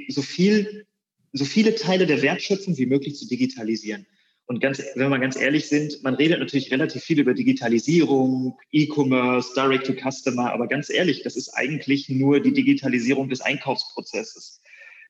so 0.09 0.23
viel, 0.23 0.87
so 1.33 1.45
viele 1.45 1.75
Teile 1.75 2.07
der 2.07 2.23
Wertschöpfung 2.23 2.79
wie 2.79 2.87
möglich 2.87 3.17
zu 3.17 3.29
digitalisieren. 3.29 4.07
Und 4.47 4.61
ganz, 4.61 4.83
wenn 4.95 5.11
wir 5.11 5.19
ganz 5.19 5.37
ehrlich 5.37 5.69
sind, 5.69 6.03
man 6.03 6.15
redet 6.15 6.41
natürlich 6.41 6.73
relativ 6.73 7.05
viel 7.05 7.21
über 7.21 7.35
Digitalisierung, 7.35 8.59
E-Commerce, 8.73 9.53
Direct 9.55 9.87
to 9.87 9.93
Customer, 9.95 10.53
aber 10.53 10.67
ganz 10.67 10.91
ehrlich, 10.91 11.23
das 11.23 11.37
ist 11.37 11.51
eigentlich 11.51 12.09
nur 12.09 12.41
die 12.41 12.53
Digitalisierung 12.53 13.29
des 13.29 13.43
Einkaufsprozesses 13.43 14.61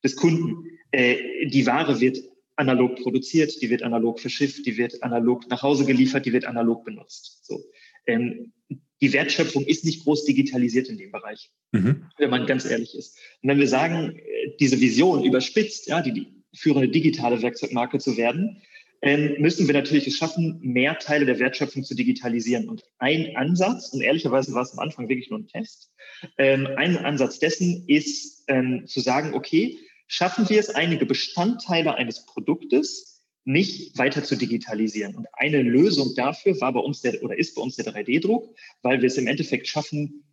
des 0.02 0.16
Kunden. 0.16 0.66
Äh, 0.90 1.46
die 1.48 1.66
Ware 1.66 2.00
wird 2.00 2.18
analog 2.56 2.96
produziert, 2.96 3.60
die 3.62 3.70
wird 3.70 3.82
analog 3.82 4.20
verschifft, 4.20 4.66
die 4.66 4.76
wird 4.76 5.02
analog 5.02 5.48
nach 5.48 5.62
Hause 5.62 5.86
geliefert, 5.86 6.26
die 6.26 6.32
wird 6.32 6.44
analog 6.44 6.84
benutzt. 6.84 7.44
So. 7.46 7.62
Ähm, 8.06 8.52
die 9.00 9.12
Wertschöpfung 9.12 9.64
ist 9.64 9.84
nicht 9.84 10.04
groß 10.04 10.26
digitalisiert 10.26 10.88
in 10.88 10.98
dem 10.98 11.10
Bereich, 11.10 11.50
mhm. 11.72 12.04
wenn 12.18 12.30
man 12.30 12.46
ganz 12.46 12.66
ehrlich 12.66 12.94
ist. 12.94 13.18
Und 13.42 13.48
wenn 13.48 13.58
wir 13.58 13.68
sagen, 13.68 14.16
äh, 14.16 14.52
diese 14.60 14.80
Vision 14.80 15.24
überspitzt, 15.24 15.86
ja, 15.88 16.02
die, 16.02 16.12
die 16.12 16.26
führende 16.54 16.88
digitale 16.88 17.40
Werkzeugmarke 17.40 17.98
zu 17.98 18.16
werden, 18.16 18.60
ähm, 19.02 19.36
müssen 19.38 19.66
wir 19.66 19.74
natürlich 19.74 20.06
es 20.06 20.16
schaffen, 20.16 20.58
mehr 20.60 20.98
Teile 20.98 21.24
der 21.24 21.38
Wertschöpfung 21.38 21.84
zu 21.84 21.94
digitalisieren. 21.94 22.68
Und 22.68 22.82
ein 22.98 23.34
Ansatz, 23.36 23.88
und 23.94 24.02
ehrlicherweise 24.02 24.52
war 24.52 24.62
es 24.62 24.72
am 24.72 24.80
Anfang 24.80 25.08
wirklich 25.08 25.30
nur 25.30 25.38
ein 25.38 25.46
Test, 25.46 25.90
ähm, 26.36 26.68
ein 26.76 26.98
Ansatz 26.98 27.38
dessen 27.38 27.84
ist 27.86 28.44
ähm, 28.48 28.86
zu 28.86 29.00
sagen, 29.00 29.32
okay, 29.32 29.78
schaffen 30.10 30.48
wir 30.48 30.58
es, 30.58 30.70
einige 30.70 31.06
Bestandteile 31.06 31.94
eines 31.94 32.26
Produktes 32.26 33.22
nicht 33.44 33.96
weiter 33.96 34.24
zu 34.24 34.36
digitalisieren. 34.36 35.14
Und 35.14 35.28
eine 35.32 35.62
Lösung 35.62 36.14
dafür 36.16 36.60
war 36.60 36.72
bei 36.72 36.80
uns 36.80 37.00
der, 37.00 37.22
oder 37.22 37.38
ist 37.38 37.54
bei 37.54 37.62
uns 37.62 37.76
der 37.76 37.86
3D-Druck, 37.86 38.54
weil 38.82 39.00
wir 39.00 39.06
es 39.06 39.18
im 39.18 39.28
Endeffekt 39.28 39.68
schaffen, 39.68 40.24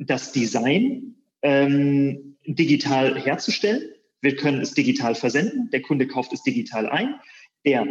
das 0.00 0.32
Design 0.32 1.16
ähm, 1.40 2.36
digital 2.44 3.18
herzustellen. 3.18 3.90
Wir 4.20 4.36
können 4.36 4.60
es 4.60 4.74
digital 4.74 5.14
versenden. 5.14 5.70
Der 5.70 5.80
Kunde 5.80 6.06
kauft 6.06 6.34
es 6.34 6.42
digital 6.42 6.86
ein. 6.86 7.14
Der 7.64 7.86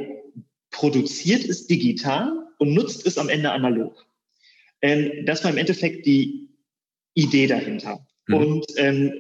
produziert 0.70 1.44
es 1.44 1.66
digital 1.66 2.48
und 2.60 2.76
nutzt 2.76 3.08
es 3.08 3.18
am 3.18 3.30
Ende 3.30 3.52
analog. 3.52 4.06
Ähm, 4.82 5.26
das 5.26 5.44
war 5.44 5.50
im 5.50 5.58
Endeffekt 5.58 6.06
die 6.06 6.50
Idee 7.16 7.48
dahinter. 7.48 8.06
Mhm. 8.30 8.36
Und 8.36 8.66
ähm, 8.78 9.12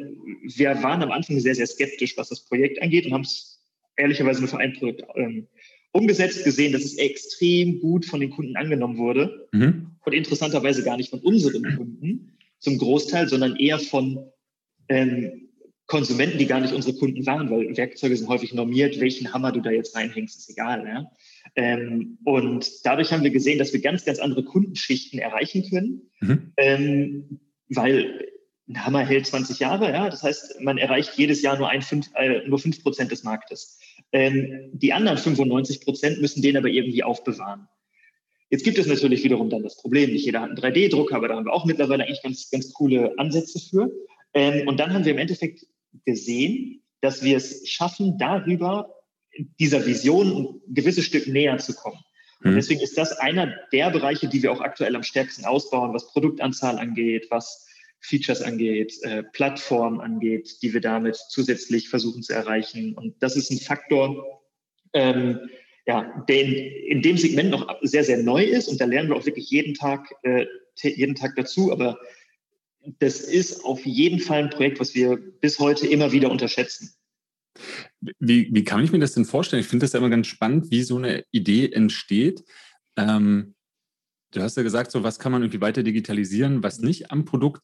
wir 0.43 0.81
waren 0.83 1.01
am 1.01 1.11
Anfang 1.11 1.39
sehr, 1.39 1.55
sehr 1.55 1.67
skeptisch, 1.67 2.15
was 2.15 2.29
das 2.29 2.45
Projekt 2.45 2.81
angeht 2.81 3.05
und 3.05 3.13
haben 3.13 3.21
es 3.21 3.59
ehrlicherweise 3.97 4.39
nur 4.39 4.49
für 4.49 4.59
ein 4.59 4.73
Projekt 4.73 5.03
ähm, 5.15 5.47
umgesetzt, 5.91 6.43
gesehen, 6.43 6.71
dass 6.71 6.83
es 6.83 6.97
extrem 6.97 7.79
gut 7.79 8.05
von 8.05 8.19
den 8.19 8.29
Kunden 8.29 8.55
angenommen 8.55 8.97
wurde. 8.97 9.49
Mhm. 9.51 9.87
Und 10.05 10.13
interessanterweise 10.13 10.83
gar 10.83 10.97
nicht 10.97 11.09
von 11.09 11.19
unseren 11.19 11.63
Kunden 11.75 12.37
zum 12.59 12.77
Großteil, 12.77 13.27
sondern 13.27 13.55
eher 13.55 13.79
von 13.79 14.31
ähm, 14.87 15.49
Konsumenten, 15.87 16.37
die 16.37 16.45
gar 16.45 16.59
nicht 16.59 16.73
unsere 16.73 16.95
Kunden 16.95 17.25
waren, 17.25 17.49
weil 17.49 17.75
Werkzeuge 17.75 18.15
sind 18.15 18.29
häufig 18.29 18.53
normiert, 18.53 18.99
welchen 18.99 19.33
Hammer 19.33 19.51
du 19.51 19.59
da 19.59 19.71
jetzt 19.71 19.95
reinhängst, 19.95 20.37
ist 20.37 20.49
egal. 20.51 20.85
Ja? 20.85 21.11
Ähm, 21.55 22.19
und 22.25 22.85
dadurch 22.85 23.11
haben 23.11 23.23
wir 23.23 23.31
gesehen, 23.31 23.57
dass 23.57 23.73
wir 23.73 23.81
ganz, 23.81 24.05
ganz 24.05 24.19
andere 24.19 24.43
Kundenschichten 24.43 25.19
erreichen 25.19 25.67
können, 25.67 26.11
mhm. 26.21 26.53
ähm, 26.57 27.39
weil 27.69 28.28
ein 28.69 28.85
Hammer 28.85 29.05
hält 29.05 29.25
20 29.25 29.59
Jahre, 29.59 29.91
ja. 29.91 30.09
Das 30.09 30.21
heißt, 30.21 30.61
man 30.61 30.77
erreicht 30.77 31.17
jedes 31.17 31.41
Jahr 31.41 31.57
nur 31.57 31.69
ein 31.69 31.81
fünf, 31.81 32.09
äh, 32.15 32.47
nur 32.47 32.59
fünf 32.59 32.81
Prozent 32.83 33.11
des 33.11 33.23
Marktes. 33.23 33.79
Ähm, 34.11 34.69
die 34.73 34.93
anderen 34.93 35.17
95 35.17 35.81
Prozent 35.81 36.21
müssen 36.21 36.41
den 36.41 36.55
aber 36.55 36.69
irgendwie 36.69 37.03
aufbewahren. 37.03 37.67
Jetzt 38.51 38.63
gibt 38.63 38.77
es 38.77 38.87
natürlich 38.87 39.23
wiederum 39.23 39.49
dann 39.49 39.63
das 39.63 39.77
Problem, 39.77 40.11
nicht 40.11 40.25
jeder 40.25 40.41
hat 40.41 40.49
einen 40.49 40.57
3D-Drucker, 40.57 41.15
aber 41.15 41.27
da 41.27 41.35
haben 41.35 41.45
wir 41.45 41.53
auch 41.53 41.65
mittlerweile 41.65 42.03
eigentlich 42.03 42.23
ganz, 42.23 42.49
ganz 42.49 42.73
coole 42.73 43.13
Ansätze 43.17 43.59
für. 43.59 43.91
Ähm, 44.33 44.67
und 44.67 44.79
dann 44.79 44.93
haben 44.93 45.05
wir 45.05 45.11
im 45.11 45.19
Endeffekt 45.19 45.65
gesehen, 46.05 46.81
dass 47.01 47.23
wir 47.23 47.37
es 47.37 47.67
schaffen, 47.67 48.17
darüber 48.17 48.93
dieser 49.59 49.85
Vision 49.85 50.61
ein 50.67 50.73
gewisses 50.73 51.05
Stück 51.05 51.27
näher 51.27 51.57
zu 51.57 51.73
kommen. 51.73 51.99
Und 52.43 52.51
mhm. 52.51 52.55
deswegen 52.55 52.81
ist 52.81 52.97
das 52.97 53.17
einer 53.17 53.53
der 53.71 53.89
Bereiche, 53.89 54.27
die 54.27 54.43
wir 54.43 54.51
auch 54.51 54.61
aktuell 54.61 54.95
am 54.95 55.03
stärksten 55.03 55.45
ausbauen, 55.45 55.93
was 55.93 56.11
Produktanzahl 56.11 56.77
angeht, 56.77 57.27
was 57.29 57.67
Features 58.01 58.41
angeht, 58.41 58.97
äh, 59.03 59.23
Plattformen 59.23 59.99
angeht, 59.99 60.61
die 60.61 60.73
wir 60.73 60.81
damit 60.81 61.17
zusätzlich 61.29 61.89
versuchen 61.89 62.23
zu 62.23 62.33
erreichen. 62.33 62.93
Und 62.93 63.15
das 63.21 63.35
ist 63.35 63.51
ein 63.51 63.59
Faktor, 63.59 64.41
ähm, 64.93 65.39
ja, 65.85 66.23
der 66.27 66.41
in, 66.41 66.53
in, 66.97 67.01
dem 67.01 67.17
Segment 67.17 67.49
noch 67.49 67.75
sehr, 67.81 68.03
sehr 68.03 68.21
neu 68.21 68.43
ist. 68.43 68.67
Und 68.67 68.79
da 68.79 68.85
lernen 68.85 69.09
wir 69.09 69.15
auch 69.15 69.25
wirklich 69.25 69.49
jeden 69.49 69.73
Tag, 69.73 70.13
äh, 70.23 70.45
jeden 70.81 71.15
Tag 71.15 71.35
dazu. 71.35 71.71
Aber 71.71 71.99
das 72.99 73.21
ist 73.21 73.65
auf 73.65 73.85
jeden 73.85 74.19
Fall 74.19 74.43
ein 74.43 74.49
Projekt, 74.49 74.79
was 74.79 74.95
wir 74.95 75.17
bis 75.17 75.59
heute 75.59 75.87
immer 75.87 76.11
wieder 76.11 76.31
unterschätzen. 76.31 76.93
Wie, 78.19 78.49
wie 78.53 78.63
kann 78.63 78.83
ich 78.83 78.91
mir 78.91 78.99
das 78.99 79.13
denn 79.13 79.25
vorstellen? 79.25 79.61
Ich 79.61 79.67
finde 79.67 79.83
das 79.83 79.93
ja 79.93 79.99
immer 79.99 80.09
ganz 80.09 80.27
spannend, 80.27 80.71
wie 80.71 80.83
so 80.83 80.97
eine 80.97 81.25
Idee 81.31 81.69
entsteht. 81.71 82.43
Ähm, 82.95 83.55
Du 84.31 84.41
hast 84.41 84.57
ja 84.57 84.63
gesagt, 84.63 84.91
so 84.91 85.03
was 85.03 85.19
kann 85.19 85.31
man 85.31 85.41
irgendwie 85.41 85.61
weiter 85.61 85.83
digitalisieren, 85.83 86.63
was 86.63 86.79
nicht 86.79 87.11
am 87.11 87.25
Produkt. 87.25 87.61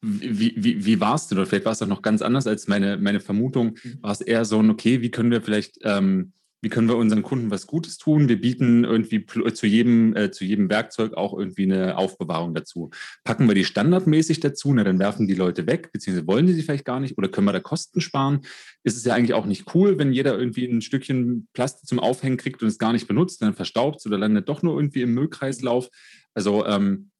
Wie, 0.00 0.54
wie, 0.56 0.84
wie 0.84 1.00
warst 1.00 1.30
du? 1.30 1.36
Oder 1.36 1.46
vielleicht 1.46 1.64
war 1.64 1.72
es 1.72 1.78
doch 1.78 1.86
noch 1.86 2.02
ganz 2.02 2.22
anders 2.22 2.48
als 2.48 2.66
meine, 2.66 2.96
meine 2.98 3.20
Vermutung. 3.20 3.78
Mhm. 3.82 3.98
War 4.02 4.10
es 4.12 4.20
eher 4.20 4.44
so 4.44 4.58
ein, 4.60 4.70
okay, 4.70 5.00
wie 5.00 5.12
können 5.12 5.30
wir 5.30 5.42
vielleicht 5.42 5.78
ähm, 5.82 6.32
wie 6.62 6.68
können 6.68 6.88
wir 6.88 6.96
unseren 6.96 7.22
Kunden 7.22 7.50
was 7.50 7.66
Gutes 7.66 7.98
tun? 7.98 8.28
Wir 8.28 8.40
bieten 8.40 8.84
irgendwie 8.84 9.26
zu 9.26 9.66
jedem, 9.66 10.14
äh, 10.14 10.30
zu 10.30 10.44
jedem 10.44 10.70
Werkzeug 10.70 11.14
auch 11.14 11.36
irgendwie 11.36 11.64
eine 11.64 11.98
Aufbewahrung 11.98 12.54
dazu. 12.54 12.90
Packen 13.24 13.48
wir 13.48 13.56
die 13.56 13.64
standardmäßig 13.64 14.38
dazu, 14.38 14.72
na, 14.72 14.84
dann 14.84 15.00
werfen 15.00 15.26
die 15.26 15.34
Leute 15.34 15.66
weg, 15.66 15.90
beziehungsweise 15.92 16.28
wollen 16.28 16.46
die 16.46 16.52
sie 16.52 16.62
vielleicht 16.62 16.84
gar 16.84 17.00
nicht 17.00 17.18
oder 17.18 17.28
können 17.28 17.48
wir 17.48 17.52
da 17.52 17.60
Kosten 17.60 18.00
sparen? 18.00 18.42
Ist 18.84 18.96
es 18.96 19.04
ja 19.04 19.14
eigentlich 19.14 19.34
auch 19.34 19.46
nicht 19.46 19.74
cool, 19.74 19.98
wenn 19.98 20.12
jeder 20.12 20.38
irgendwie 20.38 20.64
ein 20.66 20.82
Stückchen 20.82 21.48
Plastik 21.52 21.88
zum 21.88 21.98
Aufhängen 21.98 22.36
kriegt 22.36 22.62
und 22.62 22.68
es 22.68 22.78
gar 22.78 22.92
nicht 22.92 23.08
benutzt, 23.08 23.42
dann 23.42 23.54
verstaubt 23.54 23.98
es 23.98 24.06
oder 24.06 24.18
landet 24.18 24.48
doch 24.48 24.62
nur 24.62 24.76
irgendwie 24.76 25.02
im 25.02 25.14
Müllkreislauf. 25.14 25.88
Also 26.32 26.64
ähm, 26.64 27.10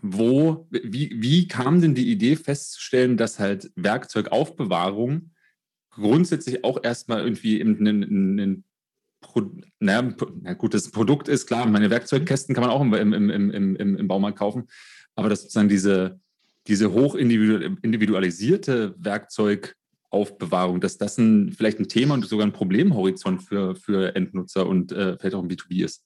wo, 0.00 0.66
wie, 0.70 1.10
wie 1.20 1.46
kam 1.46 1.82
denn 1.82 1.94
die 1.94 2.10
Idee 2.10 2.36
festzustellen, 2.36 3.18
dass 3.18 3.38
halt 3.38 3.70
Werkzeugaufbewahrung 3.76 5.32
grundsätzlich 5.92 6.64
auch 6.64 6.82
erstmal 6.82 7.22
irgendwie 7.22 7.60
ein, 7.60 7.86
ein, 7.86 8.38
ein 8.38 8.64
Pro, 9.20 9.42
naja, 9.78 10.14
na 10.42 10.54
gut, 10.54 10.74
das 10.74 10.90
Produkt 10.90 11.28
ist 11.28 11.46
klar, 11.46 11.64
meine 11.66 11.90
Werkzeugkästen 11.90 12.54
kann 12.54 12.64
man 12.64 12.72
auch 12.72 12.80
im, 12.80 12.92
im, 12.92 13.30
im, 13.30 13.76
im, 13.76 13.96
im 13.96 14.08
Baumarkt 14.08 14.38
kaufen, 14.38 14.68
aber 15.14 15.28
dass 15.28 15.42
sozusagen 15.42 15.68
diese, 15.68 16.20
diese 16.66 16.92
hoch 16.92 17.14
individualisierte 17.14 18.94
Werkzeugaufbewahrung, 18.98 20.80
dass 20.80 20.98
das 20.98 21.18
ein, 21.18 21.52
vielleicht 21.52 21.78
ein 21.78 21.88
Thema 21.88 22.14
und 22.14 22.26
sogar 22.26 22.46
ein 22.46 22.52
Problemhorizont 22.52 23.42
für, 23.42 23.76
für 23.76 24.16
Endnutzer 24.16 24.66
und 24.66 24.90
äh, 24.90 25.16
vielleicht 25.18 25.36
auch 25.36 25.42
ein 25.42 25.48
B2B 25.48 25.84
ist. 25.84 26.02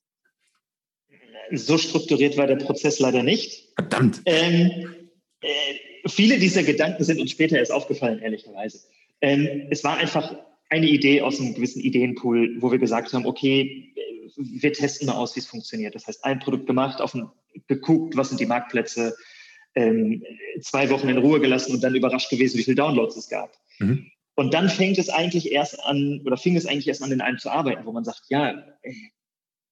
So 1.53 1.79
strukturiert 1.79 2.37
war 2.37 2.47
der 2.47 2.57
Prozess 2.57 2.99
leider 2.99 3.23
nicht. 3.23 3.73
Verdammt. 3.77 4.21
Ähm, 4.27 5.07
äh, 5.41 6.09
viele 6.09 6.39
dieser 6.39 6.65
Gedanken 6.65 7.05
sind 7.05 7.21
uns 7.21 7.31
später 7.31 7.57
erst 7.57 7.73
aufgefallen, 7.73 8.19
ehrlicherweise. 8.19 8.81
Ähm, 9.21 9.69
es 9.71 9.85
war 9.85 9.97
einfach 9.97 10.37
eine 10.69 10.89
Idee 10.89 11.23
aus 11.23 11.41
einem 11.41 11.55
gewissen 11.55 11.81
Ideenpool, 11.81 12.57
wo 12.61 12.71
wir 12.71 12.79
gesagt 12.79 13.13
haben, 13.13 13.27
okay, 13.27 13.95
wir 14.37 14.73
testen 14.73 15.07
mal 15.07 15.15
aus, 15.15 15.35
wie 15.37 15.41
es 15.41 15.47
funktioniert. 15.47 15.95
Das 15.95 16.07
heißt, 16.07 16.25
ein 16.25 16.41
Produkt 16.41 16.67
gemacht, 16.67 17.01
auf 17.01 17.15
ein, 17.15 17.31
geguckt, 17.69 18.17
was 18.17 18.29
sind 18.29 18.41
die 18.41 18.47
Marktplätze, 18.47 19.17
ähm, 19.75 20.23
zwei 20.61 20.91
Wochen 20.91 21.09
in 21.09 21.19
Ruhe 21.19 21.41
gelassen 21.41 21.73
und 21.73 21.83
dann 21.83 21.95
überrascht 21.95 22.31
gewesen, 22.31 22.59
wie 22.59 22.65
viele 22.65 22.77
Downloads 22.77 23.17
es 23.17 23.29
gab. 23.29 23.53
Mhm. 23.79 24.11
Und 24.35 24.53
dann 24.53 24.69
fängt 24.69 24.99
es 24.99 25.09
eigentlich 25.09 25.53
erst 25.53 25.83
an, 25.85 26.21
oder 26.25 26.37
fing 26.37 26.57
es 26.57 26.67
eigentlich 26.67 26.89
erst 26.89 27.03
an, 27.03 27.13
in 27.13 27.23
einem 27.23 27.39
zu 27.39 27.51
arbeiten, 27.51 27.87
wo 27.87 27.93
man 27.93 28.05
sagt, 28.05 28.25
ja, 28.29 28.63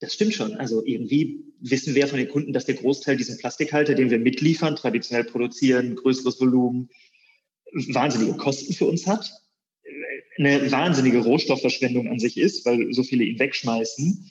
das 0.00 0.14
stimmt 0.14 0.34
schon. 0.34 0.54
Also 0.56 0.84
irgendwie 0.84 1.44
wissen 1.60 1.94
wir 1.94 2.06
von 2.06 2.18
den 2.18 2.28
Kunden, 2.28 2.52
dass 2.52 2.64
der 2.64 2.76
Großteil 2.76 3.16
diesen 3.16 3.38
Plastikhalter, 3.38 3.94
den 3.94 4.10
wir 4.10 4.18
mitliefern, 4.18 4.76
traditionell 4.76 5.24
produzieren, 5.24 5.96
größeres 5.96 6.40
Volumen, 6.40 6.88
wahnsinnige 7.74 8.36
Kosten 8.36 8.72
für 8.72 8.86
uns 8.86 9.06
hat, 9.06 9.30
eine 10.38 10.70
wahnsinnige 10.70 11.18
Rohstoffverschwendung 11.18 12.08
an 12.08 12.18
sich 12.18 12.36
ist, 12.36 12.64
weil 12.66 12.92
so 12.92 13.02
viele 13.02 13.24
ihn 13.24 13.38
wegschmeißen 13.38 14.30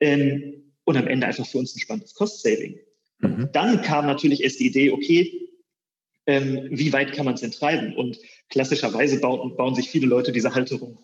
ähm, 0.00 0.72
und 0.84 0.96
am 0.96 1.06
Ende 1.06 1.26
einfach 1.26 1.46
für 1.46 1.58
uns 1.58 1.74
ein 1.74 1.80
spannendes 1.80 2.14
Cost-Saving. 2.14 2.78
Mhm. 3.20 3.48
Dann 3.52 3.82
kam 3.82 4.06
natürlich 4.06 4.42
erst 4.42 4.60
die 4.60 4.66
Idee, 4.66 4.90
okay, 4.90 5.48
ähm, 6.26 6.68
wie 6.70 6.92
weit 6.92 7.12
kann 7.12 7.24
man 7.24 7.34
es 7.34 7.40
denn 7.42 7.52
treiben? 7.52 7.94
Und 7.96 8.18
klassischerweise 8.48 9.20
bauen, 9.20 9.56
bauen 9.56 9.74
sich 9.74 9.90
viele 9.90 10.06
Leute 10.06 10.32
diese 10.32 10.54
Halterung 10.54 10.98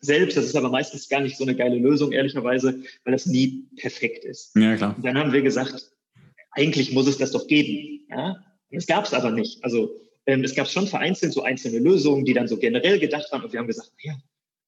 selbst. 0.00 0.36
Das 0.36 0.44
ist 0.44 0.56
aber 0.56 0.70
meistens 0.70 1.08
gar 1.08 1.20
nicht 1.20 1.36
so 1.36 1.44
eine 1.44 1.54
geile 1.54 1.76
Lösung, 1.76 2.12
ehrlicherweise, 2.12 2.82
weil 3.04 3.12
das 3.12 3.26
nie 3.26 3.66
perfekt 3.76 4.24
ist. 4.24 4.56
Ja, 4.56 4.76
klar. 4.76 4.94
Und 4.96 5.04
dann 5.04 5.18
haben 5.18 5.32
wir 5.32 5.42
gesagt, 5.42 5.92
eigentlich 6.52 6.92
muss 6.92 7.06
es 7.06 7.18
das 7.18 7.32
doch 7.32 7.46
geben. 7.46 8.06
Ja? 8.10 8.36
Das 8.70 8.86
gab 8.86 9.04
es 9.04 9.14
aber 9.14 9.30
nicht. 9.30 9.62
Also 9.62 9.90
ähm, 10.28 10.44
es 10.44 10.54
gab 10.54 10.68
schon 10.68 10.86
vereinzelt 10.86 11.32
so 11.32 11.42
einzelne 11.42 11.78
Lösungen, 11.78 12.26
die 12.26 12.34
dann 12.34 12.48
so 12.48 12.58
generell 12.58 12.98
gedacht 12.98 13.32
waren 13.32 13.42
und 13.42 13.52
wir 13.52 13.58
haben 13.58 13.66
gesagt, 13.66 13.90
ja, 14.02 14.14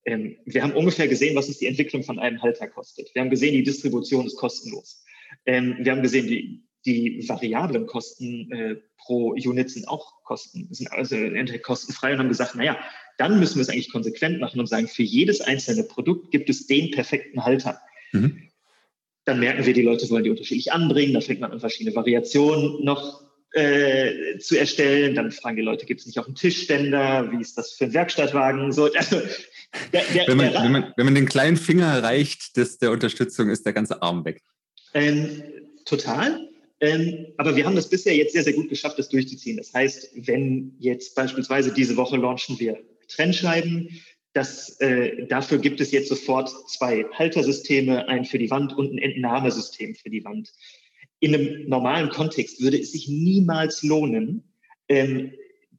ähm, 0.07 0.39
wir 0.47 0.63
haben 0.63 0.73
ungefähr 0.73 1.07
gesehen, 1.07 1.37
was 1.37 1.51
es 1.51 1.59
die 1.59 1.67
Entwicklung 1.67 2.03
von 2.03 2.19
einem 2.19 2.41
Halter 2.41 2.67
kostet. 2.67 3.15
Wir 3.15 3.21
haben 3.21 3.29
gesehen, 3.29 3.53
die 3.53 3.63
Distribution 3.63 4.27
ist 4.27 4.37
kostenlos. 4.37 5.05
Ähm, 5.45 5.77
wir 5.79 5.93
haben 5.93 6.03
gesehen, 6.03 6.29
die, 6.29 6.65
die 6.87 7.29
variablen 7.29 7.87
Kosten 7.87 8.51
äh, 8.51 8.77
pro 8.97 9.33
Unit 9.33 9.71
sind 9.71 9.87
auch 9.87 10.23
Kosten, 10.25 10.67
sind 10.71 10.91
also 10.93 11.17
kostenfrei 11.63 12.15
und 12.15 12.21
haben 12.21 12.29
gesagt, 12.29 12.55
naja, 12.55 12.79
dann 13.19 13.39
müssen 13.39 13.57
wir 13.57 13.63
es 13.63 13.69
eigentlich 13.69 13.93
konsequent 13.93 14.41
machen 14.41 14.61
und 14.61 14.67
sagen, 14.67 14.89
für 14.89 15.03
jedes 15.03 15.43
einzelne 15.43 15.83
Produkt 15.83 16.31
gibt 16.31 16.49
es 16.49 16.69
den 16.69 16.91
perfekten 16.91 17.45
Halter. 17.45 17.81
Mhm. 18.13 18.49
Dann 19.27 19.41
merken 19.41 19.67
wir, 19.67 19.75
die 19.75 19.83
Leute 19.83 20.09
wollen 20.09 20.25
die 20.25 20.31
unterschiedlich 20.31 20.73
anbringen, 20.73 21.13
dann 21.13 21.23
fängt 21.23 21.41
man 21.41 21.53
an, 21.53 21.61
verschiedene 21.61 21.95
Variationen 21.95 22.83
noch 22.83 23.30
äh, 23.53 24.39
zu 24.39 24.59
erstellen. 24.59 25.15
Dann 25.15 25.33
fragen 25.33 25.57
die 25.57 25.63
Leute, 25.63 25.87
gibt 25.87 26.01
es 26.01 26.07
nicht 26.07 26.19
auch 26.19 26.27
einen 26.27 26.35
Tischständer? 26.35 27.31
Wie 27.33 27.41
ist 27.41 27.57
das 27.59 27.73
für 27.73 27.85
einen 27.85 27.95
Werkstattwagen? 27.95 28.73
So, 28.73 28.85
also, 28.93 29.21
der, 29.93 30.03
der, 30.15 30.29
wenn, 30.29 30.37
man, 30.37 30.53
der, 30.53 30.63
wenn, 30.63 30.73
man, 30.73 30.93
wenn 30.97 31.05
man 31.05 31.15
den 31.15 31.27
kleinen 31.27 31.57
Finger 31.57 32.03
reicht 32.03 32.57
des, 32.57 32.79
der 32.79 32.91
Unterstützung, 32.91 33.51
ist 33.51 33.67
der 33.67 33.73
ganze 33.73 34.03
Arm 34.03 34.25
weg. 34.25 34.43
Ähm, 34.95 35.43
total. 35.85 36.49
Ähm, 36.81 37.27
aber 37.37 37.57
wir 37.57 37.67
haben 37.67 37.77
das 37.77 37.91
bisher 37.91 38.17
jetzt 38.17 38.33
sehr, 38.33 38.43
sehr 38.43 38.55
gut 38.55 38.71
geschafft, 38.71 38.99
das 38.99 39.09
durchzuziehen. 39.09 39.59
Das 39.59 39.73
heißt, 39.75 40.13
wenn 40.15 40.75
jetzt 40.79 41.15
beispielsweise 41.15 41.73
diese 41.73 41.97
Woche 41.97 42.17
launchen 42.17 42.59
wir 42.59 42.79
Trennscheiben, 43.09 44.01
das, 44.33 44.81
äh, 44.81 45.27
dafür 45.27 45.59
gibt 45.59 45.81
es 45.81 45.91
jetzt 45.91 46.09
sofort 46.09 46.51
zwei 46.71 47.05
Haltersysteme, 47.13 48.09
ein 48.09 48.25
für 48.25 48.39
die 48.39 48.51
Wand 48.51 48.77
und 48.77 48.93
ein 48.93 48.99
Entnahmesystem 48.99 49.95
für 49.95 50.09
die 50.09 50.25
Wand. 50.25 50.53
In 51.21 51.35
einem 51.35 51.69
normalen 51.69 52.09
Kontext 52.09 52.61
würde 52.61 52.81
es 52.81 52.93
sich 52.93 53.09
niemals 53.09 53.83
lohnen, 53.83 54.43
ähm, 54.89 55.33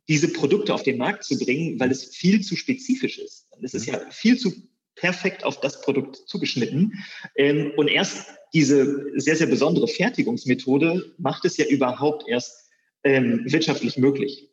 diese 0.08 0.32
Produkte 0.32 0.74
auf 0.74 0.84
den 0.84 0.98
Markt 0.98 1.24
zu 1.24 1.38
bringen, 1.38 1.80
weil 1.80 1.92
es 1.92 2.06
viel 2.06 2.42
zu 2.42 2.56
spezifisch 2.56 3.18
ist. 3.18 3.48
Es 3.62 3.74
ist 3.74 3.86
ja 3.86 4.00
viel 4.10 4.38
zu 4.38 4.52
perfekt 4.96 5.44
auf 5.44 5.60
das 5.60 5.82
Produkt 5.82 6.18
zugeschnitten. 6.28 6.94
Ähm, 7.36 7.72
und 7.78 7.88
erst 7.88 8.28
diese 8.54 9.06
sehr, 9.16 9.36
sehr 9.36 9.48
besondere 9.48 9.88
Fertigungsmethode 9.88 11.14
macht 11.18 11.46
es 11.46 11.58
ja 11.58 11.66
überhaupt 11.66 12.28
erst 12.28 12.70
ähm, 13.04 13.42
wirtschaftlich 13.46 13.98
möglich. 13.98 14.50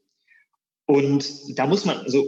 Und 0.86 1.59
da 1.59 1.66
muss 1.66 1.84
man, 1.84 1.99
also 1.99 2.26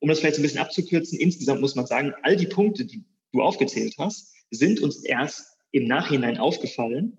um 0.00 0.08
das 0.08 0.18
vielleicht 0.18 0.38
ein 0.38 0.42
bisschen 0.42 0.60
abzukürzen, 0.60 1.20
insgesamt 1.20 1.60
muss 1.60 1.76
man 1.76 1.86
sagen, 1.86 2.12
all 2.22 2.36
die 2.36 2.46
Punkte, 2.46 2.84
die 2.84 3.04
du 3.32 3.42
aufgezählt 3.42 3.94
hast, 3.98 4.34
sind 4.50 4.80
uns 4.80 5.04
erst 5.04 5.46
im 5.70 5.86
Nachhinein 5.86 6.38
aufgefallen 6.38 7.18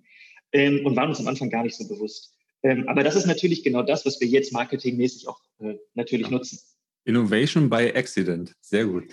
ähm, 0.53 0.85
und 0.85 0.95
waren 0.95 1.09
uns 1.09 1.19
am 1.19 1.27
Anfang 1.27 1.49
gar 1.49 1.63
nicht 1.63 1.75
so 1.75 1.87
bewusst. 1.87 2.33
Ähm, 2.63 2.87
aber 2.87 3.03
das 3.03 3.15
ist 3.15 3.25
natürlich 3.25 3.63
genau 3.63 3.83
das, 3.83 4.05
was 4.05 4.19
wir 4.21 4.27
jetzt 4.27 4.53
marketingmäßig 4.53 5.27
auch 5.27 5.39
äh, 5.59 5.75
natürlich 5.95 6.27
ja. 6.27 6.31
nutzen. 6.31 6.59
Innovation 7.05 7.69
by 7.69 7.91
Accident, 7.93 8.55
sehr 8.61 8.85
gut. 8.85 9.03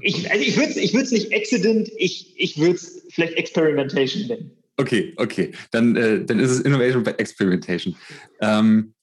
Ich, 0.00 0.30
also 0.30 0.44
ich 0.44 0.56
würde 0.56 0.70
es 0.70 0.76
ich 0.76 0.92
nicht 0.92 1.34
Accident, 1.34 1.90
ich, 1.96 2.38
ich 2.38 2.58
würde 2.58 2.74
es 2.74 3.06
vielleicht 3.10 3.34
Experimentation 3.34 4.26
nennen. 4.26 4.56
Okay, 4.76 5.12
okay. 5.16 5.52
Dann, 5.70 5.96
äh, 5.96 6.24
dann 6.24 6.38
ist 6.40 6.50
es 6.50 6.60
Innovation 6.60 7.02
by 7.02 7.10
Experimentation. 7.10 7.96
Ähm, 8.40 8.94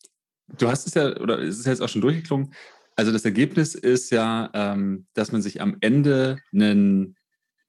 du 0.57 0.69
hast 0.69 0.87
es 0.87 0.93
ja, 0.93 1.15
oder 1.19 1.39
ist 1.39 1.59
es 1.59 1.65
jetzt 1.65 1.81
auch 1.81 1.89
schon 1.89 2.01
durchgeklungen, 2.01 2.53
also 2.95 3.11
das 3.11 3.25
Ergebnis 3.25 3.75
ist 3.75 4.09
ja, 4.09 4.49
ähm, 4.53 5.05
dass 5.13 5.31
man 5.31 5.41
sich 5.41 5.61
am 5.61 5.77
Ende 5.81 6.39
ein 6.51 7.15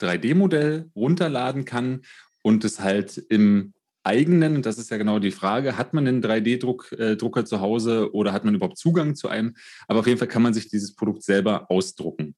3D-Modell 0.01 0.91
runterladen 0.97 1.65
kann 1.67 2.03
und 2.43 2.65
es 2.65 2.81
halt 2.81 3.19
im 3.29 3.75
eigenen, 4.05 4.57
und 4.57 4.67
das 4.67 4.79
ist 4.79 4.91
ja 4.91 4.97
genau 4.97 5.19
die 5.19 5.31
Frage, 5.31 5.77
hat 5.77 5.93
man 5.93 6.07
einen 6.07 6.23
3D-Drucker 6.23 7.41
äh, 7.41 7.45
zu 7.45 7.61
Hause 7.61 8.15
oder 8.15 8.33
hat 8.33 8.45
man 8.45 8.55
überhaupt 8.55 8.79
Zugang 8.79 9.15
zu 9.15 9.29
einem? 9.29 9.55
Aber 9.87 10.01
auf 10.01 10.07
jeden 10.07 10.19
Fall 10.19 10.29
kann 10.29 10.43
man 10.43 10.55
sich 10.55 10.69
dieses 10.69 10.95
Produkt 10.95 11.23
selber 11.23 11.71
ausdrucken. 11.71 12.35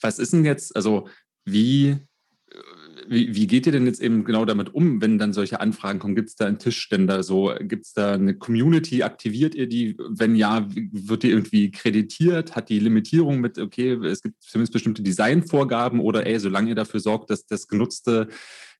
Was 0.00 0.18
ist 0.18 0.32
denn 0.32 0.44
jetzt, 0.44 0.76
also 0.76 1.08
wie, 1.44 1.98
wie, 3.08 3.34
wie, 3.34 3.46
geht 3.46 3.66
ihr 3.66 3.72
denn 3.72 3.86
jetzt 3.86 4.00
eben 4.00 4.24
genau 4.24 4.44
damit 4.44 4.74
um, 4.74 5.00
wenn 5.00 5.18
dann 5.18 5.32
solche 5.32 5.60
Anfragen 5.60 5.98
kommen? 5.98 6.14
Gibt 6.14 6.30
es 6.30 6.36
da 6.36 6.46
einen 6.46 6.58
Tischständer? 6.58 7.22
So, 7.22 7.52
gibt 7.60 7.86
es 7.86 7.92
da 7.92 8.14
eine 8.14 8.34
Community? 8.34 9.02
Aktiviert 9.02 9.54
ihr 9.54 9.68
die? 9.68 9.96
Wenn 10.08 10.34
ja, 10.34 10.66
wird 10.70 11.22
die 11.22 11.30
irgendwie 11.30 11.70
kreditiert? 11.70 12.56
Hat 12.56 12.68
die 12.68 12.78
Limitierung 12.78 13.40
mit, 13.40 13.58
okay, 13.58 13.92
es 14.04 14.22
gibt 14.22 14.42
zumindest 14.42 14.72
bestimmte 14.72 15.02
Designvorgaben 15.02 16.00
oder 16.00 16.26
ey, 16.26 16.38
solange 16.38 16.70
ihr 16.70 16.74
dafür 16.74 17.00
sorgt, 17.00 17.30
dass 17.30 17.46
das 17.46 17.68
genutzte 17.68 18.28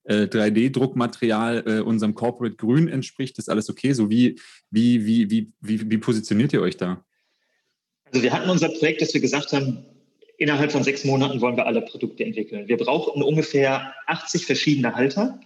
äh, 0.03 0.23
3D-Druckmaterial 0.23 1.63
äh, 1.65 1.79
unserem 1.81 2.13
Corporate 2.13 2.55
Grün 2.55 2.87
entspricht, 2.87 3.37
ist 3.39 3.49
alles 3.49 3.69
okay? 3.69 3.93
So 3.93 4.09
wie, 4.09 4.39
wie, 4.69 5.05
wie, 5.05 5.29
wie, 5.29 5.51
wie, 5.61 5.89
wie 5.89 5.97
positioniert 5.97 6.53
ihr 6.53 6.61
euch 6.61 6.77
da? 6.77 7.03
Also 8.05 8.21
wir 8.21 8.33
hatten 8.33 8.49
unser 8.49 8.69
Projekt, 8.69 9.01
dass 9.01 9.13
wir 9.13 9.21
gesagt 9.21 9.53
haben, 9.53 9.85
innerhalb 10.37 10.71
von 10.71 10.83
sechs 10.83 11.03
Monaten 11.03 11.41
wollen 11.41 11.57
wir 11.57 11.65
alle 11.65 11.81
Produkte 11.81 12.23
entwickeln. 12.23 12.67
Wir 12.67 12.77
brauchen 12.77 13.21
ungefähr 13.21 13.93
80 14.07 14.45
verschiedene 14.45 14.95
Halter 14.95 15.39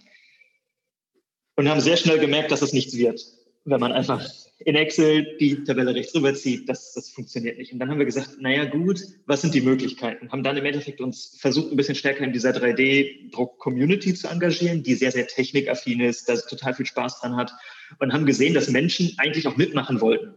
und 1.56 1.68
haben 1.68 1.80
sehr 1.80 1.96
schnell 1.96 2.18
gemerkt, 2.18 2.50
dass 2.50 2.62
es 2.62 2.72
nichts 2.72 2.96
wird. 2.96 3.20
Wenn 3.64 3.80
man 3.80 3.92
einfach 3.92 4.24
in 4.60 4.74
Excel 4.74 5.36
die 5.38 5.62
Tabelle 5.64 5.94
rechts 5.94 6.14
rüberzieht, 6.14 6.68
das, 6.68 6.92
das 6.94 7.10
funktioniert 7.10 7.58
nicht. 7.58 7.72
Und 7.72 7.78
dann 7.78 7.90
haben 7.90 7.98
wir 7.98 8.06
gesagt, 8.06 8.40
naja 8.40 8.64
gut, 8.64 9.00
was 9.26 9.42
sind 9.42 9.54
die 9.54 9.60
Möglichkeiten? 9.60 10.30
Haben 10.32 10.42
dann 10.42 10.56
im 10.56 10.64
Endeffekt 10.64 11.00
uns 11.00 11.36
versucht, 11.38 11.70
ein 11.70 11.76
bisschen 11.76 11.94
stärker 11.94 12.24
in 12.24 12.32
dieser 12.32 12.50
3D-Druck-Community 12.50 14.14
zu 14.14 14.28
engagieren, 14.28 14.82
die 14.82 14.94
sehr, 14.94 15.12
sehr 15.12 15.26
technikaffin 15.26 16.00
ist, 16.00 16.28
da 16.28 16.36
total 16.36 16.74
viel 16.74 16.86
Spaß 16.86 17.20
dran 17.20 17.36
hat 17.36 17.52
und 18.00 18.12
haben 18.12 18.26
gesehen, 18.26 18.54
dass 18.54 18.68
Menschen 18.68 19.12
eigentlich 19.18 19.46
auch 19.46 19.56
mitmachen 19.56 20.00
wollten, 20.00 20.34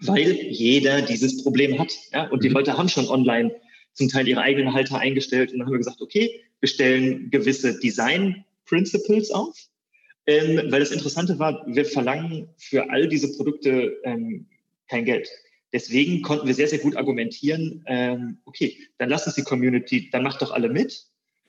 weil 0.00 0.32
jeder 0.32 1.02
dieses 1.02 1.42
Problem 1.42 1.78
hat. 1.78 1.92
Ja? 2.12 2.28
Und 2.28 2.42
die 2.42 2.48
mhm. 2.48 2.54
Leute 2.54 2.78
haben 2.78 2.88
schon 2.88 3.08
online 3.08 3.54
zum 3.96 4.08
Teil 4.08 4.28
ihre 4.28 4.42
eigenen 4.42 4.72
Halter 4.72 4.98
eingestellt 4.98 5.52
und 5.52 5.58
dann 5.58 5.66
haben 5.66 5.72
wir 5.72 5.78
gesagt, 5.78 6.00
okay, 6.00 6.42
wir 6.60 6.68
stellen 6.68 7.30
gewisse 7.30 7.78
Design 7.78 8.44
Principles 8.66 9.30
auf, 9.30 9.56
ähm, 10.26 10.70
weil 10.70 10.80
das 10.80 10.90
Interessante 10.90 11.38
war, 11.38 11.64
wir 11.66 11.84
verlangen 11.84 12.48
für 12.58 12.90
all 12.90 13.08
diese 13.08 13.32
Produkte 13.36 13.96
ähm, 14.04 14.46
kein 14.88 15.04
Geld. 15.04 15.28
Deswegen 15.72 16.22
konnten 16.22 16.46
wir 16.46 16.54
sehr, 16.54 16.68
sehr 16.68 16.78
gut 16.78 16.96
argumentieren, 16.96 17.82
ähm, 17.86 18.38
okay, 18.44 18.76
dann 18.98 19.08
lasst 19.08 19.26
uns 19.26 19.36
die 19.36 19.42
Community, 19.42 20.10
dann 20.10 20.22
macht 20.22 20.42
doch 20.42 20.52
alle 20.52 20.68
mit 20.68 21.06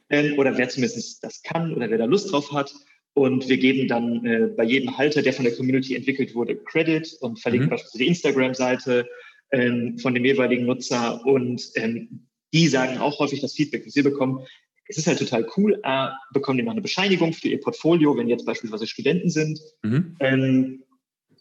ähm, 0.09 0.37
oder 0.37 0.57
wer 0.57 0.69
zumindest 0.69 1.23
das 1.23 1.43
kann 1.43 1.73
oder 1.73 1.89
wer 1.89 1.97
da 1.97 2.05
Lust 2.05 2.31
drauf 2.31 2.51
hat. 2.51 2.73
Und 3.13 3.49
wir 3.49 3.57
geben 3.57 3.87
dann 3.87 4.25
äh, 4.25 4.47
bei 4.55 4.63
jedem 4.63 4.95
Halter, 4.95 5.23
der 5.23 5.33
von 5.33 5.45
der 5.45 5.55
Community 5.55 5.95
entwickelt 5.95 6.35
wurde, 6.35 6.55
Credit 6.55 7.17
und 7.21 7.39
verlinken 7.39 7.67
mhm. 7.67 7.71
beispielsweise 7.71 8.03
die 8.03 8.09
Instagram-Seite 8.09 9.07
ähm, 9.51 9.97
von 9.97 10.13
dem 10.13 10.23
jeweiligen 10.23 10.65
Nutzer. 10.67 11.25
Und 11.25 11.71
ähm, 11.75 12.26
die 12.53 12.67
sagen 12.67 12.97
auch 12.97 13.19
häufig 13.19 13.41
das 13.41 13.53
Feedback, 13.53 13.85
das 13.85 13.95
wir 13.95 14.03
bekommen. 14.03 14.45
Es 14.87 14.97
ist 14.97 15.07
halt 15.07 15.19
total 15.19 15.47
cool. 15.57 15.79
A, 15.83 16.17
bekommen 16.31 16.57
die 16.57 16.63
noch 16.63 16.71
eine 16.71 16.81
Bescheinigung 16.81 17.33
für 17.33 17.49
ihr 17.49 17.59
Portfolio, 17.59 18.15
wenn 18.15 18.29
jetzt 18.29 18.45
beispielsweise 18.45 18.87
Studenten 18.87 19.29
sind. 19.29 19.59
Mhm. 19.83 20.15
Ähm, 20.19 20.83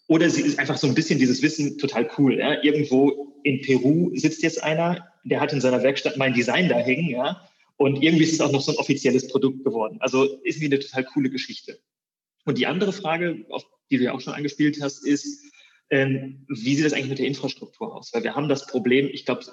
oder 0.09 0.31
sie 0.31 0.43
ist 0.43 0.59
einfach 0.59 0.79
so 0.79 0.87
ein 0.87 0.95
bisschen 0.95 1.19
dieses 1.19 1.43
Wissen 1.43 1.79
total 1.79 2.09
cool. 2.19 2.39
Ja? 2.39 2.63
Irgendwo 2.63 3.35
in 3.43 3.61
Peru 3.61 4.11
sitzt 4.15 4.43
jetzt 4.43 4.63
einer, 4.63 5.09
der 5.25 5.41
hat 5.41 5.53
in 5.53 5.61
seiner 5.61 5.83
Werkstatt 5.83 6.17
mein 6.17 6.35
Design 6.35 6.69
da 6.69 6.77
hängen, 6.77 7.11
ja. 7.11 7.49
Und 7.77 8.03
irgendwie 8.03 8.25
ist 8.25 8.33
es 8.33 8.41
auch 8.41 8.53
noch 8.53 8.63
so 8.63 8.73
ein 8.73 8.79
offizielles 8.79 9.29
Produkt 9.29 9.63
geworden. 9.65 9.99
Also 10.01 10.25
ist 10.43 10.61
wie 10.61 10.67
eine 10.67 10.79
total 10.79 11.05
coole 11.05 11.31
Geschichte. 11.31 11.79
Und 12.45 12.59
die 12.59 12.67
andere 12.67 12.93
Frage, 12.93 13.45
auf 13.51 13.65
die 13.91 13.99
du 13.99 14.05
ja 14.05 14.13
auch 14.13 14.21
schon 14.21 14.33
angespielt 14.33 14.79
hast, 14.81 15.07
ist, 15.07 15.45
ähm, 15.91 16.47
wie 16.49 16.75
sieht 16.75 16.87
das 16.87 16.93
eigentlich 16.93 17.11
mit 17.11 17.19
der 17.19 17.27
Infrastruktur 17.27 17.95
aus? 17.95 18.13
Weil 18.15 18.25
wir 18.25 18.35
haben 18.35 18.49
das 18.49 18.67
Problem, 18.67 19.09
ich 19.13 19.25
glaube, 19.25 19.45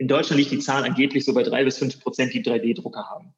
in 0.00 0.08
Deutschland 0.08 0.38
liegt 0.38 0.50
die 0.50 0.58
Zahl 0.60 0.82
angeblich 0.84 1.26
so 1.26 1.34
bei 1.34 1.42
drei 1.42 1.62
bis 1.62 1.76
fünf 1.76 2.00
Prozent, 2.00 2.32
die 2.32 2.42
3D-Drucker 2.42 3.04
haben. 3.04 3.34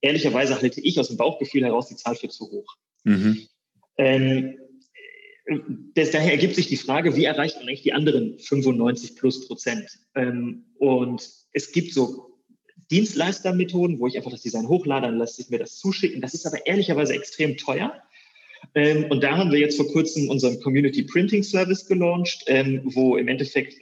Ehrlicherweise 0.00 0.60
halte 0.62 0.80
ich 0.80 1.00
aus 1.00 1.08
dem 1.08 1.16
Bauchgefühl 1.16 1.64
heraus 1.64 1.88
die 1.88 1.96
Zahl 1.96 2.14
für 2.14 2.28
zu 2.28 2.48
hoch. 2.48 2.76
Mhm. 3.02 3.48
Ähm, 3.96 4.58
das, 5.94 6.12
daher 6.12 6.30
ergibt 6.30 6.54
sich 6.54 6.68
die 6.68 6.76
Frage, 6.76 7.16
wie 7.16 7.24
erreicht 7.24 7.56
man 7.56 7.66
eigentlich 7.66 7.82
die 7.82 7.94
anderen 7.94 8.38
95 8.38 9.16
plus 9.16 9.48
Prozent? 9.48 9.88
Ähm, 10.14 10.66
und 10.78 11.28
es 11.52 11.72
gibt 11.72 11.92
so 11.92 12.38
Dienstleistermethoden, 12.92 13.98
wo 13.98 14.06
ich 14.06 14.16
einfach 14.16 14.30
das 14.30 14.42
Design 14.42 14.68
hochlade, 14.68 15.08
dann 15.08 15.18
lasse 15.18 15.42
ich 15.42 15.50
mir 15.50 15.58
das 15.58 15.78
zuschicken. 15.78 16.20
Das 16.20 16.32
ist 16.32 16.46
aber 16.46 16.64
ehrlicherweise 16.64 17.14
extrem 17.14 17.56
teuer. 17.56 17.92
Ähm, 18.76 19.06
und 19.10 19.24
da 19.24 19.36
haben 19.36 19.50
wir 19.50 19.58
jetzt 19.58 19.76
vor 19.76 19.88
kurzem 19.88 20.28
unseren 20.28 20.60
Community 20.60 21.02
Printing 21.02 21.42
Service 21.42 21.86
gelauncht, 21.86 22.44
ähm, 22.46 22.82
wo 22.84 23.16
im 23.16 23.26
Endeffekt 23.26 23.80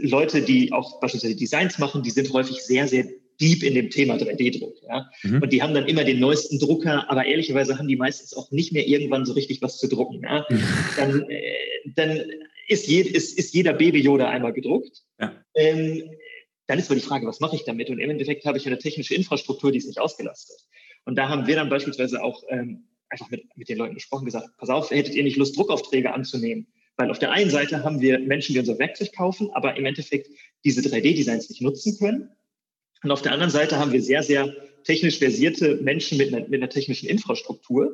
Leute, 0.00 0.42
die 0.42 0.72
auch 0.72 1.00
beispielsweise 1.00 1.36
Designs 1.36 1.78
machen, 1.78 2.02
die 2.02 2.10
sind 2.10 2.32
häufig 2.32 2.62
sehr, 2.62 2.86
sehr 2.88 3.06
deep 3.40 3.62
in 3.62 3.74
dem 3.74 3.90
Thema 3.90 4.16
3D-Druck. 4.16 4.76
Ja? 4.88 5.10
Mhm. 5.22 5.42
Und 5.42 5.52
die 5.52 5.62
haben 5.62 5.74
dann 5.74 5.86
immer 5.86 6.04
den 6.04 6.20
neuesten 6.20 6.58
Drucker, 6.58 7.10
aber 7.10 7.26
ehrlicherweise 7.26 7.78
haben 7.78 7.88
die 7.88 7.96
meistens 7.96 8.34
auch 8.34 8.50
nicht 8.50 8.72
mehr 8.72 8.86
irgendwann 8.86 9.26
so 9.26 9.32
richtig 9.32 9.62
was 9.62 9.78
zu 9.78 9.88
drucken. 9.88 10.22
Ja? 10.22 10.46
Mhm. 10.48 10.62
Dann, 10.96 11.30
äh, 11.30 11.54
dann 11.94 12.22
ist, 12.68 12.86
je, 12.86 13.00
ist, 13.00 13.38
ist 13.38 13.54
jeder 13.54 13.72
Baby-Yoda 13.72 14.28
einmal 14.28 14.52
gedruckt. 14.52 15.02
Ja. 15.20 15.32
Ähm, 15.54 16.10
dann 16.66 16.78
ist 16.78 16.86
aber 16.86 16.96
die 16.96 17.06
Frage, 17.06 17.26
was 17.26 17.40
mache 17.40 17.56
ich 17.56 17.64
damit? 17.64 17.90
Und 17.90 18.00
im 18.00 18.10
Endeffekt 18.10 18.44
habe 18.44 18.58
ich 18.58 18.66
eine 18.66 18.78
technische 18.78 19.14
Infrastruktur, 19.14 19.70
die 19.70 19.78
ist 19.78 19.86
nicht 19.86 20.00
ausgelastet. 20.00 20.56
Und 21.04 21.16
da 21.16 21.28
haben 21.28 21.46
wir 21.46 21.54
dann 21.54 21.68
beispielsweise 21.68 22.22
auch 22.22 22.42
ähm, 22.48 22.88
einfach 23.08 23.30
mit, 23.30 23.44
mit 23.56 23.68
den 23.68 23.78
Leuten 23.78 23.94
gesprochen, 23.94 24.24
gesagt, 24.24 24.48
pass 24.58 24.68
auf, 24.68 24.90
hättet 24.90 25.14
ihr 25.14 25.22
nicht 25.22 25.36
Lust, 25.36 25.56
Druckaufträge 25.56 26.12
anzunehmen? 26.12 26.66
Weil 26.96 27.10
auf 27.10 27.18
der 27.18 27.30
einen 27.30 27.50
Seite 27.50 27.84
haben 27.84 28.00
wir 28.00 28.18
Menschen, 28.18 28.54
die 28.54 28.58
unser 28.58 28.78
Werkzeug 28.78 29.12
kaufen, 29.12 29.50
aber 29.52 29.76
im 29.76 29.84
Endeffekt 29.84 30.28
diese 30.64 30.80
3D-Designs 30.80 31.48
nicht 31.50 31.62
nutzen 31.62 31.98
können. 31.98 32.30
Und 33.02 33.10
auf 33.10 33.22
der 33.22 33.32
anderen 33.32 33.50
Seite 33.50 33.78
haben 33.78 33.92
wir 33.92 34.02
sehr, 34.02 34.22
sehr 34.22 34.52
technisch 34.84 35.18
versierte 35.18 35.76
Menschen 35.76 36.16
mit 36.16 36.32
einer, 36.32 36.48
mit 36.48 36.54
einer 36.54 36.70
technischen 36.70 37.08
Infrastruktur, 37.08 37.92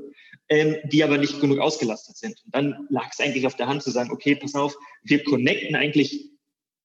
ähm, 0.49 0.77
die 0.85 1.03
aber 1.03 1.19
nicht 1.19 1.41
genug 1.41 1.59
ausgelastet 1.59 2.17
sind. 2.17 2.41
Und 2.45 2.55
dann 2.55 2.87
lag 2.91 3.11
es 3.11 3.19
eigentlich 3.19 3.47
auf 3.47 3.57
der 3.57 3.67
Hand 3.67 3.83
zu 3.83 3.91
sagen, 3.91 4.11
okay, 4.13 4.37
pass 4.37 4.55
auf, 4.55 4.77
wir 5.03 5.25
connecten 5.25 5.75
eigentlich 5.75 6.31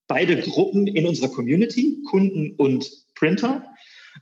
beide 0.07 0.39
Gruppen 0.41 0.87
in 0.87 1.05
unserer 1.05 1.29
Community, 1.29 2.01
Kunden 2.09 2.55
und 2.55 2.89
Printer, 3.15 3.65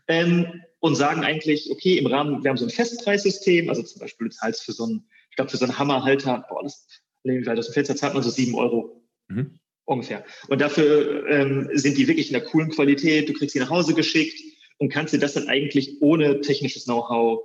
ähm, 0.08 0.64
und 0.80 0.96
sagen 0.96 1.24
eigentlich, 1.24 1.72
okay, 1.72 1.98
im 1.98 2.06
Rahmen, 2.06 2.44
wir 2.44 2.50
haben 2.50 2.58
so 2.58 2.66
ein 2.66 2.72
Festpreissystem, 2.72 3.70
also 3.70 3.82
zum 3.82 4.02
Beispiel 4.02 4.30
du 4.30 4.36
zahlst 4.36 4.64
für 4.64 4.72
so 4.72 4.84
einen, 4.84 5.08
ich 5.30 5.36
glaube, 5.36 5.50
für 5.50 5.58
so 5.58 5.66
einen 5.66 5.80
Hammerhalter, 5.80 6.46
boah, 6.48 6.62
das, 6.64 6.88
das 7.26 7.70
Fenster 7.70 7.96
zahlt 7.96 8.14
man 8.14 8.24
so 8.24 8.30
sieben 8.30 8.56
Euro. 8.56 9.02
Mhm. 9.28 9.60
Ungefähr. 9.86 10.26
Und 10.48 10.62
dafür 10.62 11.28
ähm, 11.30 11.70
sind 11.74 11.98
die 11.98 12.08
wirklich 12.08 12.30
in 12.30 12.36
einer 12.36 12.46
coolen 12.46 12.70
Qualität. 12.70 13.30
Du 13.30 13.34
kriegst 13.34 13.54
sie 13.54 13.60
nach 13.60 13.70
Hause 13.70 13.94
geschickt 13.94 14.40
und 14.80 14.90
kannst 14.90 15.14
dir 15.14 15.20
das 15.20 15.34
dann 15.34 15.48
eigentlich 15.48 16.02
ohne 16.02 16.42
technisches 16.42 16.86
Know-how, 16.86 17.42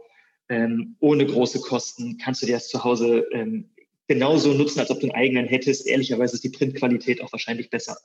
ähm, 0.48 0.96
ohne 1.00 1.26
große 1.26 1.60
Kosten, 1.60 2.18
kannst 2.18 2.42
du 2.42 2.46
dir 2.46 2.54
das 2.54 2.68
zu 2.68 2.82
Hause 2.82 3.26
ähm, 3.32 3.70
genauso 4.08 4.54
nutzen, 4.54 4.80
als 4.80 4.90
ob 4.90 5.00
du 5.00 5.06
einen 5.06 5.14
eigenen 5.14 5.46
hättest. 5.46 5.86
Ehrlicherweise 5.86 6.34
ist 6.34 6.44
die 6.44 6.50
Printqualität 6.50 7.22
auch 7.22 7.30
wahrscheinlich 7.32 7.70
besser. 7.70 7.96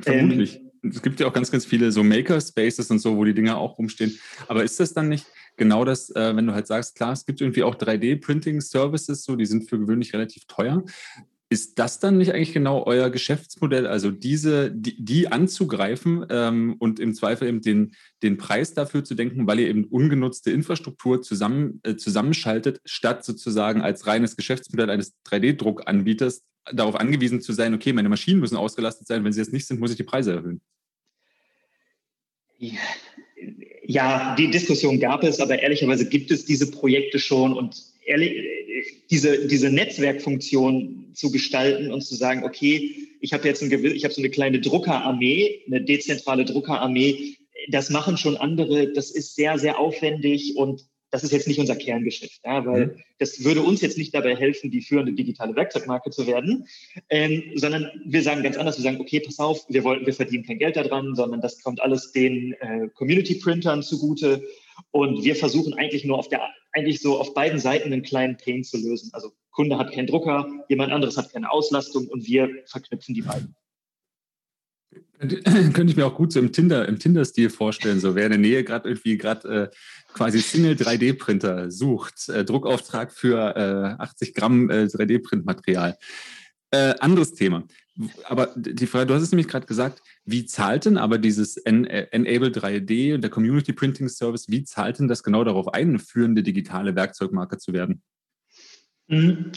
Vermutlich. 0.00 0.56
Ähm, 0.56 0.90
es 0.90 1.00
gibt 1.00 1.18
ja 1.18 1.26
auch 1.26 1.32
ganz, 1.32 1.50
ganz 1.50 1.64
viele 1.64 1.90
so 1.92 2.04
Maker-Spaces 2.04 2.90
und 2.90 2.98
so, 2.98 3.16
wo 3.16 3.24
die 3.24 3.34
Dinger 3.34 3.56
auch 3.56 3.78
rumstehen. 3.78 4.18
Aber 4.48 4.64
ist 4.64 4.78
das 4.78 4.92
dann 4.92 5.08
nicht 5.08 5.24
genau 5.56 5.84
das, 5.84 6.10
äh, 6.10 6.34
wenn 6.36 6.46
du 6.46 6.54
halt 6.54 6.66
sagst, 6.66 6.96
klar, 6.96 7.12
es 7.12 7.24
gibt 7.24 7.40
irgendwie 7.40 7.62
auch 7.62 7.74
3D-Printing-Services, 7.74 9.24
so, 9.24 9.36
die 9.36 9.46
sind 9.46 9.68
für 9.68 9.78
gewöhnlich 9.78 10.12
relativ 10.12 10.44
teuer. 10.46 10.84
Ist 11.50 11.78
das 11.78 12.00
dann 12.00 12.18
nicht 12.18 12.32
eigentlich 12.32 12.52
genau 12.52 12.84
euer 12.84 13.10
Geschäftsmodell, 13.10 13.86
also 13.86 14.10
diese, 14.10 14.72
die, 14.72 15.02
die 15.04 15.28
anzugreifen 15.28 16.26
ähm, 16.30 16.74
und 16.78 16.98
im 16.98 17.14
Zweifel 17.14 17.46
eben 17.46 17.60
den, 17.60 17.94
den 18.22 18.38
Preis 18.38 18.74
dafür 18.74 19.04
zu 19.04 19.14
denken, 19.14 19.46
weil 19.46 19.60
ihr 19.60 19.68
eben 19.68 19.84
ungenutzte 19.84 20.50
Infrastruktur 20.50 21.22
zusammen, 21.22 21.80
äh, 21.84 21.96
zusammenschaltet, 21.96 22.80
statt 22.84 23.24
sozusagen 23.24 23.82
als 23.82 24.06
reines 24.06 24.36
Geschäftsmodell 24.36 24.90
eines 24.90 25.14
3D-Druckanbieters 25.26 26.42
darauf 26.72 26.96
angewiesen 26.96 27.40
zu 27.42 27.52
sein, 27.52 27.74
okay, 27.74 27.92
meine 27.92 28.08
Maschinen 28.08 28.40
müssen 28.40 28.56
ausgelastet 28.56 29.06
sein, 29.06 29.22
wenn 29.22 29.32
sie 29.32 29.42
es 29.42 29.52
nicht 29.52 29.66
sind, 29.66 29.80
muss 29.80 29.90
ich 29.90 29.96
die 29.96 30.02
Preise 30.02 30.32
erhöhen? 30.32 30.60
Ja, 32.56 32.80
die 33.86 34.50
Diskussion 34.50 34.98
gab 34.98 35.22
es, 35.22 35.40
aber 35.40 35.60
ehrlicherweise 35.60 36.08
gibt 36.08 36.30
es 36.30 36.44
diese 36.44 36.70
Projekte 36.70 37.18
schon 37.18 37.52
und 37.52 37.76
ehrlich, 38.06 38.32
diese, 39.10 39.46
diese 39.46 39.70
Netzwerkfunktion 39.70 41.10
zu 41.14 41.30
gestalten 41.30 41.92
und 41.92 42.02
zu 42.02 42.14
sagen, 42.14 42.44
okay, 42.44 42.94
ich 43.20 43.32
habe 43.32 43.46
jetzt 43.46 43.62
ein, 43.62 43.84
ich 43.84 44.04
habe 44.04 44.14
so 44.14 44.20
eine 44.20 44.30
kleine 44.30 44.60
Druckerarmee, 44.60 45.62
eine 45.66 45.82
dezentrale 45.82 46.44
Druckerarmee, 46.44 47.36
das 47.70 47.90
machen 47.90 48.16
schon 48.16 48.36
andere, 48.36 48.92
das 48.92 49.10
ist 49.10 49.36
sehr, 49.36 49.58
sehr 49.58 49.78
aufwendig 49.78 50.56
und 50.56 50.86
das 51.14 51.22
ist 51.22 51.30
jetzt 51.30 51.46
nicht 51.46 51.60
unser 51.60 51.76
Kerngeschäft, 51.76 52.40
ja, 52.44 52.66
weil 52.66 52.86
mhm. 52.86 53.02
das 53.20 53.44
würde 53.44 53.62
uns 53.62 53.80
jetzt 53.80 53.96
nicht 53.96 54.12
dabei 54.12 54.34
helfen, 54.34 54.72
die 54.72 54.80
führende 54.80 55.12
digitale 55.12 55.54
Werkzeugmarke 55.54 56.10
zu 56.10 56.26
werden, 56.26 56.66
ähm, 57.08 57.52
sondern 57.54 57.88
wir 58.04 58.20
sagen 58.20 58.42
ganz 58.42 58.56
anders, 58.56 58.78
wir 58.78 58.82
sagen, 58.82 59.00
okay, 59.00 59.20
pass 59.20 59.38
auf, 59.38 59.64
wir, 59.68 59.84
wollen, 59.84 60.04
wir 60.04 60.12
verdienen 60.12 60.44
kein 60.44 60.58
Geld 60.58 60.74
daran, 60.74 61.14
sondern 61.14 61.40
das 61.40 61.62
kommt 61.62 61.80
alles 61.80 62.10
den 62.10 62.54
äh, 62.54 62.88
Community-Printern 62.94 63.84
zugute 63.84 64.42
und 64.90 65.22
wir 65.22 65.36
versuchen 65.36 65.74
eigentlich 65.74 66.04
nur 66.04 66.18
auf 66.18 66.28
der, 66.28 66.48
eigentlich 66.72 67.00
so 67.00 67.20
auf 67.20 67.32
beiden 67.32 67.60
Seiten 67.60 67.92
einen 67.92 68.02
kleinen 68.02 68.36
Pain 68.36 68.64
zu 68.64 68.76
lösen. 68.76 69.10
Also 69.12 69.30
Kunde 69.52 69.78
hat 69.78 69.92
keinen 69.92 70.08
Drucker, 70.08 70.48
jemand 70.68 70.92
anderes 70.92 71.16
hat 71.16 71.32
keine 71.32 71.48
Auslastung 71.48 72.08
und 72.08 72.26
wir 72.26 72.50
verknüpfen 72.66 73.14
die 73.14 73.22
beiden. 73.22 73.54
Könnte 75.18 75.84
ich 75.84 75.96
mir 75.96 76.06
auch 76.06 76.14
gut 76.14 76.32
so 76.32 76.40
im 76.40 76.52
Tinder, 76.52 76.86
im 76.88 76.98
Tinder-Stil 76.98 77.50
vorstellen, 77.50 78.00
so 78.00 78.14
wer 78.14 78.26
in 78.26 78.32
der 78.32 78.40
Nähe 78.40 78.64
gerade 78.64 78.88
irgendwie 78.88 79.16
gerade 79.16 79.70
äh, 79.72 79.76
quasi 80.12 80.40
Single 80.40 80.74
3D-Printer 80.74 81.70
sucht, 81.70 82.28
äh, 82.28 82.44
Druckauftrag 82.44 83.12
für 83.12 83.56
äh, 83.56 84.02
80 84.02 84.34
Gramm 84.34 84.70
äh, 84.70 84.84
3D-Printmaterial. 84.84 85.96
Äh, 86.70 86.94
anderes 86.98 87.34
Thema. 87.34 87.64
Aber 88.24 88.52
die 88.56 88.86
Frage, 88.86 89.06
du 89.06 89.14
hast 89.14 89.22
es 89.22 89.30
nämlich 89.30 89.46
gerade 89.46 89.66
gesagt, 89.66 90.02
wie 90.24 90.46
zahlt 90.46 90.84
denn 90.84 90.98
aber 90.98 91.18
dieses 91.18 91.56
en 91.56 91.84
äh, 91.84 92.08
Enable 92.10 92.48
3D 92.48 93.14
und 93.14 93.22
der 93.22 93.30
Community 93.30 93.72
Printing 93.72 94.08
Service, 94.08 94.48
wie 94.48 94.64
zahlt 94.64 94.98
denn 94.98 95.06
das 95.06 95.22
genau 95.22 95.44
darauf 95.44 95.72
ein, 95.72 95.90
eine 95.90 95.98
führende 96.00 96.42
digitale 96.42 96.96
Werkzeugmarke 96.96 97.58
zu 97.58 97.72
werden? 97.72 98.02
Mhm. 99.08 99.52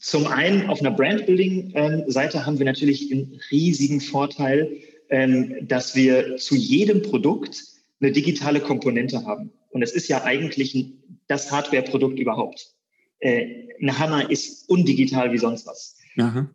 Zum 0.00 0.26
einen 0.26 0.68
auf 0.68 0.80
einer 0.80 0.92
Brandbuilding-Seite 0.92 2.46
haben 2.46 2.58
wir 2.58 2.66
natürlich 2.66 3.10
einen 3.10 3.40
riesigen 3.50 4.00
Vorteil, 4.00 4.76
ähm, 5.10 5.66
dass 5.66 5.94
wir 5.94 6.36
zu 6.36 6.54
jedem 6.54 7.02
Produkt 7.02 7.64
eine 8.00 8.12
digitale 8.12 8.60
Komponente 8.60 9.24
haben. 9.24 9.52
Und 9.70 9.82
es 9.82 9.92
ist 9.92 10.08
ja 10.08 10.24
eigentlich 10.24 10.94
das 11.26 11.50
Hardware-Produkt 11.50 12.18
überhaupt. 12.18 12.74
Äh, 13.18 13.68
ein 13.80 13.98
Hammer 13.98 14.30
ist 14.30 14.68
undigital 14.68 15.32
wie 15.32 15.38
sonst 15.38 15.66
was. 15.66 15.96
Aha. 16.18 16.50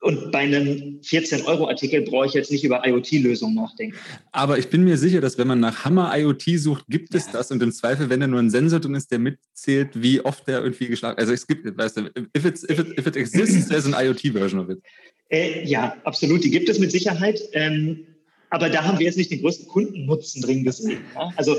Und 0.00 0.30
bei 0.30 0.40
einem 0.40 1.00
14-Euro-Artikel 1.00 2.02
brauche 2.02 2.26
ich 2.26 2.34
jetzt 2.34 2.52
nicht 2.52 2.64
über 2.64 2.86
IoT-Lösungen 2.86 3.54
nachdenken. 3.54 3.96
Aber 4.30 4.58
ich 4.58 4.68
bin 4.68 4.84
mir 4.84 4.98
sicher, 4.98 5.20
dass 5.20 5.38
wenn 5.38 5.48
man 5.48 5.58
nach 5.60 5.84
Hammer 5.84 6.12
IoT 6.16 6.44
sucht, 6.58 6.84
gibt 6.88 7.14
es 7.14 7.26
ja. 7.26 7.32
das. 7.32 7.50
Und 7.50 7.62
im 7.62 7.72
Zweifel, 7.72 8.10
wenn 8.10 8.20
da 8.20 8.26
nur 8.26 8.38
ein 8.38 8.50
Sensor 8.50 8.78
drin 8.78 8.94
ist, 8.94 9.10
der 9.10 9.18
mitzählt, 9.18 9.90
wie 9.94 10.20
oft 10.20 10.46
der 10.46 10.62
irgendwie 10.62 10.88
geschlagen 10.88 11.18
Also 11.18 11.32
es 11.32 11.46
gibt, 11.46 11.64
weißt 11.76 11.96
du, 11.96 12.10
if, 12.36 12.44
it's, 12.44 12.62
if, 12.64 12.78
it, 12.78 12.98
if 12.98 13.06
it 13.06 13.16
exists, 13.16 13.68
there's 13.68 13.86
an 13.86 13.94
IoT-Version 13.94 14.60
of 14.60 14.68
it. 14.68 14.82
Äh, 15.30 15.64
ja, 15.66 15.96
absolut. 16.04 16.44
Die 16.44 16.50
gibt 16.50 16.68
es 16.68 16.78
mit 16.78 16.92
Sicherheit. 16.92 17.40
Ähm, 17.52 18.06
aber 18.50 18.68
da 18.68 18.84
haben 18.84 18.98
wir 18.98 19.06
jetzt 19.06 19.16
nicht 19.16 19.30
den 19.30 19.40
größten 19.40 19.66
Kundennutzen 19.66 20.42
drin 20.42 20.64
gesehen. 20.64 21.00
Ja? 21.14 21.32
Also, 21.36 21.56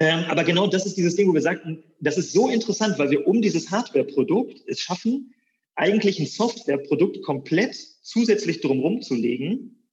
ähm, 0.00 0.24
aber 0.28 0.44
genau 0.44 0.66
das 0.66 0.86
ist 0.86 0.96
dieses 0.96 1.16
Ding, 1.16 1.28
wo 1.28 1.34
wir 1.34 1.42
sagten, 1.42 1.82
das 2.00 2.18
ist 2.18 2.32
so 2.32 2.48
interessant, 2.48 2.98
weil 2.98 3.10
wir 3.10 3.26
um 3.26 3.40
dieses 3.40 3.70
Hardware-Produkt 3.70 4.62
es 4.66 4.80
schaffen, 4.80 5.34
eigentlich 5.76 6.18
ein 6.18 6.26
Softwareprodukt 6.26 7.22
komplett 7.22 7.76
zusätzlich 8.02 8.60
drumherum 8.60 9.02
zu 9.02 9.14
legen, 9.14 9.88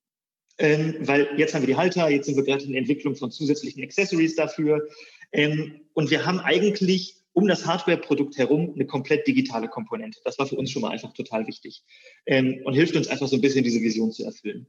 ähm, 0.57 0.95
weil 1.01 1.29
jetzt 1.37 1.53
haben 1.53 1.63
wir 1.63 1.67
die 1.67 1.77
Halter, 1.77 2.09
jetzt 2.09 2.27
sind 2.27 2.35
wir 2.35 2.43
gerade 2.43 2.63
in 2.63 2.71
der 2.71 2.79
Entwicklung 2.79 3.15
von 3.15 3.31
zusätzlichen 3.31 3.83
Accessories 3.83 4.35
dafür. 4.35 4.87
Ähm, 5.31 5.81
und 5.93 6.11
wir 6.11 6.25
haben 6.25 6.39
eigentlich 6.39 7.15
um 7.33 7.47
das 7.47 7.65
Hardware-Produkt 7.65 8.37
herum 8.37 8.73
eine 8.75 8.85
komplett 8.85 9.25
digitale 9.25 9.67
Komponente. 9.69 10.19
Das 10.23 10.37
war 10.37 10.45
für 10.45 10.55
uns 10.55 10.69
schon 10.69 10.81
mal 10.81 10.91
einfach 10.91 11.13
total 11.13 11.47
wichtig 11.47 11.83
ähm, 12.25 12.61
und 12.65 12.73
hilft 12.73 12.95
uns 12.95 13.07
einfach 13.07 13.27
so 13.27 13.37
ein 13.37 13.41
bisschen 13.41 13.63
diese 13.63 13.81
Vision 13.81 14.11
zu 14.11 14.25
erfüllen. 14.25 14.67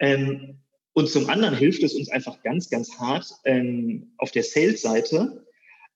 Ähm, 0.00 0.58
und 0.92 1.08
zum 1.08 1.30
anderen 1.30 1.56
hilft 1.56 1.82
es 1.84 1.94
uns 1.94 2.10
einfach 2.10 2.42
ganz, 2.42 2.68
ganz 2.68 2.98
hart 2.98 3.26
ähm, 3.44 4.12
auf 4.18 4.32
der 4.32 4.42
Sales-Seite, 4.42 5.46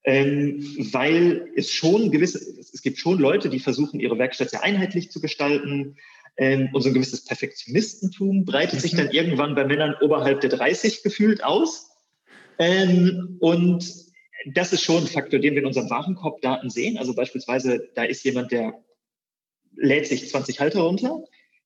ähm, 0.05 0.63
weil 0.91 1.49
es 1.55 1.71
schon 1.71 2.11
gewisse, 2.11 2.37
es 2.37 2.81
gibt 2.81 2.99
schon 2.99 3.17
Leute, 3.17 3.49
die 3.49 3.59
versuchen, 3.59 3.99
ihre 3.99 4.17
Werkstatt 4.19 4.51
sehr 4.51 4.63
einheitlich 4.63 5.11
zu 5.11 5.19
gestalten. 5.19 5.97
Ähm, 6.37 6.69
und 6.73 6.81
so 6.81 6.89
ein 6.89 6.93
gewisses 6.93 7.23
Perfektionistentum 7.23 8.45
breitet 8.45 8.75
mhm. 8.75 8.79
sich 8.79 8.95
dann 8.95 9.09
irgendwann 9.11 9.55
bei 9.55 9.65
Männern 9.65 9.95
oberhalb 10.01 10.41
der 10.41 10.49
30 10.49 11.01
gefühlt 11.01 11.43
aus. 11.43 11.89
Ähm, 12.59 13.37
und 13.39 13.85
das 14.53 14.73
ist 14.73 14.83
schon 14.83 15.03
ein 15.03 15.07
Faktor, 15.07 15.39
den 15.39 15.53
wir 15.53 15.61
in 15.61 15.67
unseren 15.67 15.89
Warenkorbdaten 15.89 16.69
sehen. 16.69 16.97
Also 16.97 17.15
beispielsweise, 17.15 17.89
da 17.95 18.03
ist 18.03 18.23
jemand, 18.23 18.51
der 18.51 18.73
lädt 19.75 20.07
sich 20.07 20.29
20 20.29 20.59
Halter 20.59 20.81
runter. 20.81 21.23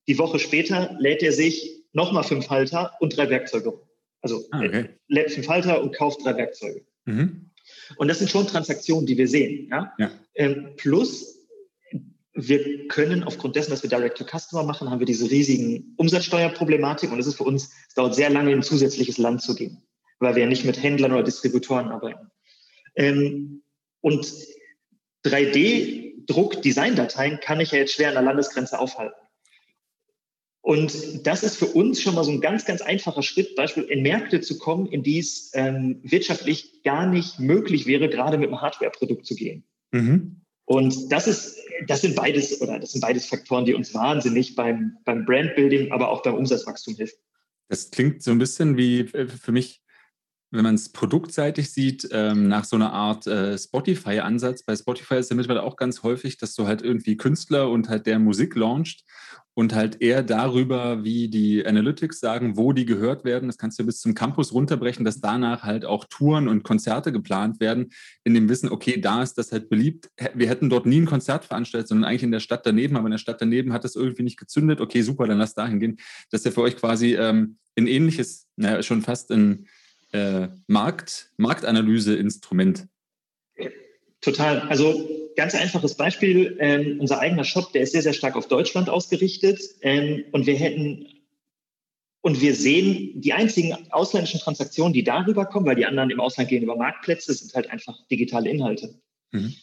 Die 0.07 0.17
Woche 0.17 0.39
später 0.39 0.95
lädt 0.99 1.23
er 1.23 1.33
sich 1.33 1.83
nochmal 1.91 2.23
fünf 2.23 2.49
Halter 2.49 2.93
und 2.99 3.17
drei 3.17 3.29
Werkzeuge. 3.29 3.81
Also 4.21 4.45
ah, 4.51 4.61
okay. 4.63 4.89
lädt 5.07 5.31
fünf 5.31 5.47
Halter 5.47 5.81
und 5.81 5.95
kauft 5.95 6.23
drei 6.23 6.37
Werkzeuge. 6.37 6.85
Mhm. 7.05 7.48
Und 7.97 8.07
das 8.07 8.19
sind 8.19 8.29
schon 8.29 8.47
Transaktionen, 8.47 9.05
die 9.05 9.17
wir 9.17 9.27
sehen. 9.27 9.67
Ja? 9.71 9.93
ja. 9.97 10.11
Ähm, 10.35 10.73
plus, 10.77 11.39
wir 12.33 12.87
können 12.87 13.23
aufgrund 13.23 13.55
dessen, 13.55 13.71
dass 13.71 13.83
wir 13.83 13.89
Direct-to-Customer 13.89 14.63
machen, 14.63 14.89
haben 14.89 14.99
wir 14.99 15.05
diese 15.05 15.29
riesigen 15.29 15.93
Umsatzsteuerproblematik 15.97 17.11
und 17.11 17.19
es 17.19 17.27
ist 17.27 17.35
für 17.35 17.43
uns, 17.43 17.71
es 17.87 17.93
dauert 17.95 18.15
sehr 18.15 18.29
lange, 18.29 18.51
in 18.51 18.59
ein 18.59 18.63
zusätzliches 18.63 19.17
Land 19.17 19.41
zu 19.41 19.55
gehen, 19.55 19.81
weil 20.19 20.35
wir 20.35 20.43
ja 20.43 20.49
nicht 20.49 20.65
mit 20.65 20.81
Händlern 20.81 21.11
oder 21.11 21.23
Distributoren 21.23 21.89
arbeiten. 21.89 22.31
Ähm, 22.95 23.61
und 24.01 24.33
3D-Druck-Design-Dateien 25.25 27.41
kann 27.41 27.59
ich 27.59 27.71
ja 27.71 27.79
jetzt 27.79 27.93
schwer 27.93 28.07
an 28.09 28.15
der 28.15 28.23
Landesgrenze 28.23 28.79
aufhalten. 28.79 29.19
Und 30.61 31.25
das 31.25 31.43
ist 31.43 31.55
für 31.55 31.67
uns 31.67 32.01
schon 32.01 32.15
mal 32.15 32.23
so 32.23 32.31
ein 32.31 32.41
ganz, 32.41 32.65
ganz 32.65 32.81
einfacher 32.81 33.23
Schritt, 33.23 33.55
Beispiel 33.55 33.83
in 33.83 34.01
Märkte 34.01 34.41
zu 34.41 34.57
kommen, 34.57 34.87
in 34.87 35.03
die 35.03 35.19
es 35.19 35.51
ähm, 35.53 35.99
wirtschaftlich 36.03 36.83
gar 36.83 37.07
nicht 37.07 37.39
möglich 37.39 37.85
wäre, 37.85 38.09
gerade 38.09 38.37
mit 38.37 38.49
einem 38.49 38.61
Hardware-Produkt 38.61 39.25
zu 39.25 39.35
gehen. 39.35 39.63
Mhm. 39.91 40.41
Und 40.65 41.11
das 41.11 41.27
ist, 41.27 41.57
das 41.87 42.01
sind 42.01 42.15
beides, 42.15 42.61
oder 42.61 42.77
das 42.77 42.91
sind 42.91 43.01
beides 43.01 43.25
Faktoren, 43.25 43.65
die 43.65 43.73
uns 43.73 43.93
wahnsinnig 43.93 44.55
beim, 44.55 44.97
beim 45.05 45.25
Brandbuilding, 45.25 45.91
aber 45.91 46.09
auch 46.09 46.21
beim 46.21 46.35
Umsatzwachstum 46.35 46.95
helfen. 46.95 47.17
Das 47.69 47.89
klingt 47.89 48.21
so 48.21 48.31
ein 48.31 48.37
bisschen 48.37 48.77
wie 48.77 48.99
äh, 48.99 49.27
für 49.27 49.51
mich 49.51 49.81
wenn 50.51 50.63
man 50.63 50.75
es 50.75 50.89
produktseitig 50.91 51.71
sieht, 51.71 52.07
ähm, 52.11 52.47
nach 52.47 52.65
so 52.65 52.75
einer 52.75 52.91
Art 52.91 53.27
äh, 53.27 53.57
Spotify-Ansatz. 53.57 54.63
Bei 54.63 54.75
Spotify 54.75 55.15
ist 55.15 55.29
ja 55.29 55.35
mittlerweile 55.35 55.63
auch 55.63 55.75
ganz 55.75 56.03
häufig, 56.03 56.37
dass 56.37 56.55
du 56.55 56.65
halt 56.65 56.81
irgendwie 56.81 57.17
Künstler 57.17 57.69
und 57.69 57.89
halt 57.89 58.07
der 58.07 58.19
Musik 58.19 58.55
launcht 58.55 59.03
und 59.53 59.75
halt 59.75 60.01
eher 60.01 60.23
darüber, 60.23 61.03
wie 61.03 61.27
die 61.27 61.65
Analytics 61.65 62.19
sagen, 62.19 62.55
wo 62.55 62.71
die 62.71 62.85
gehört 62.85 63.25
werden. 63.25 63.49
Das 63.49 63.57
kannst 63.57 63.77
du 63.77 63.85
bis 63.85 63.99
zum 63.99 64.15
Campus 64.15 64.53
runterbrechen, 64.53 65.03
dass 65.03 65.19
danach 65.19 65.63
halt 65.63 65.85
auch 65.85 66.05
Touren 66.05 66.47
und 66.47 66.63
Konzerte 66.63 67.11
geplant 67.11 67.59
werden, 67.59 67.89
in 68.23 68.33
dem 68.33 68.47
Wissen, 68.47 68.69
okay, 68.69 69.01
da 69.01 69.21
ist 69.21 69.37
das 69.37 69.51
halt 69.51 69.69
beliebt. 69.69 70.09
Wir 70.33 70.47
hätten 70.47 70.69
dort 70.69 70.85
nie 70.85 71.01
ein 71.01 71.05
Konzert 71.05 71.45
veranstaltet, 71.45 71.89
sondern 71.89 72.09
eigentlich 72.09 72.23
in 72.23 72.31
der 72.31 72.39
Stadt 72.39 72.65
daneben, 72.65 72.95
aber 72.95 73.07
in 73.07 73.11
der 73.11 73.17
Stadt 73.17 73.41
daneben 73.41 73.73
hat 73.73 73.83
das 73.83 73.95
irgendwie 73.95 74.23
nicht 74.23 74.39
gezündet. 74.39 74.79
Okay, 74.79 75.01
super, 75.01 75.27
dann 75.27 75.39
lass 75.39 75.55
dahin 75.55 75.79
gehen. 75.79 75.97
Das 76.31 76.41
ist 76.41 76.45
ja 76.45 76.51
für 76.51 76.61
euch 76.61 76.77
quasi 76.77 77.15
ähm, 77.15 77.57
ein 77.77 77.87
ähnliches, 77.87 78.47
naja, 78.55 78.81
schon 78.81 79.01
fast 79.01 79.29
ein 79.31 79.67
äh, 80.11 80.47
Markt, 80.67 81.31
Marktanalyse-Instrument. 81.37 82.87
Total. 84.21 84.61
Also 84.61 85.09
ganz 85.35 85.55
einfaches 85.55 85.95
Beispiel. 85.95 86.57
Ähm, 86.59 86.99
unser 86.99 87.19
eigener 87.19 87.43
Shop, 87.43 87.71
der 87.71 87.83
ist 87.83 87.93
sehr, 87.93 88.01
sehr 88.01 88.13
stark 88.13 88.35
auf 88.35 88.47
Deutschland 88.47 88.89
ausgerichtet. 88.89 89.61
Ähm, 89.81 90.25
und 90.31 90.45
wir 90.45 90.55
hätten 90.55 91.07
und 92.21 92.41
wir 92.41 92.53
sehen, 92.53 93.21
die 93.21 93.31
einzigen 93.31 93.77
ausländischen 93.91 94.41
Transaktionen, 94.41 94.91
die 94.91 95.03
darüber 95.03 95.45
kommen, 95.45 95.65
weil 95.65 95.77
die 95.77 95.85
anderen 95.85 96.09
im 96.09 96.19
Ausland 96.19 96.49
gehen 96.49 96.63
über 96.63 96.75
Marktplätze, 96.75 97.33
sind 97.33 97.53
halt 97.53 97.69
einfach 97.69 97.95
digitale 98.07 98.49
Inhalte. 98.49 98.99
Mhm. 99.31 99.53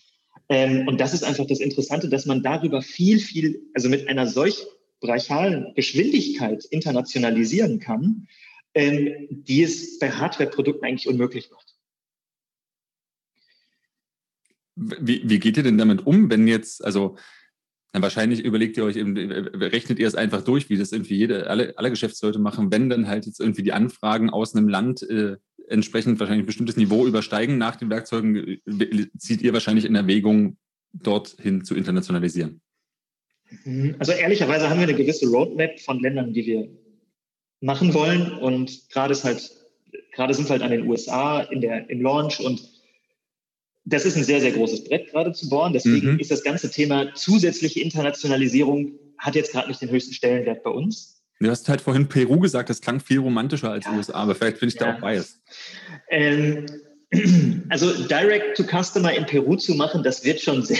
Ähm, 0.49 0.89
und 0.89 1.01
das 1.01 1.13
ist 1.13 1.23
einfach 1.23 1.47
das 1.47 1.61
Interessante, 1.61 2.09
dass 2.09 2.25
man 2.25 2.43
darüber 2.43 2.81
viel, 2.81 3.19
viel, 3.19 3.61
also 3.75 3.89
mit 3.89 4.09
einer 4.09 4.27
solch 4.27 4.65
brachialen 5.01 5.75
Geschwindigkeit 5.75 6.65
internationalisieren 6.67 7.79
kann, 7.79 8.27
ähm, 8.77 9.27
die 9.31 9.63
es 9.63 9.99
bei 9.99 10.11
Hardware-Produkten 10.11 10.85
eigentlich 10.85 11.09
unmöglich 11.09 11.51
macht. 11.51 11.75
Wie, 14.77 15.23
wie 15.25 15.39
geht 15.39 15.57
ihr 15.57 15.63
denn 15.63 15.79
damit 15.79 16.07
um, 16.07 16.31
wenn 16.31 16.47
jetzt, 16.47 16.85
also 16.85 17.17
wahrscheinlich 17.95 18.45
überlegt 18.45 18.77
ihr 18.77 18.85
euch 18.85 18.97
eben, 18.97 19.17
rechnet 19.17 19.99
ihr 19.99 20.07
es 20.07 20.15
einfach 20.15 20.45
durch, 20.45 20.69
wie 20.69 20.77
das 20.77 20.93
irgendwie 20.93 21.17
jede, 21.17 21.49
alle, 21.49 21.73
alle 21.79 21.89
Geschäftsleute 21.89 22.39
machen, 22.39 22.71
wenn 22.71 22.91
dann 22.91 23.09
halt 23.09 23.25
jetzt 23.25 23.41
irgendwie 23.41 23.63
die 23.63 23.73
Anfragen 23.73 24.29
aus 24.29 24.55
einem 24.55 24.69
Land 24.69 25.03
äh, 25.05 25.37
entsprechend 25.69 26.21
wahrscheinlich 26.21 26.45
ein 26.45 26.47
bestimmtes 26.47 26.77
Niveau 26.77 27.07
übersteigen 27.07 27.57
nach 27.57 27.77
den 27.77 27.89
Werkzeugen, 27.89 28.37
äh, 28.37 29.07
zieht 29.17 29.41
ihr 29.41 29.55
wahrscheinlich 29.55 29.87
in 29.87 29.95
Erwägung, 29.95 30.59
dorthin 30.93 31.65
zu 31.65 31.75
internationalisieren? 31.75 32.61
Mhm. 33.65 33.97
Also 33.99 34.13
ehrlicherweise 34.13 34.69
haben 34.69 34.81
wir 34.81 34.89
eine 34.89 34.97
gewisse 34.97 35.27
Roadmap 35.29 35.81
von 35.81 35.99
Ländern, 36.01 36.35
die 36.35 36.45
wir 36.45 36.69
machen 37.61 37.95
wollen 37.95 38.33
und 38.33 38.89
gerade 38.91 39.13
ist 39.13 39.25
halt, 39.25 39.51
gerade 40.13 40.35
sind 40.35 40.49
wir 40.49 40.53
halt 40.53 40.63
an 40.63 40.71
den 40.71 40.89
USA 40.89 41.41
in 41.41 41.61
der, 41.61 41.89
im 41.91 42.01
Launch 42.03 42.41
und 42.41 42.61
das 43.85 44.05
ist 44.05 44.17
ein 44.17 44.25
sehr, 44.25 44.41
sehr 44.41 44.53
großes 44.53 44.85
Brett 44.85 45.11
gerade 45.11 45.33
zu 45.33 45.49
bohren. 45.49 45.73
Deswegen 45.73 46.15
mhm. 46.15 46.19
ist 46.19 46.31
das 46.31 46.43
ganze 46.43 46.71
Thema 46.71 47.15
zusätzliche 47.15 47.81
Internationalisierung 47.81 48.99
hat 49.19 49.35
jetzt 49.35 49.53
gerade 49.53 49.69
nicht 49.69 49.81
den 49.81 49.91
höchsten 49.91 50.13
Stellenwert 50.13 50.63
bei 50.63 50.71
uns. 50.71 51.23
Du 51.41 51.51
hast 51.51 51.69
halt 51.69 51.81
vorhin 51.81 52.09
Peru 52.09 52.41
gesagt, 52.41 52.71
das 52.71 52.81
klang 52.81 53.01
viel 53.01 53.19
romantischer 53.19 53.71
als 53.71 53.85
ja. 53.85 53.93
USA, 53.93 54.15
aber 54.15 54.35
vielleicht 54.35 54.61
bin 54.61 54.69
ich 54.69 54.75
ja. 54.75 54.93
da 54.93 54.97
auch 54.97 55.01
biased. 55.01 55.41
Ähm, 56.11 56.67
also 57.69 57.93
Direct 58.07 58.57
to 58.57 58.65
Customer 58.65 59.13
in 59.13 59.27
Peru 59.27 59.57
zu 59.57 59.75
machen, 59.75 60.03
das 60.03 60.25
wird 60.25 60.41
schon 60.41 60.63
sehr. 60.63 60.79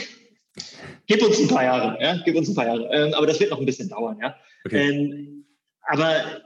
Gib 1.07 1.23
uns 1.23 1.39
ein 1.39 1.49
paar 1.49 1.65
Jahre, 1.65 2.03
ja, 2.03 2.21
gib 2.25 2.35
uns 2.37 2.49
ein 2.49 2.55
paar 2.55 2.67
Jahre. 2.67 2.89
Ähm, 2.91 3.15
aber 3.15 3.27
das 3.27 3.39
wird 3.39 3.51
noch 3.51 3.61
ein 3.61 3.67
bisschen 3.67 3.89
dauern, 3.89 4.19
ja. 4.21 4.35
Okay. 4.65 4.91
Ähm, 4.91 5.45
aber 5.83 6.43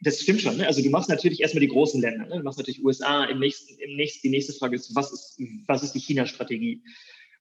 das 0.00 0.20
stimmt 0.20 0.40
schon. 0.40 0.56
Ne? 0.56 0.66
Also 0.66 0.82
du 0.82 0.90
machst 0.90 1.08
natürlich 1.08 1.40
erstmal 1.40 1.60
die 1.60 1.68
großen 1.68 2.00
Länder. 2.00 2.26
Ne? 2.26 2.38
Du 2.38 2.42
machst 2.42 2.58
natürlich 2.58 2.84
USA. 2.84 3.24
Im 3.24 3.38
nächsten, 3.38 3.78
im 3.78 3.96
nächsten, 3.96 4.22
die 4.22 4.30
nächste 4.30 4.52
Frage 4.52 4.76
ist, 4.76 4.94
was 4.94 5.12
ist, 5.12 5.40
was 5.66 5.82
ist 5.82 5.92
die 5.92 6.00
China-Strategie? 6.00 6.82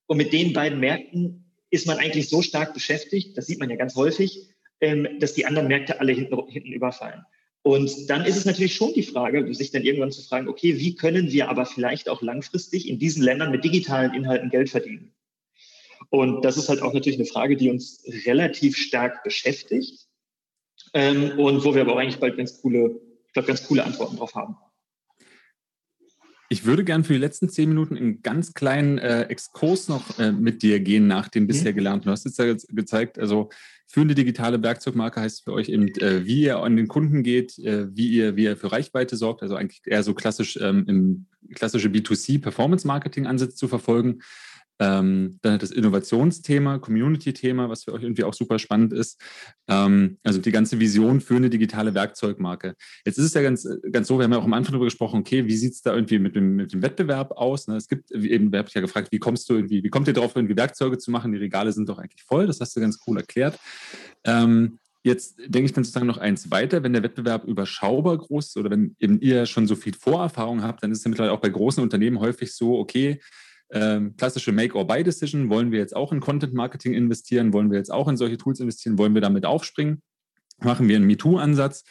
Und 0.08 0.18
mit 0.18 0.34
den 0.34 0.54
beiden 0.54 0.80
Märkten 0.80 1.46
ist 1.70 1.88
man 1.88 1.98
eigentlich 1.98 2.30
so 2.30 2.42
stark 2.42 2.74
beschäftigt, 2.74 3.38
das 3.38 3.46
sieht 3.46 3.60
man 3.60 3.70
ja 3.70 3.76
ganz 3.76 3.96
häufig, 3.96 4.50
ähm, 4.82 5.08
dass 5.20 5.34
die 5.34 5.46
anderen 5.46 5.68
Märkte 5.68 6.00
alle 6.00 6.12
hinten, 6.12 6.38
hinten 6.50 6.74
überfallen. 6.74 7.24
Und 7.62 8.10
dann 8.10 8.26
ist 8.26 8.38
es 8.38 8.46
natürlich 8.46 8.76
schon 8.76 8.94
die 8.94 9.04
Frage, 9.04 9.54
sich 9.54 9.72
dann 9.72 9.84
irgendwann 9.84 10.12
zu 10.12 10.24
fragen, 10.24 10.48
okay, 10.48 10.80
wie 10.80 10.96
können 10.96 11.32
wir 11.32 11.50
aber 11.50 11.66
vielleicht 11.66 12.10
auch 12.10 12.22
langfristig 12.22 12.88
in 12.88 13.00
diesen 13.00 13.22
Ländern 13.22 13.52
mit 13.52 13.64
digitalen 13.64 14.14
Inhalten 14.14 14.50
Geld 14.50 14.70
verdienen? 14.70 15.14
Und 16.10 16.44
das 16.44 16.58
ist 16.58 16.70
halt 16.70 16.82
auch 16.82 16.94
natürlich 16.94 17.20
eine 17.20 17.28
Frage, 17.28 17.56
die 17.56 17.70
uns 17.70 18.04
relativ 18.26 18.76
stark 18.78 19.24
beschäftigt 19.24 20.09
ähm, 20.94 21.38
und 21.38 21.64
wo 21.64 21.74
wir 21.74 21.82
aber 21.82 21.94
auch 21.94 22.00
eigentlich 22.00 22.20
bald 22.20 22.38
ganz 22.38 22.62
coole, 22.62 23.00
ich 23.28 23.34
glaube, 23.34 23.48
ganz 23.48 23.66
coole 23.68 23.84
Antworten 23.84 24.18
drauf 24.18 24.36
haben. 24.36 24.56
Ich 26.52 26.66
würde 26.66 26.84
gern 26.84 27.04
für 27.04 27.14
die 27.14 27.20
letzten 27.20 27.48
zehn 27.48 27.70
Minuten 27.70 27.96
einen 27.96 28.24
ganz 28.24 28.56
kleinen 28.56 28.98
äh, 28.98 29.24
Exkurs 29.24 29.88
noch 29.88 30.18
äh, 30.18 30.32
mit 30.32 30.64
dir 30.64 30.80
gehen 30.80 31.06
nach 31.06 31.28
dem 31.28 31.46
bisher 31.46 31.74
mhm. 31.74 31.76
Gelernten. 31.76 32.06
Du 32.06 32.12
hast 32.12 32.26
jetzt 32.26 32.40
ja 32.40 32.56
gezeigt, 32.70 33.20
also 33.20 33.50
führende 33.86 34.16
digitale 34.16 34.62
Werkzeugmarke 34.62 35.22
heißt 35.22 35.44
für 35.44 35.54
euch 35.54 35.70
eben, 35.70 35.90
äh, 35.98 36.26
wie 36.26 36.42
ihr 36.42 36.58
an 36.58 36.76
den 36.76 36.88
Kunden 36.88 37.22
geht, 37.22 37.60
äh, 37.60 37.96
wie, 37.96 38.10
ihr, 38.10 38.36
wie 38.36 38.46
ihr 38.46 38.58
für 38.58 38.72
Reichweite 38.72 39.16
sorgt, 39.16 39.44
also 39.44 39.56
eigentlich 39.56 39.82
eher 39.86 40.02
so 40.02 40.16
klassisch 40.16 40.58
ähm, 40.60 40.86
im 40.88 41.26
klassische 41.54 41.90
B2C 41.90 42.42
Performance 42.42 42.86
Marketing 42.88 43.28
Ansatz 43.28 43.56
zu 43.56 43.68
verfolgen. 43.68 44.22
Ähm, 44.80 45.40
dann 45.42 45.54
hat 45.54 45.62
das 45.62 45.72
Innovationsthema, 45.72 46.80
Community-Thema, 46.80 47.70
was 47.70 47.84
für 47.84 47.94
euch 47.94 48.04
irgendwie 48.04 48.24
auch 48.24 48.34
super 48.34 48.60
spannend 48.60 48.94
ist. 48.94 49.22
Ähm, 49.68 50.18
also 50.24 50.40
die 50.40 50.52
ganze 50.52 50.80
Vision 50.80 51.20
für 51.20 51.36
eine 51.36 51.50
digitale 51.50 51.94
Werkzeugmarke. 51.94 52.76
Jetzt 53.06 53.18
ist 53.18 53.26
es 53.26 53.34
ja 53.34 53.42
ganz, 53.42 53.68
ganz 53.92 54.08
so, 54.08 54.18
wir 54.18 54.24
haben 54.24 54.32
ja 54.32 54.40
auch 54.40 54.46
am 54.46 54.54
Anfang 54.54 54.72
darüber 54.72 54.86
gesprochen, 54.86 55.20
okay, 55.20 55.46
wie 55.46 55.56
sieht 55.56 55.74
es 55.74 55.82
da 55.82 55.94
irgendwie 55.94 56.20
mit 56.20 56.36
dem, 56.36 56.56
mit 56.56 56.72
dem 56.72 56.82
Wettbewerb 56.82 57.32
aus? 57.32 57.68
Ne? 57.68 57.76
Es 57.76 57.88
gibt 57.88 58.12
eben, 58.12 58.52
wir 58.52 58.60
haben 58.60 58.68
ja 58.74 58.82
gefragt, 58.82 59.12
wie 59.12 59.20
kommst 59.20 59.50
du 59.50 59.56
irgendwie, 59.56 59.84
wie 59.84 59.90
kommt 59.90 60.08
ihr 60.08 60.14
darauf, 60.14 60.36
irgendwie 60.36 60.56
Werkzeuge 60.56 60.98
zu 60.98 61.12
machen? 61.12 61.34
Die 61.34 61.40
Regale 61.40 61.72
sind 61.74 61.90
doch 61.90 61.98
eigentlich 61.98 62.24
voll, 62.24 62.48
das 62.48 62.60
hast 62.62 62.76
du 62.76 62.80
ganz 62.80 63.00
cool 63.06 63.18
erklärt. 63.18 63.60
Ähm, 64.24 64.80
Jetzt 65.02 65.40
denke 65.40 65.64
ich 65.66 65.72
dann 65.72 65.86
sozusagen 65.86 66.08
noch 66.08 66.18
eins 66.18 66.52
weiter, 66.52 66.84
wenn 66.84 66.92
der 66.92 67.04
Wettbewerb 67.04 67.46
überschaubar 67.46 68.18
groß 68.18 68.48
ist 68.48 68.58
oder 68.58 68.70
wenn 68.70 68.98
eben 69.00 69.22
ihr 69.22 69.46
schon 69.46 69.66
so 69.66 69.76
viel 69.76 69.94
Vorerfahrung 69.94 70.62
habt, 70.62 70.84
dann 70.84 70.92
ist 70.92 71.00
es 71.00 71.04
ja 71.06 71.10
mittlerweile 71.10 71.34
auch 71.34 71.40
bei 71.40 71.50
großen 71.50 71.82
Unternehmen 71.82 72.20
häufig 72.20 72.54
so, 72.54 72.78
okay, 72.78 73.22
ähm, 73.72 74.16
klassische 74.18 74.52
Make-or-Buy-Decision. 74.52 75.50
Wollen 75.50 75.72
wir 75.72 75.80
jetzt 75.80 75.96
auch 75.96 76.12
in 76.12 76.20
Content-Marketing 76.20 76.94
investieren? 76.94 77.54
Wollen 77.54 77.72
wir 77.72 77.78
jetzt 77.78 77.92
auch 77.92 78.08
in 78.08 78.18
solche 78.18 78.38
Tools 78.38 78.60
investieren? 78.60 78.98
Wollen 78.98 79.14
wir 79.14 79.22
damit 79.22 79.46
aufspringen? 79.46 80.02
Machen 80.60 80.88
wir 80.88 80.98
einen 80.98 81.06
MeToo-Ansatz 81.06 81.84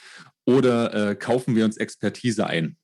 oder 0.44 1.10
äh, 1.10 1.14
kaufen 1.14 1.56
wir 1.56 1.64
uns 1.64 1.76
Expertise 1.76 2.46
ein? 2.46 2.76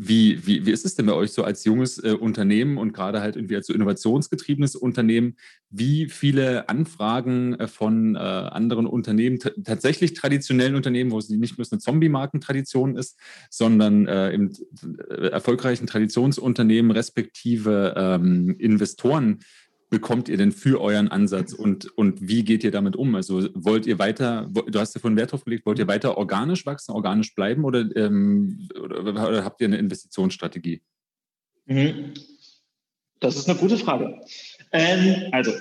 Wie, 0.00 0.46
wie, 0.46 0.64
wie 0.64 0.70
ist 0.70 0.86
es 0.86 0.94
denn 0.94 1.06
bei 1.06 1.12
euch 1.12 1.32
so 1.32 1.42
als 1.42 1.64
junges 1.64 1.98
äh, 1.98 2.12
Unternehmen 2.12 2.78
und 2.78 2.92
gerade 2.92 3.20
halt 3.20 3.34
irgendwie 3.34 3.56
als 3.56 3.66
so 3.66 3.72
innovationsgetriebenes 3.72 4.76
Unternehmen? 4.76 5.34
Wie 5.70 6.08
viele 6.08 6.68
Anfragen 6.68 7.54
äh, 7.54 7.66
von 7.66 8.14
äh, 8.14 8.18
anderen 8.18 8.86
Unternehmen, 8.86 9.40
tatsächlich 9.64 10.14
traditionellen 10.14 10.76
Unternehmen, 10.76 11.10
wo 11.10 11.18
es 11.18 11.28
nicht 11.30 11.56
bloß 11.56 11.72
eine 11.72 11.80
Zombie-Markentradition 11.80 12.96
ist, 12.96 13.18
sondern 13.50 14.06
äh, 14.06 14.30
im 14.30 14.52
äh, 15.10 15.30
erfolgreichen 15.30 15.88
Traditionsunternehmen 15.88 16.92
respektive 16.92 17.94
ähm, 17.96 18.54
Investoren 18.56 19.40
bekommt 19.90 20.28
ihr 20.28 20.36
denn 20.36 20.52
für 20.52 20.80
euren 20.80 21.08
Ansatz 21.08 21.52
und, 21.52 21.86
und 21.96 22.28
wie 22.28 22.44
geht 22.44 22.62
ihr 22.62 22.70
damit 22.70 22.96
um? 22.96 23.14
Also 23.14 23.48
wollt 23.54 23.86
ihr 23.86 23.98
weiter, 23.98 24.50
du 24.50 24.78
hast 24.78 24.94
ja 24.94 25.00
vorhin 25.00 25.16
Wert 25.16 25.32
drauf 25.32 25.44
gelegt, 25.44 25.64
wollt 25.64 25.78
ihr 25.78 25.88
weiter 25.88 26.18
organisch 26.18 26.66
wachsen, 26.66 26.92
organisch 26.92 27.34
bleiben 27.34 27.64
oder, 27.64 27.84
ähm, 27.96 28.68
oder, 28.82 29.00
oder 29.00 29.44
habt 29.44 29.60
ihr 29.60 29.66
eine 29.66 29.78
Investitionsstrategie? 29.78 30.82
Mhm. 31.66 32.14
Das 33.20 33.36
ist 33.36 33.48
eine 33.48 33.58
gute 33.58 33.78
Frage. 33.78 34.20
Ähm, 34.72 35.28
also, 35.32 35.52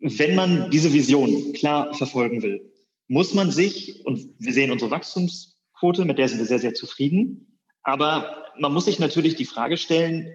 wenn 0.00 0.34
man 0.34 0.70
diese 0.70 0.92
Vision 0.92 1.52
klar 1.52 1.92
verfolgen 1.94 2.42
will, 2.42 2.72
muss 3.06 3.34
man 3.34 3.50
sich, 3.50 4.04
und 4.06 4.34
wir 4.38 4.52
sehen 4.52 4.70
unsere 4.70 4.90
Wachstumsquote, 4.90 6.04
mit 6.04 6.18
der 6.18 6.28
sind 6.28 6.38
wir 6.38 6.46
sehr, 6.46 6.58
sehr 6.58 6.74
zufrieden, 6.74 7.58
aber 7.82 8.46
man 8.58 8.72
muss 8.72 8.86
sich 8.86 8.98
natürlich 8.98 9.36
die 9.36 9.44
Frage 9.44 9.76
stellen, 9.76 10.32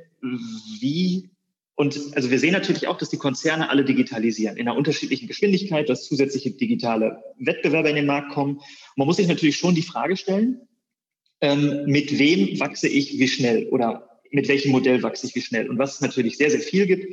wie 0.80 1.33
und 1.76 2.16
also 2.16 2.30
wir 2.30 2.38
sehen 2.38 2.54
natürlich 2.54 2.88
auch, 2.88 2.98
dass 2.98 3.10
die 3.10 3.18
Konzerne 3.18 3.70
alle 3.70 3.84
digitalisieren 3.84 4.58
in 4.58 4.68
einer 4.68 4.78
unterschiedlichen 4.78 5.28
Geschwindigkeit, 5.28 5.90
dass 5.90 6.06
zusätzliche 6.06 6.52
digitale 6.52 7.24
Wettbewerber 7.40 7.90
in 7.90 7.96
den 7.96 8.06
Markt 8.06 8.32
kommen. 8.32 8.62
man 8.96 9.08
muss 9.08 9.18
sich 9.18 9.28
natürlich 9.28 9.58
schon 9.58 9.74
die 9.74 9.82
Frage 9.82 10.16
stellen, 10.16 10.62
ähm, 11.42 11.86
mit 11.86 12.18
wem 12.20 12.60
wachse 12.60 12.88
ich 12.88 13.18
wie 13.18 13.28
schnell 13.28 13.68
oder 13.70 14.22
mit 14.32 14.48
welchem 14.48 14.72
Modell 14.72 15.02
wachse 15.04 15.28
ich 15.28 15.36
wie 15.36 15.42
schnell. 15.42 15.70
Und 15.70 15.78
was 15.78 15.96
es 15.96 16.02
natürlich 16.02 16.38
sehr, 16.38 16.52
sehr 16.52 16.62
viel 16.62 16.86
gibt, 16.86 17.06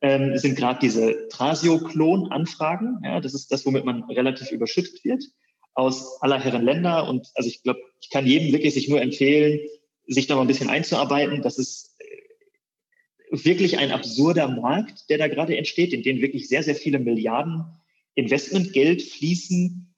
ähm, 0.00 0.36
sind 0.38 0.56
gerade 0.56 0.80
diese 0.80 1.28
Trasio-Klon-Anfragen. 1.28 3.00
Ja, 3.04 3.20
das 3.20 3.34
ist 3.34 3.52
das, 3.52 3.66
womit 3.66 3.84
man 3.84 4.04
relativ 4.04 4.50
überschüttet 4.50 5.04
wird 5.04 5.24
aus 5.74 6.20
aller 6.22 6.40
Herren 6.40 6.64
Länder. 6.64 7.08
Und 7.08 7.28
also 7.34 7.48
ich 7.48 7.62
glaube, 7.62 7.80
ich 8.00 8.10
kann 8.10 8.26
jedem 8.26 8.52
wirklich 8.52 8.74
sich 8.74 8.88
nur 8.88 9.00
empfehlen, 9.00 9.60
sich 10.06 10.26
da 10.26 10.34
mal 10.34 10.42
ein 10.42 10.48
bisschen 10.48 10.70
einzuarbeiten. 10.70 11.42
Das 11.42 11.58
ist 11.58 11.87
wirklich 13.30 13.78
ein 13.78 13.92
absurder 13.92 14.48
Markt, 14.48 15.10
der 15.10 15.18
da 15.18 15.28
gerade 15.28 15.56
entsteht, 15.56 15.92
in 15.92 16.02
den 16.02 16.20
wirklich 16.20 16.48
sehr, 16.48 16.62
sehr 16.62 16.74
viele 16.74 16.98
Milliarden 16.98 17.64
Investmentgeld 18.14 19.02
fließen, 19.02 19.94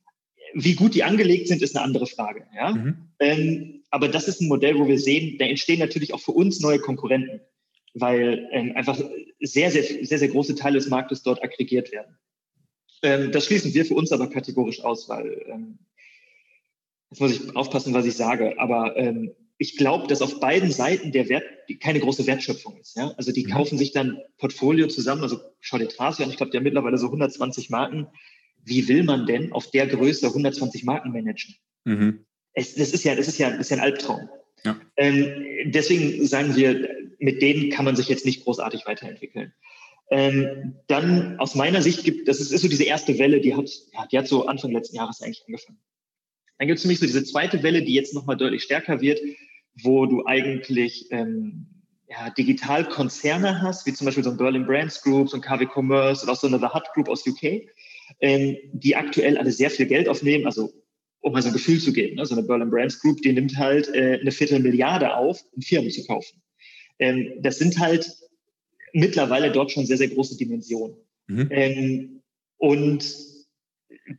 wie 0.55 0.75
gut 0.75 0.95
die 0.95 1.05
angelegt 1.05 1.49
sind, 1.49 1.63
ist 1.63 1.77
eine 1.77 1.85
andere 1.85 2.07
Frage. 2.07 2.47
Ja? 2.55 2.73
Mhm. 2.73 2.97
Ähm, 3.19 3.83
aber 3.91 4.09
das 4.09 4.29
ist 4.29 4.41
ein 4.41 4.49
Modell, 4.49 4.79
wo 4.79 4.87
wir 4.89 4.99
sehen, 4.99 5.39
da 5.39 5.47
entstehen 5.47 5.79
natürlich 5.79 6.13
auch 6.15 6.21
für 6.21 6.33
uns 6.33 6.61
neue 6.61 6.79
Konkurrenten, 6.79 7.41
weil 7.95 8.49
ähm, 8.53 8.73
einfach 8.77 9.01
sehr, 9.41 9.71
sehr, 9.71 9.83
sehr, 9.83 10.19
sehr 10.19 10.29
große 10.29 10.55
Teile 10.55 10.79
des 10.79 10.89
Marktes 10.89 11.23
dort 11.23 11.43
aggregiert 11.43 11.93
werden. 11.93 12.17
Ähm, 13.03 13.33
das 13.33 13.47
schließen 13.47 13.75
wir 13.75 13.85
für 13.85 13.95
uns 13.95 14.13
aber 14.13 14.29
kategorisch 14.29 14.83
aus, 14.83 15.09
weil 15.09 15.43
ähm, 15.49 15.79
jetzt 17.11 17.21
muss 17.21 17.33
ich 17.33 17.57
aufpassen, 17.57 17.95
was 17.95 18.07
ich 18.07 18.15
sage, 18.15 18.59
aber 18.59 18.97
ähm, 18.97 19.35
ich 19.61 19.77
glaube, 19.77 20.07
dass 20.07 20.23
auf 20.23 20.41
beiden 20.41 20.73
Seiten 20.73 21.13
der 21.13 21.29
Wert 21.29 21.45
keine 21.81 22.01
große 22.01 22.27
Wertschöpfung 22.27 22.79
ist. 22.79 22.97
Ja? 22.97 23.13
Also 23.19 23.31
die 23.31 23.45
mhm. 23.45 23.51
kaufen 23.51 23.77
sich 23.77 23.93
dann 23.93 24.19
Portfolio 24.39 24.87
zusammen, 24.87 25.23
also 25.23 25.39
schau 25.61 25.77
dir 25.77 25.87
Trasio 25.87 26.25
an, 26.25 26.31
ich 26.31 26.39
glaube, 26.39 26.51
die 26.51 26.57
haben 26.57 26.65
mittlerweile 26.65 26.97
so 26.97 27.09
120 27.09 27.69
Marken. 27.69 28.07
Wie 28.65 28.89
will 28.89 29.03
man 29.05 29.27
denn 29.27 29.53
auf 29.53 29.71
der 29.71 29.87
Größe 29.87 30.29
120 30.29 30.85
Marken 30.85 31.13
managen? 31.13 31.57
Mhm. 31.85 32.25
Es, 32.55 32.75
das 32.75 32.95
ist 32.95 33.05
ja, 33.05 33.15
das 33.15 33.29
ist 33.29 33.37
ja, 33.39 33.51
das 33.51 33.61
ist 33.61 33.71
ja 33.71 33.77
ein 33.77 33.83
Albtraum. 33.83 34.31
Ja. 34.65 34.81
Ähm, 34.97 35.45
deswegen 35.67 36.27
sagen 36.27 36.57
wir, 36.57 36.89
mit 37.19 37.43
denen 37.43 37.69
kann 37.69 37.85
man 37.85 37.97
sich 37.97 38.09
jetzt 38.09 38.25
nicht 38.25 38.45
großartig 38.45 38.87
weiterentwickeln. 38.87 39.53
Ähm, 40.11 40.77
dann 40.87 41.39
aus 41.39 41.55
meiner 41.55 41.83
Sicht 41.83 42.05
gibt, 42.05 42.29
das 42.29 42.41
ist, 42.41 42.51
ist 42.51 42.63
so 42.63 42.69
diese 42.69 42.85
erste 42.85 43.19
Welle, 43.19 43.43
die 43.43 43.55
hat, 43.55 43.71
ja, 43.93 44.07
die 44.11 44.17
hat 44.17 44.27
so 44.27 44.47
Anfang 44.47 44.73
letzten 44.73 44.97
Jahres 44.97 45.21
eigentlich 45.21 45.45
angefangen. 45.47 45.79
Dann 46.57 46.67
gibt 46.67 46.79
es 46.79 46.83
für 46.83 46.89
mich 46.89 46.99
so 46.99 47.07
diese 47.07 47.25
zweite 47.25 47.63
Welle, 47.63 47.83
die 47.83 47.93
jetzt 47.93 48.15
nochmal 48.15 48.39
deutlich 48.39 48.63
stärker 48.63 49.03
wird, 49.03 49.21
wo 49.83 50.07
du 50.07 50.27
eigentlich 50.27 51.11
ähm, 51.11 51.67
ja, 52.09 52.31
Digitalkonzerne 52.31 53.63
hast, 53.63 53.87
wie 53.87 53.93
zum 53.93 54.05
Beispiel 54.05 54.25
so 54.25 54.31
ein 54.31 54.37
Berlin 54.37 54.67
Brands 54.67 55.01
Group, 55.03 55.29
so 55.29 55.37
ein 55.37 55.43
KW 55.43 55.67
Commerce 55.67 56.25
oder 56.25 56.33
auch 56.33 56.37
so 56.37 56.47
eine 56.47 56.59
The 56.59 56.67
Hut 56.67 56.85
Group 56.95 57.09
aus 57.09 57.27
UK, 57.27 57.69
ähm, 58.21 58.57
die 58.73 58.97
aktuell 58.97 59.39
alle 59.39 59.53
sehr 59.53 59.71
viel 59.71 59.87
Geld 59.87 60.09
aufnehmen, 60.09 60.47
also 60.47 60.73
um 61.21 61.33
mal 61.33 61.43
so 61.43 61.49
ein 61.49 61.55
Gefühl 61.55 61.79
zu 61.79 61.93
geben. 61.93 62.17
Ne? 62.17 62.27
So 62.27 62.35
eine 62.35 62.45
Berlin 62.45 62.71
Brands 62.71 63.01
Group, 63.01 63.23
die 63.23 63.33
nimmt 63.33 63.57
halt 63.57 63.89
äh, 63.95 64.19
eine 64.21 64.33
Viertelmilliarde 64.33 65.15
auf, 65.15 65.45
um 65.53 65.63
Firmen 65.63 65.91
zu 65.91 66.05
kaufen. 66.05 66.41
Ähm, 66.99 67.35
das 67.41 67.59
sind 67.59 67.79
halt 67.79 68.11
mittlerweile 68.93 69.53
dort 69.53 69.71
schon 69.71 69.87
sehr, 69.87 69.99
sehr 69.99 70.09
große 70.09 70.37
Dimensionen. 70.37 70.97
Mhm. 71.29 71.49
Ähm, 71.51 72.23
und 72.59 73.05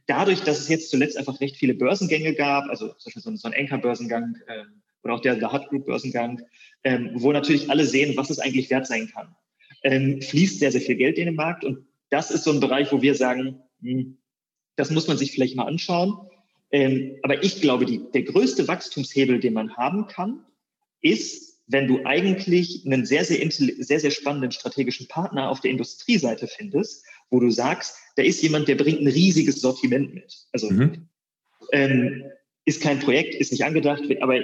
dadurch, 0.08 0.42
dass 0.42 0.60
es 0.60 0.70
jetzt 0.70 0.90
zuletzt 0.90 1.18
einfach 1.18 1.40
recht 1.42 1.58
viele 1.58 1.74
Börsengänge 1.74 2.34
gab, 2.34 2.70
also 2.70 2.88
zum 2.88 3.06
Beispiel 3.06 3.22
so 3.22 3.30
ein, 3.30 3.38
so 3.38 3.48
ein 3.48 3.54
Enker-Börsengang, 3.54 4.36
ähm, 4.48 4.81
oder 5.04 5.16
auch 5.16 5.22
der 5.22 5.36
The 5.36 5.48
Hut 5.48 5.68
Group 5.70 5.86
Börsengang, 5.86 6.42
ähm, 6.84 7.12
wo 7.16 7.32
natürlich 7.32 7.70
alle 7.70 7.86
sehen, 7.86 8.16
was 8.18 8.30
es 8.30 8.40
eigentlich 8.40 8.70
wert 8.70 8.88
sein 8.88 9.10
kann. 9.14 9.36
Ähm, 9.84 10.22
fließt 10.22 10.60
sehr, 10.60 10.72
sehr 10.72 10.82
viel 10.82 10.96
Geld 10.96 11.18
in 11.18 11.26
den 11.26 11.36
Markt 11.36 11.64
und 11.64 11.86
das 12.10 12.30
ist 12.30 12.44
so 12.44 12.52
ein 12.52 12.60
Bereich, 12.60 12.92
wo 12.92 13.02
wir 13.02 13.16
sagen, 13.16 13.62
hm, 13.82 14.18
das 14.76 14.92
muss 14.92 15.08
man 15.08 15.18
sich 15.18 15.32
vielleicht 15.32 15.56
mal 15.56 15.68
anschauen. 15.68 16.28
Ähm, 16.72 17.18
aber 17.24 17.44
ich 17.44 17.62
glaube, 17.62 17.86
die, 17.86 18.02
der 18.14 18.24
größte 18.24 18.68
Wachstumshebel, 18.68 19.40
den 19.40 19.54
man 19.54 19.76
haben 19.76 20.08
kann, 20.08 20.46
ist, 21.02 21.60
wenn 21.68 21.88
du 21.88 22.06
eigentlich 22.06 22.86
einen 22.86 23.06
sehr, 23.06 23.26
sehr, 23.26 23.50
sehr, 23.50 24.00
sehr 24.00 24.12
spannenden 24.12 24.52
strategischen 24.52 25.08
Partner 25.08 25.50
auf 25.50 25.62
der 25.62 25.72
Industrieseite 25.72 26.48
findest, 26.48 27.06
wo 27.30 27.40
du 27.40 27.50
sagst, 27.50 27.96
da 28.16 28.24
ist 28.24 28.42
jemand, 28.42 28.68
der 28.68 28.76
bringt 28.76 29.02
ein 29.02 29.08
riesiges 29.08 29.62
Sortiment 29.62 30.14
mit. 30.14 30.36
Also 30.52 30.70
mhm. 30.70 31.08
ähm, 31.72 32.24
ist 32.66 32.82
kein 32.82 33.00
Projekt, 33.00 33.36
ist 33.36 33.52
nicht 33.52 33.64
angedacht, 33.64 34.04
aber 34.22 34.40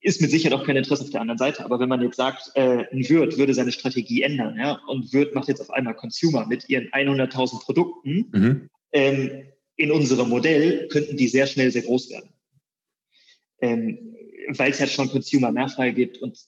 ist 0.00 0.20
mit 0.20 0.30
Sicherheit 0.30 0.58
auch 0.58 0.64
kein 0.64 0.76
Interesse 0.76 1.02
auf 1.02 1.10
der 1.10 1.20
anderen 1.20 1.38
Seite. 1.38 1.64
Aber 1.64 1.78
wenn 1.78 1.88
man 1.88 2.00
jetzt 2.00 2.16
sagt, 2.16 2.50
äh, 2.54 2.86
ein 2.90 3.08
Wirt 3.08 3.36
würde 3.36 3.54
seine 3.54 3.72
Strategie 3.72 4.22
ändern, 4.22 4.56
ja, 4.58 4.80
und 4.88 5.12
Wirt 5.12 5.34
macht 5.34 5.48
jetzt 5.48 5.60
auf 5.60 5.70
einmal 5.70 5.94
Consumer 5.94 6.46
mit 6.46 6.68
ihren 6.68 6.88
100.000 6.88 7.62
Produkten 7.62 8.26
mhm. 8.32 8.70
ähm, 8.92 9.46
in 9.76 9.90
unserem 9.90 10.28
Modell, 10.28 10.88
könnten 10.88 11.16
die 11.16 11.28
sehr 11.28 11.46
schnell 11.46 11.70
sehr 11.70 11.82
groß 11.82 12.10
werden. 12.10 12.30
Ähm, 13.60 14.16
Weil 14.48 14.70
es 14.70 14.78
ja 14.78 14.86
schon 14.86 15.10
Consumer 15.10 15.52
Nachfrage 15.52 15.92
gibt 15.92 16.18
und 16.18 16.38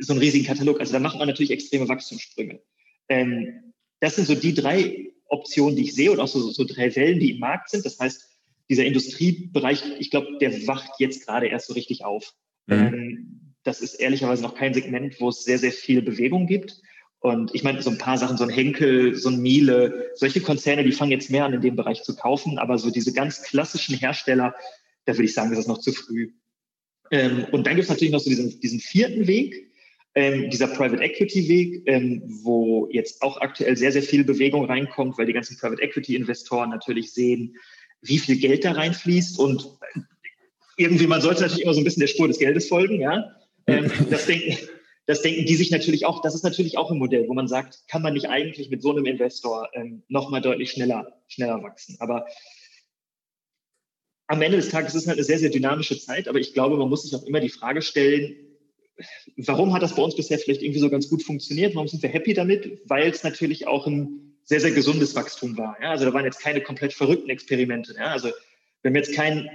so 0.00 0.12
einen 0.12 0.20
riesigen 0.20 0.44
Katalog. 0.44 0.78
Also 0.80 0.92
da 0.92 1.00
macht 1.00 1.18
man 1.18 1.28
natürlich 1.28 1.50
extreme 1.50 1.88
Wachstumssprünge. 1.88 2.60
Ähm, 3.08 3.72
das 4.00 4.16
sind 4.16 4.26
so 4.26 4.34
die 4.34 4.54
drei 4.54 5.12
Optionen, 5.28 5.76
die 5.76 5.84
ich 5.84 5.94
sehe 5.94 6.12
und 6.12 6.20
auch 6.20 6.28
so, 6.28 6.50
so 6.50 6.64
drei 6.64 6.94
Wellen, 6.94 7.20
die 7.20 7.32
im 7.32 7.40
Markt 7.40 7.70
sind. 7.70 7.84
Das 7.84 7.98
heißt, 7.98 8.28
dieser 8.68 8.84
Industriebereich, 8.84 9.82
ich 9.98 10.10
glaube, 10.10 10.38
der 10.40 10.66
wacht 10.66 10.92
jetzt 10.98 11.26
gerade 11.26 11.46
erst 11.46 11.68
so 11.68 11.74
richtig 11.74 12.04
auf. 12.04 12.34
Mhm. 12.68 12.74
Ähm, 12.74 13.54
das 13.64 13.80
ist 13.80 13.94
ehrlicherweise 13.94 14.42
noch 14.42 14.54
kein 14.54 14.72
Segment, 14.72 15.20
wo 15.20 15.28
es 15.28 15.44
sehr, 15.44 15.58
sehr 15.58 15.72
viel 15.72 16.00
Bewegung 16.00 16.46
gibt. 16.46 16.80
Und 17.20 17.54
ich 17.54 17.64
meine, 17.64 17.82
so 17.82 17.90
ein 17.90 17.98
paar 17.98 18.16
Sachen, 18.16 18.36
so 18.36 18.44
ein 18.44 18.50
Henkel, 18.50 19.16
so 19.16 19.28
ein 19.28 19.42
Miele, 19.42 20.12
solche 20.14 20.40
Konzerne, 20.40 20.84
die 20.84 20.92
fangen 20.92 21.10
jetzt 21.10 21.30
mehr 21.30 21.44
an, 21.44 21.52
in 21.52 21.60
dem 21.60 21.74
Bereich 21.74 22.02
zu 22.04 22.14
kaufen. 22.14 22.58
Aber 22.58 22.78
so 22.78 22.90
diese 22.90 23.12
ganz 23.12 23.42
klassischen 23.42 23.96
Hersteller, 23.96 24.54
da 25.04 25.14
würde 25.14 25.24
ich 25.24 25.34
sagen, 25.34 25.50
das 25.50 25.58
ist 25.60 25.68
noch 25.68 25.78
zu 25.78 25.92
früh. 25.92 26.30
Ähm, 27.10 27.46
und 27.50 27.66
dann 27.66 27.74
gibt 27.74 27.84
es 27.84 27.88
natürlich 27.88 28.12
noch 28.12 28.20
so 28.20 28.30
diesen, 28.30 28.60
diesen 28.60 28.78
vierten 28.78 29.26
Weg, 29.26 29.72
ähm, 30.14 30.50
dieser 30.50 30.68
Private 30.68 31.02
Equity 31.02 31.48
Weg, 31.48 31.82
ähm, 31.86 32.22
wo 32.26 32.88
jetzt 32.92 33.22
auch 33.22 33.40
aktuell 33.40 33.76
sehr, 33.76 33.92
sehr 33.92 34.02
viel 34.02 34.24
Bewegung 34.24 34.66
reinkommt, 34.66 35.18
weil 35.18 35.26
die 35.26 35.32
ganzen 35.32 35.56
Private 35.58 35.82
Equity 35.82 36.14
Investoren 36.14 36.70
natürlich 36.70 37.12
sehen, 37.12 37.56
wie 38.02 38.18
viel 38.18 38.36
Geld 38.36 38.64
da 38.64 38.72
reinfließt 38.72 39.38
und 39.38 39.68
irgendwie, 40.78 41.06
man 41.06 41.20
sollte 41.20 41.42
natürlich 41.42 41.64
immer 41.64 41.74
so 41.74 41.80
ein 41.80 41.84
bisschen 41.84 42.00
der 42.00 42.06
Spur 42.06 42.28
des 42.28 42.38
Geldes 42.38 42.68
folgen, 42.68 43.00
ja. 43.00 43.36
Ähm, 43.66 43.90
das, 44.10 44.26
denken, 44.26 44.56
das 45.06 45.22
denken 45.22 45.44
die 45.44 45.56
sich 45.56 45.70
natürlich 45.70 46.06
auch, 46.06 46.22
das 46.22 46.34
ist 46.34 46.44
natürlich 46.44 46.78
auch 46.78 46.90
ein 46.90 46.98
Modell, 46.98 47.28
wo 47.28 47.34
man 47.34 47.48
sagt, 47.48 47.80
kann 47.88 48.00
man 48.00 48.14
nicht 48.14 48.28
eigentlich 48.28 48.70
mit 48.70 48.80
so 48.80 48.92
einem 48.92 49.04
Investor 49.04 49.68
ähm, 49.74 50.02
nochmal 50.08 50.40
deutlich 50.40 50.70
schneller, 50.70 51.20
schneller 51.26 51.62
wachsen. 51.62 51.96
Aber 51.98 52.26
am 54.28 54.40
Ende 54.40 54.58
des 54.58 54.68
Tages 54.68 54.94
ist 54.94 55.02
es 55.02 55.08
halt 55.08 55.18
eine 55.18 55.24
sehr, 55.24 55.38
sehr 55.38 55.50
dynamische 55.50 55.98
Zeit, 55.98 56.28
aber 56.28 56.38
ich 56.38 56.54
glaube, 56.54 56.76
man 56.76 56.88
muss 56.88 57.02
sich 57.02 57.14
auch 57.14 57.24
immer 57.24 57.40
die 57.40 57.48
Frage 57.48 57.82
stellen, 57.82 58.36
warum 59.36 59.74
hat 59.74 59.82
das 59.82 59.94
bei 59.94 60.02
uns 60.02 60.16
bisher 60.16 60.38
vielleicht 60.38 60.62
irgendwie 60.62 60.80
so 60.80 60.90
ganz 60.90 61.08
gut 61.08 61.22
funktioniert? 61.22 61.74
Warum 61.74 61.88
sind 61.88 62.02
wir 62.02 62.10
happy 62.10 62.34
damit? 62.34 62.80
Weil 62.84 63.10
es 63.10 63.22
natürlich 63.22 63.66
auch 63.66 63.86
ein 63.86 64.36
sehr, 64.44 64.60
sehr 64.60 64.70
gesundes 64.70 65.14
Wachstum 65.14 65.56
war. 65.56 65.76
Ja? 65.80 65.90
Also 65.90 66.04
da 66.04 66.12
waren 66.12 66.24
jetzt 66.24 66.40
keine 66.40 66.60
komplett 66.60 66.92
verrückten 66.92 67.30
Experimente. 67.30 67.94
Ja? 67.94 68.06
Also 68.06 68.28
wir 68.82 68.90
haben 68.90 68.96
jetzt 68.96 69.14
kein 69.14 69.48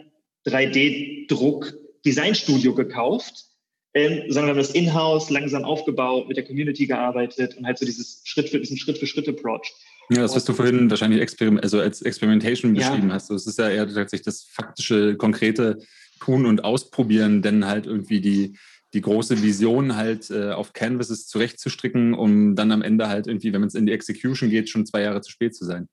3D-Druck-Designstudio 0.45 2.75
gekauft, 2.75 3.45
ähm, 3.93 4.23
sondern 4.29 4.45
wir 4.45 4.51
haben 4.51 4.57
das 4.57 4.71
in-house 4.71 5.29
langsam 5.29 5.63
aufgebaut, 5.63 6.27
mit 6.27 6.35
der 6.37 6.45
Community 6.45 6.87
gearbeitet 6.87 7.55
und 7.57 7.65
halt 7.65 7.77
so 7.77 7.85
dieses 7.85 8.21
Schritt 8.23 8.49
für, 8.49 8.59
diesen 8.59 8.77
Schritt 8.77 8.97
für 8.97 9.05
Schritt 9.05 9.29
Approach. 9.29 9.71
Ja, 10.09 10.23
das, 10.23 10.35
was 10.35 10.45
du 10.45 10.53
vorhin 10.53 10.89
wahrscheinlich 10.89 11.21
Experiment, 11.21 11.63
also 11.63 11.79
als 11.79 12.01
Experimentation 12.01 12.73
beschrieben 12.73 13.09
ja. 13.09 13.15
hast. 13.15 13.29
Das 13.29 13.47
ist 13.47 13.59
ja 13.59 13.69
eher 13.69 13.85
tatsächlich 13.85 14.23
das 14.23 14.43
faktische, 14.43 15.15
konkrete 15.15 15.79
Tun 16.19 16.45
und 16.45 16.63
Ausprobieren, 16.63 17.41
denn 17.41 17.65
halt 17.65 17.85
irgendwie 17.85 18.19
die, 18.19 18.57
die 18.93 19.01
große 19.01 19.41
Vision 19.41 19.95
halt 19.95 20.29
äh, 20.29 20.51
auf 20.51 20.73
Canvases 20.73 21.27
zurechtzustricken, 21.27 22.13
um 22.13 22.55
dann 22.55 22.71
am 22.71 22.81
Ende 22.81 23.09
halt 23.09 23.27
irgendwie, 23.27 23.53
wenn 23.53 23.63
es 23.63 23.75
in 23.75 23.85
die 23.85 23.91
Execution 23.91 24.49
geht, 24.49 24.69
schon 24.69 24.85
zwei 24.85 25.01
Jahre 25.01 25.21
zu 25.21 25.31
spät 25.31 25.55
zu 25.55 25.65
sein. 25.65 25.87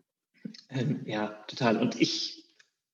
Ähm, 0.70 1.01
ja, 1.05 1.28
total. 1.48 1.76
Und 1.76 2.01
ich, 2.01 2.44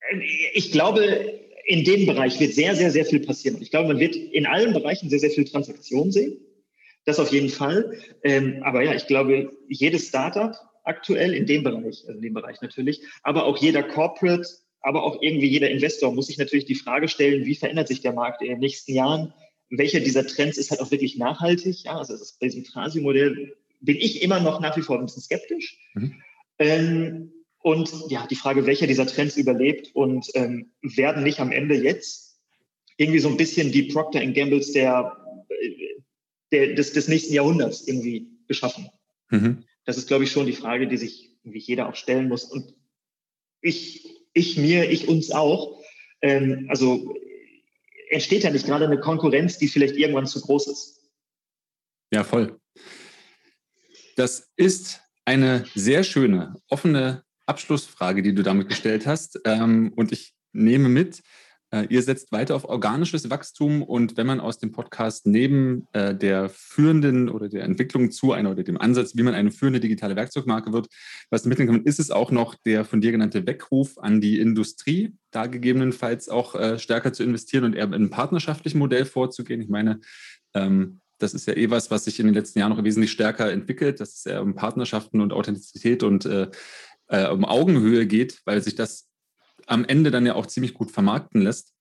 äh, 0.01 0.21
ich 0.55 0.73
glaube, 0.73 1.41
in 1.67 1.85
dem 1.85 2.07
Bereich 2.07 2.39
wird 2.39 2.55
sehr, 2.55 2.77
sehr, 2.77 2.93
sehr 2.93 3.05
viel 3.05 3.21
passieren. 3.21 3.61
Ich 3.61 3.71
glaube, 3.71 3.89
man 3.89 3.99
wird 3.99 4.15
in 4.15 4.47
allen 4.47 4.73
Bereichen 4.73 5.11
sehr, 5.11 5.19
sehr 5.19 5.31
viel 5.31 5.45
Transaktion 5.45 6.13
sehen. 6.13 6.39
Das 7.05 7.19
auf 7.19 7.33
jeden 7.33 7.49
Fall. 7.49 7.99
Ähm, 8.23 8.63
aber 8.63 8.83
ja, 8.83 8.95
ich 8.95 9.07
glaube, 9.07 9.51
jedes 9.69 10.09
Startup 10.09 10.57
aktuell 10.85 11.35
in 11.35 11.47
dem 11.47 11.65
Bereich, 11.65 12.05
also 12.07 12.13
in 12.13 12.23
dem 12.23 12.35
Bereich 12.35 12.61
natürlich, 12.63 13.01
aber 13.25 13.45
auch 13.47 13.59
jeder 13.59 13.83
Corporate, 13.83 14.49
aber 14.81 15.03
auch 15.03 15.21
irgendwie 15.21 15.49
jeder 15.49 15.69
Investor 15.69 16.13
muss 16.13 16.29
sich 16.29 16.39
natürlich 16.39 16.67
die 16.67 16.77
Frage 16.77 17.09
stellen, 17.09 17.45
wie 17.45 17.57
verändert 17.57 17.89
sich 17.89 18.01
der 18.01 18.13
Markt 18.13 18.43
in 18.43 18.49
den 18.49 18.61
nächsten 18.61 18.95
Jahren? 18.95 19.33
Welcher 19.69 19.99
dieser 19.99 20.25
Trends 20.25 20.59
ist 20.59 20.71
halt 20.71 20.81
auch 20.81 20.93
wirklich 20.93 21.17
nachhaltig? 21.17 21.83
Ja, 21.83 21.99
also 21.99 22.17
das, 22.17 22.39
bei 22.39 22.47
diesem 22.47 22.63
Trasi-Modell 22.63 23.57
bin 23.81 23.97
ich 23.97 24.23
immer 24.23 24.39
noch 24.39 24.61
nach 24.61 24.77
wie 24.77 24.83
vor 24.83 24.99
ein 24.99 25.07
bisschen 25.07 25.23
skeptisch. 25.23 25.77
Mhm. 25.95 26.15
Ähm, 26.61 27.33
und 27.67 27.93
ja, 28.11 28.25
die 28.29 28.37
Frage, 28.37 28.65
welcher 28.65 28.87
dieser 28.87 29.09
Trends 29.09 29.37
überlebt 29.37 29.91
und 29.93 30.29
ähm, 30.35 30.71
werden 30.83 31.25
nicht 31.25 31.41
am 31.41 31.51
Ende 31.51 31.75
jetzt 31.75 32.39
irgendwie 32.97 33.19
so 33.19 33.29
ein 33.29 33.37
bisschen 33.37 33.73
die 33.73 33.83
Procter 33.83 34.25
Gambles 34.25 34.71
der, 34.71 35.17
der, 36.53 36.75
des, 36.75 36.93
des 36.93 37.09
nächsten 37.09 37.35
Jahrhunderts 37.35 37.89
irgendwie 37.89 38.29
geschaffen? 38.47 38.89
Mhm. 39.31 39.65
Das 39.85 39.99
ist, 39.99 40.07
glaube 40.07 40.23
ich, 40.23 40.31
schon 40.31 40.47
die 40.47 40.53
Frage, 40.53 40.87
die 40.87 40.97
sich 40.97 41.37
irgendwie 41.43 41.59
jeder 41.59 41.89
auch 41.89 41.97
stellen 41.97 42.29
muss. 42.29 42.45
Und 42.45 42.73
ich, 43.63 44.15
ich 44.33 44.57
mir, 44.57 44.89
ich 44.89 45.09
uns 45.09 45.33
auch. 45.33 45.83
Ähm, 46.23 46.67
also 46.69 47.17
entsteht 48.11 48.45
ja 48.45 48.51
nicht 48.51 48.67
gerade 48.67 48.85
eine 48.85 49.01
Konkurrenz, 49.01 49.59
die 49.59 49.67
vielleicht 49.67 49.97
irgendwann 49.97 50.29
zu 50.29 50.41
groß 50.41 50.69
ist. 50.69 51.11
Ja, 52.13 52.23
voll. 52.23 52.61
Das 54.15 54.53
ist 54.55 55.01
eine 55.25 55.65
sehr 55.75 56.05
schöne, 56.05 56.55
offene 56.69 57.26
Abschlussfrage, 57.47 58.23
die 58.23 58.35
du 58.35 58.43
damit 58.43 58.69
gestellt 58.69 59.07
hast. 59.07 59.41
Ähm, 59.45 59.93
und 59.97 60.13
ich 60.13 60.35
nehme 60.53 60.89
mit, 60.89 61.23
äh, 61.73 61.87
ihr 61.91 62.03
setzt 62.03 62.31
weiter 62.31 62.55
auf 62.55 62.65
organisches 62.65 63.29
Wachstum 63.29 63.83
und 63.83 64.17
wenn 64.17 64.27
man 64.27 64.41
aus 64.41 64.59
dem 64.59 64.73
Podcast 64.73 65.27
neben 65.27 65.89
äh, 65.93 66.15
der 66.15 66.49
führenden 66.49 67.29
oder 67.29 67.49
der 67.49 67.65
Entwicklung 67.65 68.13
zu 68.13 68.33
einer 68.33 68.53
oder 68.53 68.63
dem 68.63 68.81
Ansatz, 68.81 69.17
wie 69.17 69.23
man 69.23 69.35
eine 69.35 69.51
führende 69.51 69.81
digitale 69.81 70.15
Werkzeugmarke 70.15 70.73
wird, 70.73 70.87
was 71.31 71.45
mitnehmen 71.45 71.73
kann, 71.73 71.85
ist 71.85 71.99
es 71.99 72.11
auch 72.11 72.31
noch 72.31 72.55
der 72.55 72.85
von 72.85 73.01
dir 73.01 73.11
genannte 73.11 73.47
Weckruf 73.47 73.99
an 73.99 74.21
die 74.21 74.39
Industrie, 74.39 75.15
da 75.33 75.47
gegebenenfalls 75.47 76.29
auch 76.29 76.55
äh, 76.55 76.79
stärker 76.79 77.13
zu 77.13 77.25
investieren 77.25 77.65
und 77.65 77.75
eher 77.75 77.85
in 77.85 77.95
einem 77.95 78.11
partnerschaftlichen 78.11 78.79
Modell 78.79 79.05
vorzugehen? 79.05 79.61
Ich 79.61 79.69
meine, 79.69 80.01
ähm, 80.55 81.01
das 81.19 81.35
ist 81.35 81.47
ja 81.47 81.57
eh 81.57 81.71
was, 81.71 81.91
was 81.91 82.05
sich 82.05 82.21
in 82.21 82.27
den 82.27 82.35
letzten 82.35 82.59
Jahren 82.59 82.77
noch 82.77 82.85
wesentlich 82.85 83.11
stärker 83.11 83.51
entwickelt, 83.51 84.01
dass 84.01 84.19
es 84.19 84.27
eher 84.27 84.43
um 84.43 84.55
Partnerschaften 84.55 85.21
und 85.21 85.33
Authentizität 85.33 86.03
und 86.03 86.27
äh, 86.27 86.49
äh, 87.09 87.29
um 87.29 87.45
Augenhöhe 87.45 88.07
geht, 88.07 88.41
weil 88.45 88.63
sich 88.63 88.75
das 88.75 89.09
am 89.67 89.85
Ende 89.85 90.11
dann 90.11 90.27
ja 90.27 90.35
auch 90.35 90.47
ziemlich 90.47 90.75
gut 90.75 90.91
vermarkten 90.91 91.43
lässt. 91.43 91.75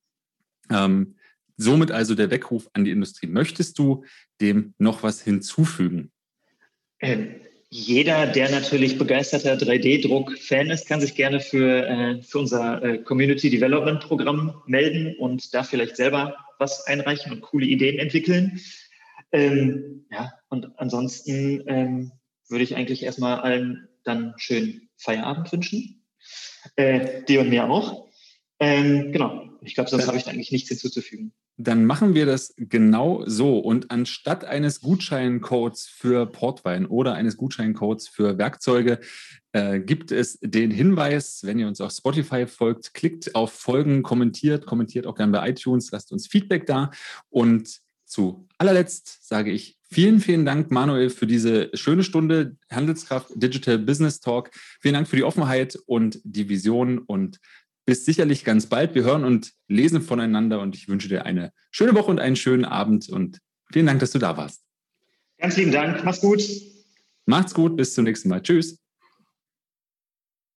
Ähm, 0.69 1.15
somit 1.57 1.91
also 1.91 2.15
der 2.15 2.31
Weckruf 2.31 2.69
an 2.73 2.83
die 2.83 2.91
Industrie. 2.91 3.27
Möchtest 3.27 3.79
du 3.79 4.03
dem 4.41 4.73
noch 4.77 5.03
was 5.03 5.21
hinzufügen? 5.21 6.11
Ähm, 6.99 7.35
jeder, 7.69 8.27
der 8.27 8.49
natürlich 8.51 8.97
begeisterter 8.97 9.55
3D-Druck-Fan 9.55 10.69
ist, 10.69 10.87
kann 10.87 11.01
sich 11.01 11.15
gerne 11.15 11.39
für, 11.39 11.85
äh, 11.85 12.21
für 12.21 12.39
unser 12.39 12.81
äh, 12.83 12.97
Community 12.99 13.49
Development 13.49 13.99
Programm 14.01 14.61
melden 14.65 15.15
und 15.17 15.53
da 15.53 15.63
vielleicht 15.63 15.97
selber 15.97 16.35
was 16.57 16.85
einreichen 16.87 17.31
und 17.31 17.41
coole 17.41 17.65
Ideen 17.65 17.99
entwickeln. 17.99 18.61
Ähm, 19.31 20.05
ja, 20.11 20.31
und 20.49 20.79
ansonsten 20.79 21.63
ähm, 21.67 22.11
würde 22.47 22.63
ich 22.63 22.75
eigentlich 22.75 23.03
erstmal 23.03 23.39
allen 23.39 23.89
dann 24.03 24.33
schönen 24.37 24.84
Feierabend 24.97 25.51
wünschen. 25.51 26.05
Äh, 26.75 27.23
dir 27.23 27.41
und 27.41 27.49
mir 27.49 27.69
auch. 27.69 28.07
Ähm, 28.59 29.11
genau. 29.11 29.49
Ich 29.61 29.75
glaube, 29.75 29.89
sonst 29.89 30.07
habe 30.07 30.17
ich 30.17 30.27
eigentlich 30.27 30.51
nichts 30.51 30.69
hinzuzufügen. 30.69 31.33
Dann 31.57 31.85
machen 31.85 32.13
wir 32.13 32.25
das 32.25 32.53
genau 32.57 33.23
so. 33.25 33.59
Und 33.59 33.89
anstatt 33.89 34.43
eines 34.43 34.81
Gutscheincodes 34.81 35.87
für 35.87 36.25
Portwein 36.25 36.85
oder 36.85 37.13
eines 37.13 37.37
Gutscheincodes 37.37 38.09
für 38.09 38.37
Werkzeuge 38.37 38.99
äh, 39.53 39.79
gibt 39.79 40.11
es 40.11 40.37
den 40.41 40.69
Hinweis, 40.69 41.41
wenn 41.43 41.57
ihr 41.57 41.67
uns 41.67 41.79
auf 41.79 41.91
Spotify 41.91 42.45
folgt, 42.45 42.93
klickt 42.93 43.35
auf 43.35 43.53
Folgen, 43.53 44.03
kommentiert, 44.03 44.65
kommentiert 44.65 45.07
auch 45.07 45.15
gerne 45.15 45.31
bei 45.31 45.49
iTunes, 45.49 45.91
lasst 45.91 46.11
uns 46.11 46.27
Feedback 46.27 46.65
da. 46.65 46.91
Und 47.29 47.81
zu 48.05 48.47
allerletzt 48.57 49.27
sage 49.27 49.51
ich 49.51 49.77
vielen, 49.89 50.19
vielen 50.19 50.45
Dank, 50.45 50.71
Manuel, 50.71 51.09
für 51.09 51.27
diese 51.27 51.69
schöne 51.73 52.03
Stunde 52.03 52.57
Handelskraft 52.71 53.29
Digital 53.35 53.77
Business 53.79 54.19
Talk. 54.19 54.51
Vielen 54.81 54.93
Dank 54.93 55.07
für 55.07 55.15
die 55.15 55.23
Offenheit 55.23 55.77
und 55.85 56.19
die 56.23 56.49
Vision 56.49 56.99
und 56.99 57.39
bis 57.85 58.05
sicherlich 58.05 58.43
ganz 58.43 58.65
bald. 58.65 58.95
Wir 58.95 59.03
hören 59.03 59.23
und 59.23 59.53
lesen 59.67 60.01
voneinander 60.01 60.59
und 60.59 60.75
ich 60.75 60.87
wünsche 60.87 61.07
dir 61.07 61.25
eine 61.25 61.51
schöne 61.71 61.93
Woche 61.93 62.11
und 62.11 62.19
einen 62.19 62.35
schönen 62.35 62.65
Abend 62.65 63.09
und 63.09 63.39
vielen 63.71 63.85
Dank, 63.85 63.99
dass 63.99 64.11
du 64.11 64.19
da 64.19 64.37
warst. 64.37 64.61
Ganz 65.37 65.57
lieben 65.57 65.71
Dank. 65.71 66.03
Mach's 66.03 66.21
gut. 66.21 66.41
Macht's 67.25 67.53
gut. 67.53 67.75
Bis 67.75 67.93
zum 67.93 68.05
nächsten 68.05 68.29
Mal. 68.29 68.41
Tschüss. 68.41 68.84